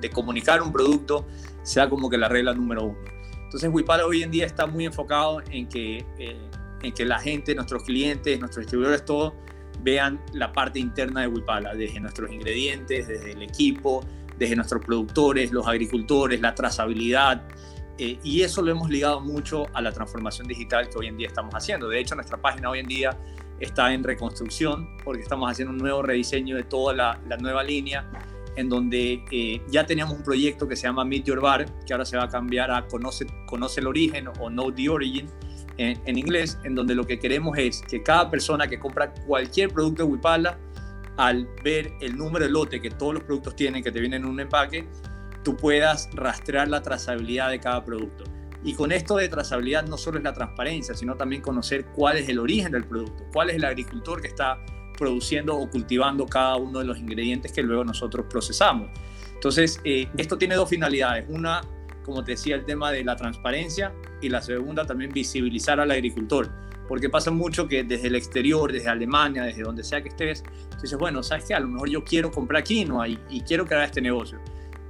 de, 0.00 0.10
comunicar 0.10 0.60
un 0.60 0.72
producto, 0.72 1.24
sea 1.62 1.88
como 1.88 2.10
que 2.10 2.18
la 2.18 2.28
regla 2.28 2.52
número 2.52 2.86
uno. 2.86 2.98
Entonces, 3.44 3.70
Wipala 3.72 4.04
hoy 4.04 4.24
en 4.24 4.32
día 4.32 4.44
está 4.44 4.66
muy 4.66 4.86
enfocado 4.86 5.40
en 5.52 5.68
que, 5.68 6.04
eh, 6.18 6.50
en 6.82 6.92
que 6.92 7.04
la 7.04 7.20
gente, 7.20 7.54
nuestros 7.54 7.84
clientes, 7.84 8.40
nuestros 8.40 8.64
distribuidores, 8.64 9.04
todos 9.04 9.34
vean 9.84 10.20
la 10.32 10.50
parte 10.50 10.80
interna 10.80 11.20
de 11.20 11.28
Wipala, 11.28 11.76
desde 11.76 12.00
nuestros 12.00 12.32
ingredientes, 12.32 13.06
desde 13.06 13.30
el 13.30 13.42
equipo, 13.42 14.04
desde 14.36 14.56
nuestros 14.56 14.84
productores, 14.84 15.52
los 15.52 15.68
agricultores, 15.68 16.40
la 16.40 16.56
trazabilidad, 16.56 17.46
eh, 18.02 18.18
y 18.24 18.40
eso 18.40 18.62
lo 18.62 18.70
hemos 18.70 18.88
ligado 18.88 19.20
mucho 19.20 19.66
a 19.74 19.82
la 19.82 19.92
transformación 19.92 20.48
digital 20.48 20.88
que 20.88 20.96
hoy 20.96 21.08
en 21.08 21.18
día 21.18 21.28
estamos 21.28 21.54
haciendo. 21.54 21.86
De 21.86 22.00
hecho, 22.00 22.14
nuestra 22.14 22.40
página 22.40 22.70
hoy 22.70 22.78
en 22.78 22.86
día 22.86 23.10
está 23.60 23.92
en 23.92 24.02
reconstrucción 24.02 24.96
porque 25.04 25.20
estamos 25.20 25.50
haciendo 25.50 25.74
un 25.74 25.78
nuevo 25.78 26.00
rediseño 26.00 26.56
de 26.56 26.62
toda 26.62 26.94
la, 26.94 27.20
la 27.28 27.36
nueva 27.36 27.62
línea 27.62 28.10
en 28.56 28.70
donde 28.70 29.22
eh, 29.30 29.60
ya 29.70 29.84
teníamos 29.84 30.16
un 30.16 30.22
proyecto 30.22 30.66
que 30.66 30.76
se 30.76 30.84
llama 30.84 31.04
Meet 31.04 31.24
Your 31.24 31.42
Bar, 31.42 31.66
que 31.84 31.92
ahora 31.92 32.06
se 32.06 32.16
va 32.16 32.24
a 32.24 32.28
cambiar 32.30 32.70
a 32.70 32.86
Conoce, 32.86 33.26
conoce 33.46 33.80
el 33.80 33.86
Origen 33.86 34.28
o 34.28 34.48
Know 34.48 34.72
the 34.72 34.88
Origin 34.88 35.28
en, 35.76 36.00
en, 36.06 36.16
inglés, 36.16 36.58
en 36.64 36.74
donde 36.74 36.94
lo 36.94 37.06
que 37.06 37.18
queremos 37.18 37.58
es 37.58 37.82
que 37.82 38.02
cada 38.02 38.30
persona 38.30 38.66
que 38.66 38.78
compra 38.78 39.12
cualquier 39.26 39.68
producto 39.74 40.04
de 40.04 40.08
Wipala, 40.10 40.58
al 41.18 41.46
ver 41.62 41.92
el 42.00 42.16
número 42.16 42.46
de 42.46 42.50
lote 42.50 42.80
que 42.80 42.88
todos 42.88 43.12
los 43.12 43.22
productos 43.24 43.54
tienen, 43.56 43.82
que 43.82 43.92
te 43.92 44.00
vienen 44.00 44.22
en 44.22 44.28
un 44.30 44.40
empaque, 44.40 44.88
tú 45.42 45.56
puedas 45.56 46.08
rastrear 46.12 46.68
la 46.68 46.82
trazabilidad 46.82 47.50
de 47.50 47.60
cada 47.60 47.84
producto. 47.84 48.24
Y 48.62 48.74
con 48.74 48.92
esto 48.92 49.16
de 49.16 49.28
trazabilidad 49.28 49.86
no 49.86 49.96
solo 49.96 50.18
es 50.18 50.24
la 50.24 50.34
transparencia, 50.34 50.94
sino 50.94 51.16
también 51.16 51.40
conocer 51.40 51.86
cuál 51.86 52.18
es 52.18 52.28
el 52.28 52.38
origen 52.38 52.72
del 52.72 52.84
producto, 52.84 53.24
cuál 53.32 53.50
es 53.50 53.56
el 53.56 53.64
agricultor 53.64 54.20
que 54.20 54.28
está 54.28 54.58
produciendo 54.98 55.56
o 55.56 55.68
cultivando 55.70 56.26
cada 56.26 56.56
uno 56.56 56.80
de 56.80 56.84
los 56.84 56.98
ingredientes 56.98 57.52
que 57.52 57.62
luego 57.62 57.84
nosotros 57.84 58.26
procesamos. 58.28 58.90
Entonces, 59.32 59.80
eh, 59.84 60.08
esto 60.18 60.36
tiene 60.36 60.56
dos 60.56 60.68
finalidades. 60.68 61.24
Una, 61.30 61.62
como 62.04 62.22
te 62.22 62.32
decía, 62.32 62.54
el 62.54 62.66
tema 62.66 62.92
de 62.92 63.02
la 63.02 63.16
transparencia 63.16 63.94
y 64.20 64.28
la 64.28 64.42
segunda 64.42 64.84
también 64.84 65.10
visibilizar 65.10 65.80
al 65.80 65.90
agricultor. 65.90 66.50
Porque 66.86 67.08
pasa 67.08 67.30
mucho 67.30 67.66
que 67.66 67.82
desde 67.82 68.08
el 68.08 68.16
exterior, 68.16 68.70
desde 68.70 68.90
Alemania, 68.90 69.44
desde 69.44 69.62
donde 69.62 69.84
sea 69.84 70.02
que 70.02 70.10
estés, 70.10 70.44
dices, 70.82 70.98
bueno, 70.98 71.22
¿sabes 71.22 71.46
qué? 71.46 71.54
A 71.54 71.60
lo 71.60 71.68
mejor 71.68 71.88
yo 71.88 72.04
quiero 72.04 72.30
comprar 72.30 72.62
quinoa 72.62 73.08
y, 73.08 73.18
y 73.30 73.40
quiero 73.40 73.64
crear 73.64 73.84
este 73.84 74.02
negocio 74.02 74.38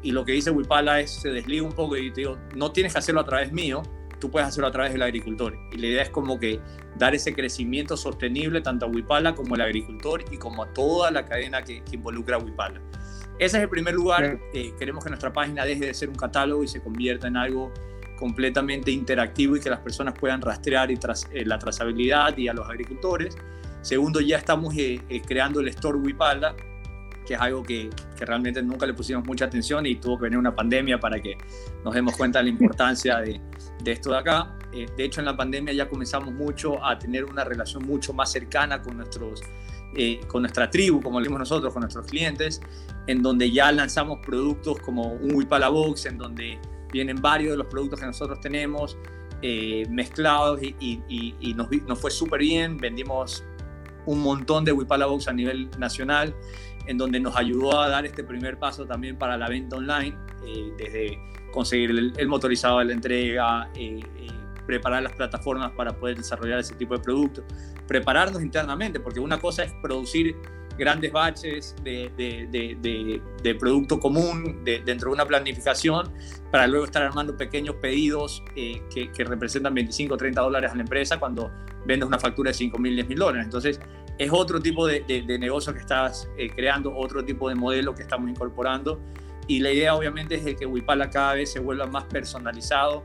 y 0.03 0.13
lo 0.13 0.25
que 0.25 0.33
dice 0.33 0.51
Wipala 0.51 1.01
es, 1.01 1.11
se 1.11 1.31
desliga 1.31 1.63
un 1.63 1.73
poco 1.73 1.97
y 1.97 2.11
te 2.11 2.23
digo, 2.23 2.39
no 2.55 2.73
tienes 2.73 2.93
que 2.93 2.99
hacerlo 2.99 3.21
a 3.21 3.25
través 3.25 3.53
mío, 3.53 3.83
tú 4.19 4.31
puedes 4.31 4.49
hacerlo 4.49 4.69
a 4.69 4.73
través 4.73 4.93
del 4.93 5.03
agricultor. 5.03 5.57
Y 5.73 5.79
la 5.79 5.87
idea 5.87 6.03
es 6.03 6.11
como 6.11 6.39
que 6.39 6.61
dar 6.97 7.15
ese 7.15 7.35
crecimiento 7.35 7.97
sostenible 7.97 8.61
tanto 8.61 8.87
a 8.87 8.89
Wipala 8.89 9.35
como 9.35 9.55
al 9.55 9.63
agricultor 9.63 10.25
y 10.31 10.37
como 10.37 10.63
a 10.63 10.73
toda 10.73 11.11
la 11.11 11.25
cadena 11.25 11.63
que, 11.63 11.83
que 11.83 11.97
involucra 11.97 12.37
a 12.37 12.39
Wipala. 12.39 12.81
Ese 13.41 13.57
es 13.57 13.63
el 13.63 13.71
primer 13.71 13.95
lugar. 13.95 14.39
Eh, 14.53 14.75
queremos 14.79 15.03
que 15.03 15.09
nuestra 15.09 15.33
página 15.33 15.65
deje 15.65 15.87
de 15.87 15.95
ser 15.95 16.11
un 16.11 16.15
catálogo 16.15 16.63
y 16.63 16.69
se 16.69 16.83
convierta 16.83 17.27
en 17.27 17.39
algo 17.39 17.73
completamente 18.19 18.91
interactivo 18.91 19.57
y 19.57 19.61
que 19.61 19.71
las 19.71 19.81
personas 19.81 20.13
puedan 20.13 20.43
rastrear 20.43 20.91
y 20.91 20.99
tras, 20.99 21.27
eh, 21.33 21.47
la 21.47 21.59
trazabilidad 21.59 22.37
y 22.37 22.49
a 22.49 22.53
los 22.53 22.69
agricultores. 22.69 23.35
Segundo, 23.81 24.21
ya 24.21 24.37
estamos 24.37 24.77
eh, 24.77 25.01
eh 25.09 25.23
creando 25.27 25.61
el 25.61 25.69
Store 25.69 25.97
Wipala, 25.97 26.55
que 27.27 27.35
es 27.35 27.41
algo 27.41 27.63
que, 27.63 27.91
que, 28.17 28.25
realmente 28.25 28.63
nunca 28.63 28.87
le 28.87 28.95
pusimos 28.95 29.25
mucha 29.25 29.45
atención 29.45 29.87
y 29.87 29.97
tuvo 29.97 30.19
que 30.19 30.25
venir 30.25 30.39
una 30.39 30.55
pandemia 30.55 30.99
para 30.99 31.21
que 31.21 31.37
nos 31.85 31.95
demos 31.95 32.17
cuenta 32.17 32.39
de 32.41 32.45
la 32.45 32.51
importancia 32.51 33.19
de, 33.19 33.41
de 33.83 33.93
esto 33.93 34.11
de 34.11 34.19
acá. 34.19 34.57
Eh, 34.73 34.87
de 34.97 35.05
hecho, 35.05 35.21
en 35.21 35.27
la 35.27 35.37
pandemia 35.37 35.73
ya 35.73 35.89
comenzamos 35.89 36.33
mucho 36.33 36.85
a 36.85 36.99
tener 36.99 37.25
una 37.25 37.45
relación 37.45 37.85
mucho 37.87 38.13
más 38.13 38.31
cercana 38.31 38.81
con, 38.83 38.97
nuestros, 38.97 39.43
eh, 39.97 40.21
con 40.29 40.43
nuestra 40.43 40.71
tribu, 40.71 41.01
como 41.01 41.19
le 41.19 41.25
decimos 41.25 41.41
nosotros, 41.41 41.73
con 41.73 41.81
nuestros 41.81 42.07
clientes, 42.07 42.61
en 43.07 43.23
donde 43.23 43.51
ya 43.51 43.73
lanzamos 43.73 44.21
productos 44.25 44.79
como 44.81 45.13
un 45.15 45.35
Wipala 45.35 45.69
Box, 45.69 46.07
en 46.07 46.19
donde 46.19 46.59
vienen 46.93 47.21
varios 47.21 47.53
de 47.53 47.59
los 47.59 47.67
productos 47.67 48.01
que 48.01 48.07
nosotros 48.07 48.41
tenemos 48.41 48.97
eh, 49.43 49.87
mezclados 49.89 50.63
y, 50.63 50.75
y, 50.81 51.35
y 51.41 51.55
nos, 51.55 51.69
nos, 51.87 51.99
fue 51.99 52.11
súper 52.11 52.41
bien. 52.41 52.77
Vendimos 52.77 53.45
un 54.07 54.21
montón 54.21 54.65
de 54.65 54.73
Wipala 54.73 55.07
Box 55.07 55.29
a 55.29 55.33
nivel 55.33 55.71
nacional 55.79 56.35
en 56.87 56.99
donde 56.99 57.21
nos 57.21 57.37
ayudó 57.37 57.81
a 57.81 57.89
dar 57.89 58.07
este 58.07 58.25
primer 58.25 58.59
paso 58.59 58.87
también 58.87 59.17
para 59.17 59.37
la 59.37 59.49
venta 59.49 59.77
online, 59.77 60.17
eh, 60.47 60.73
desde 60.77 61.19
conseguir 61.53 61.91
el, 61.91 62.29
motorizado 62.29 62.79
de 62.79 62.87
la 62.87 62.93
entrega, 62.93 63.71
eh, 63.75 64.01
eh, 64.19 64.29
preparar 64.67 65.03
las 65.03 65.13
plataformas 65.13 65.73
para 65.73 65.93
poder 65.93 66.17
desarrollar 66.17 66.61
ese 66.61 66.75
tipo 66.75 66.97
de 66.97 67.03
productos, 67.03 67.45
prepararnos 67.87 68.43
internamente, 68.43 69.01
porque 69.01 69.21
una 69.21 69.39
cosa 69.39 69.65
es 69.65 69.73
producir 69.83 70.37
grandes 70.79 71.13
baches 71.13 71.77
de 71.85 73.57
producto 73.59 74.01
común 74.01 74.65
dentro 74.65 75.11
de 75.11 75.15
una 75.15 75.27
planificación 75.27 76.11
para 76.51 76.67
luego 76.67 76.85
estar 76.85 77.03
armando 77.03 77.37
pequeños 77.37 77.77
pedidos 77.77 78.43
eh, 78.57 78.83
que, 78.93 79.11
que, 79.13 79.25
representan 79.25 79.75
25 79.75 80.15
o 80.15 80.17
30 80.17 80.41
dólares 80.41 80.73
a 80.73 80.75
la 80.75 80.83
empresa 80.83 81.19
cuando 81.19 81.51
vendes 81.87 82.07
una 82.07 82.19
factura 82.19 82.51
de 82.51 82.55
5 82.55 82.79
mil, 82.79 82.95
10 82.97 83.09
mil 83.09 83.19
dólares. 83.19 83.45
Entonces, 83.45 83.81
es 84.21 84.31
otro 84.31 84.61
tipo 84.61 84.87
de, 84.87 85.03
negocio 85.39 85.73
que 85.73 85.79
estás 85.79 86.29
eh, 86.37 86.51
creando, 86.51 86.95
otro 86.95 87.25
tipo 87.25 87.49
de 87.49 87.55
modelo 87.55 87.95
que 87.95 88.03
estamos 88.03 88.29
incorporando. 88.29 89.01
Y 89.47 89.61
la 89.61 89.73
idea 89.73 89.95
obviamente 89.95 90.35
es 90.35 90.45
de 90.45 90.55
que 90.57 90.67
Wipala 90.67 91.09
cada 91.09 91.33
vez 91.35 91.51
se 91.51 91.59
vuelva 91.59 91.87
más 91.87 92.05
personalizado, 92.05 93.03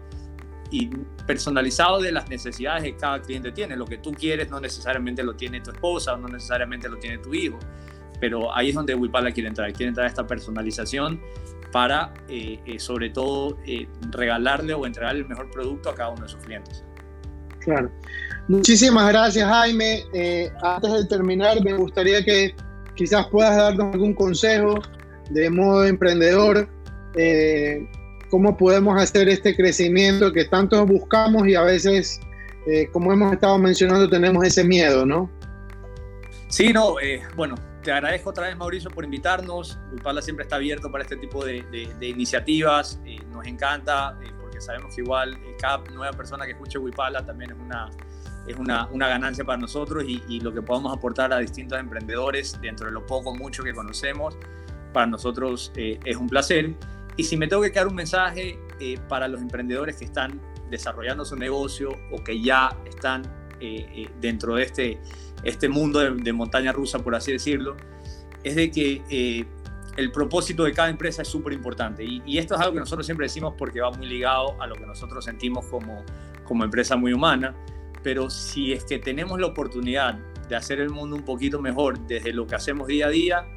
y 0.72 0.90
personalizado 1.26 2.02
de 2.02 2.12
las 2.12 2.28
necesidades 2.28 2.84
que 2.84 2.98
cada 2.98 3.22
cliente 3.22 3.54
tiene. 3.54 3.78
Lo 3.78 3.86
que 3.86 3.98
tú 3.98 4.12
quieres 4.12 4.50
no 4.50 4.60
necesariamente 4.60 5.24
lo 5.24 5.36
tiene 5.36 5.62
tu 5.62 5.72
esposa 5.72 6.16
o 6.16 6.18
no 6.18 6.28
necesariamente 6.28 6.90
lo 6.90 6.98
tiene 6.98 7.20
tu 7.20 7.34
hijo, 7.34 7.60
pero 8.20 8.54
ahí 8.54 8.70
es 8.70 8.76
donde 8.76 8.94
Wipala 8.94 9.32
quiere 9.32 9.48
entrar, 9.48 9.72
quiere 9.72 9.90
entrar 9.90 10.08
a 10.08 10.10
esta 10.10 10.28
personalización 10.28 11.22
para 11.72 12.14
eh, 12.28 12.60
eh, 12.66 12.78
sobre 12.78 13.10
todo 13.10 13.58
regalarle 14.12 14.74
o 14.74 14.86
entregarle 14.86 15.22
el 15.22 15.30
mejor 15.30 15.50
producto 15.50 15.90
a 15.90 15.96
cada 15.96 16.10
uno 16.10 16.24
de 16.24 16.30
sus 16.30 16.42
clientes. 16.42 16.84
Claro. 17.66 17.92
Muchísimas 18.48 19.12
gracias 19.12 19.50
Jaime. 19.50 20.04
Eh, 20.14 20.52
antes 20.62 20.94
de 20.94 21.06
terminar 21.06 21.62
me 21.64 21.74
gustaría 21.74 22.24
que 22.24 22.56
quizás 22.96 23.26
puedas 23.28 23.58
darnos 23.58 23.94
algún 23.94 24.14
consejo 24.14 24.80
de 25.32 25.50
modo 25.50 25.84
emprendedor 25.86 26.70
eh, 27.16 27.90
cómo 28.30 28.56
podemos 28.56 29.02
hacer 29.02 29.28
este 29.30 29.56
crecimiento 29.56 30.32
que 30.32 30.46
tanto 30.46 30.86
buscamos 30.86 31.48
y 31.48 31.56
a 31.56 31.64
veces, 31.64 32.20
eh, 32.68 32.88
como 32.94 33.12
hemos 33.12 33.34
estado 33.34 33.58
mencionando, 33.58 34.08
tenemos 34.08 34.46
ese 34.46 34.64
miedo, 34.64 35.06
¿no? 35.06 35.30
Sí, 36.48 36.72
no, 36.72 36.96
bueno, 37.36 37.56
te 37.82 37.92
agradezco 37.92 38.30
otra 38.30 38.48
vez, 38.48 38.58
Mauricio, 38.58 38.92
por 38.92 39.04
invitarnos. 39.04 39.80
Wipala 39.92 40.22
siempre 40.22 40.44
está 40.44 40.58
abierto 40.58 40.92
para 40.92 41.04
este 41.04 41.18
tipo 41.18 41.44
de, 41.44 41.64
iniciativas. 42.02 43.00
Nos 43.32 43.46
encanta 43.46 44.18
porque 44.56 44.66
sabemos 44.66 44.96
que 44.96 45.02
igual 45.02 45.34
eh, 45.44 45.58
cada 45.60 45.80
nueva 45.92 46.14
persona 46.14 46.46
que 46.46 46.52
escuche 46.52 46.78
Wipala 46.78 47.26
también 47.26 47.52
es 47.52 47.58
una, 47.60 47.90
es 48.48 48.56
una, 48.56 48.88
una 48.88 49.08
ganancia 49.10 49.44
para 49.44 49.58
nosotros 49.58 50.06
y, 50.08 50.24
y, 50.30 50.40
lo 50.40 50.54
que 50.54 50.62
podamos 50.62 50.96
aportar 50.96 51.34
a 51.34 51.40
distintos 51.40 51.78
emprendedores 51.78 52.60
dentro 52.62 52.86
de 52.88 52.94
lo 52.94 53.06
poco 53.06 53.32
o 53.32 53.36
mucho 53.36 53.64
que 53.64 53.74
conocemos, 53.74 54.38
para 54.94 55.08
nosotros 55.08 55.74
eh, 55.76 56.00
es 56.06 56.16
un 56.16 56.30
placer. 56.30 56.74
Y 57.18 57.26
si 57.26 57.36
me 57.36 57.48
tengo 57.48 57.62
que 57.62 57.72
quedar 57.72 57.88
un 57.88 57.96
mensaje 57.96 58.58
eh, 58.80 58.98
para 59.10 59.28
los 59.28 59.42
emprendedores 59.42 59.98
que 59.98 60.06
están 60.06 60.40
desarrollando 60.70 61.26
su 61.26 61.36
negocio 61.36 61.90
o 62.12 62.24
que 62.24 62.42
ya 62.42 62.78
están 62.86 63.24
eh, 63.60 63.88
eh, 63.94 64.10
dentro 64.22 64.56
de 64.56 64.64
este, 64.64 65.00
este 65.44 65.68
mundo 65.68 66.00
de, 66.00 66.12
de, 66.12 66.34
montaña 66.34 66.72
rusa, 66.72 67.00
por 67.00 67.14
así 67.16 67.34
decirlo, 67.34 67.76
es 68.44 68.56
de 68.56 68.72
que 68.72 69.02
eh, 69.10 69.46
el 69.98 70.12
propósito 70.12 70.64
de 70.64 70.74
cada 70.74 70.90
empresa 70.90 71.22
es 71.22 71.28
súper 71.28 71.54
importante. 71.54 72.04
Y, 72.04 72.38
esto 72.38 72.56
es 72.56 72.62
algo 72.62 72.74
que 72.74 72.80
nosotros 72.80 73.06
siempre 73.06 73.26
decimos 73.26 73.54
porque 73.58 73.82
va 73.82 73.92
muy 73.92 74.08
ligado 74.08 74.62
a 74.62 74.68
lo 74.68 74.76
que 74.76 74.86
nosotros 74.86 75.24
sentimos 75.26 75.66
como, 75.66 76.04
como 76.44 76.64
empresa 76.64 76.96
muy 76.96 77.14
humana. 77.14 77.56
Pero 78.04 78.30
si 78.30 78.74
es 78.74 78.84
que 78.84 79.00
tenemos 79.00 79.40
la 79.40 79.48
oportunidad 79.48 80.20
de 80.48 80.56
hacer 80.56 80.80
el 80.80 80.90
mundo 80.90 81.16
un 81.16 81.24
poquito 81.24 81.62
mejor 81.62 82.00
desde 82.08 82.34
lo 82.34 82.46
que 82.46 82.56
hacemos 82.56 82.88
día 82.88 83.08
a 83.08 83.10
día, 83.10 83.48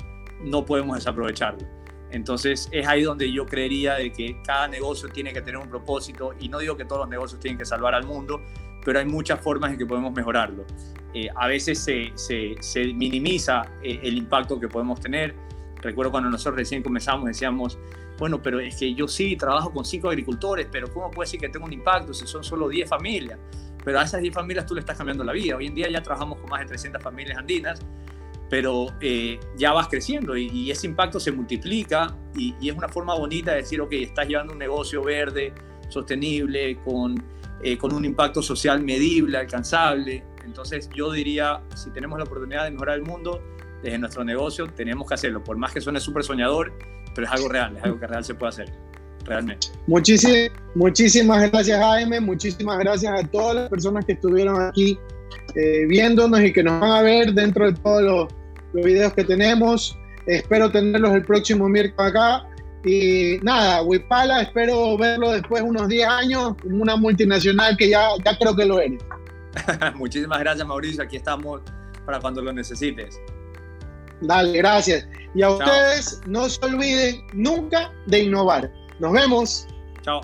no 0.41 0.65
podemos 0.65 0.97
desaprovecharlo 0.97 1.67
Entonces 2.11 2.69
es 2.71 2.87
ahí 2.87 3.03
donde 3.03 3.31
yo 3.31 3.45
creería 3.45 3.95
de 3.95 4.13
que 4.13 4.41
cada 4.45 4.69
negocio 4.69 5.09
tiene 5.09 5.33
que 5.33 5.43
tener 5.43 5.59
un 5.59 5.69
propósito 5.69 6.33
y 6.39 6.49
no 6.49 6.61
digo 6.61 6.77
que 6.77 6.85
todos 6.85 7.01
los 7.01 7.09
negocios 7.09 7.41
tienen 7.41 7.59
que 7.59 7.65
salvar 7.65 7.95
al 7.95 8.07
mundo, 8.07 8.41
pero 8.85 9.01
hay 9.01 9.05
muchas 9.05 9.41
formas 9.41 9.73
en 9.73 9.79
que 9.79 9.87
podemos 9.87 10.13
mejorarlo. 10.13 10.65
Eh, 11.13 11.29
a 11.35 11.49
veces 11.49 11.79
se, 11.79 12.13
se, 12.61 12.95
minimiza 12.95 13.63
eh, 13.83 14.01
el 14.03 14.17
impacto 14.17 14.59
que 14.61 14.69
podemos 14.69 15.01
tener. 15.01 15.35
Recuerdo 15.81 16.11
cuando 16.11 16.31
nosotros 16.31 16.57
recién 16.57 16.83
comenzamos 16.83 17.27
decíamos, 17.27 17.79
bueno, 18.19 18.43
pero 18.43 18.59
es 18.61 18.77
que 18.77 18.95
yo 18.95 19.07
sí 19.07 19.37
trabajo 19.37 19.73
con 19.73 19.85
cinco 19.85 20.09
agricultores, 20.09 20.67
pero 20.71 20.93
¿cómo 20.93 21.11
puede 21.11 21.27
decir 21.27 21.41
que 21.41 21.49
tengo 21.49 21.67
un 21.67 21.73
impacto 21.73 22.13
si 22.13 22.27
son 22.27 22.43
solo 22.43 22.69
10 22.69 22.89
familias? 22.89 23.39
Pero 23.85 24.01
a 24.01 24.03
esas 24.03 24.21
10 24.21 24.35
familias 24.35 24.67
tú 24.67 24.75
le 24.75 24.81
estás 24.81 24.97
cambiando 24.97 25.23
la 25.23 25.33
vida. 25.33 25.57
Hoy 25.57 25.67
en 25.67 25.75
día 25.75 25.89
ya 25.89 26.03
trabajamos 26.03 26.39
con 26.39 26.51
más 26.51 26.61
de 26.61 26.67
300 26.67 27.03
familias 27.03 27.39
andinas 27.39 27.81
pero 28.51 28.87
eh, 29.01 29.39
ya 29.57 29.73
vas 29.73 29.89
creciendo 29.89 30.37
y, 30.37 30.71
ese 30.71 30.87
impacto 30.87 31.21
se 31.21 31.33
multiplica 31.33 32.17
y, 32.35 32.55
es 32.67 32.75
una 32.75 32.89
forma 32.89 33.15
bonita 33.15 33.53
de 33.53 33.59
decir, 33.59 33.81
ok, 33.81 33.93
estás 33.93 34.27
llevando 34.27 34.53
un 34.53 34.59
negocio 34.59 35.03
verde, 35.03 35.53
sostenible, 35.89 36.79
con, 36.85 37.23
eh, 37.63 37.77
con 37.77 37.93
un 37.93 38.05
impacto 38.05 38.43
social 38.43 38.83
medible, 38.83 39.39
alcanzable. 39.39 40.25
Entonces 40.45 40.89
yo 40.95 41.13
diría, 41.13 41.63
si 41.75 41.91
tenemos 41.91 42.19
la 42.19 42.25
oportunidad 42.25 42.65
de 42.65 42.71
mejorar 42.71 42.97
el 42.97 43.05
mundo 43.05 43.43
desde 43.83 43.99
nuestro 43.99 44.25
negocio, 44.25 44.67
tenemos 44.67 45.09
que 45.09 45.15
hacerlo, 45.15 45.43
por 45.43 45.57
más 45.57 45.73
que 45.73 45.81
suene 45.81 46.01
súper 46.01 46.25
soñador, 46.25 46.73
pero 47.15 47.27
es 47.27 47.33
algo 47.33 47.49
real, 47.49 47.77
es 47.77 47.85
algo 47.85 47.99
que 47.99 48.07
real 48.07 48.25
se 48.25 48.35
puede 48.35 48.51
hacer. 48.51 48.73
Realmente. 49.25 49.69
Muchísimas, 49.87 50.51
muchísimas 50.75 51.51
gracias 51.51 51.79
Jaime, 51.79 52.19
muchísimas 52.19 52.79
gracias 52.79 53.13
a 53.13 53.27
todas 53.27 53.57
las 53.57 53.69
personas 53.69 54.07
que 54.07 54.13
estuvieron 54.13 54.63
aquí 54.63 54.99
eh, 55.55 55.85
viéndonos 55.87 56.41
y 56.41 56.51
que 56.51 56.63
nos 56.63 56.81
van 56.81 56.93
a 56.93 57.03
ver 57.03 57.35
dentro 57.35 57.67
de 57.67 57.75
todos 57.79 58.03
los 58.03 58.29
los 58.73 58.85
videos 58.85 59.13
que 59.15 59.25
tenemos. 59.25 59.99
Espero 60.27 60.71
tenerlos 60.71 61.13
el 61.13 61.25
próximo 61.25 61.69
miércoles 61.69 62.11
acá. 62.11 62.45
Y 62.85 63.39
nada, 63.43 63.83
Wipala, 63.83 64.43
espero 64.43 64.97
verlo 64.97 65.33
después 65.33 65.63
de 65.63 65.69
unos 65.69 65.89
10 65.89 66.09
años, 66.09 66.55
en 66.65 66.81
una 66.81 66.97
multinacional 66.97 67.77
que 67.77 67.91
ya, 67.91 68.09
ya 68.25 68.39
creo 68.39 68.55
que 68.55 68.65
lo 68.65 68.81
eres. 68.81 69.03
Muchísimas 69.97 70.39
gracias, 70.39 70.67
Mauricio. 70.67 71.03
Aquí 71.03 71.17
estamos 71.17 71.61
para 72.07 72.21
cuando 72.21 72.41
lo 72.41 72.53
necesites. 72.53 73.21
Dale, 74.23 74.59
gracias. 74.59 75.07
Y 75.35 75.43
a 75.43 75.51
ustedes, 75.51 76.21
no 76.27 76.49
se 76.49 76.65
olviden 76.65 77.23
nunca 77.33 77.93
de 78.07 78.25
innovar. 78.25 78.71
Nos 78.99 79.13
vemos. 79.13 79.67
Chao. 80.03 80.23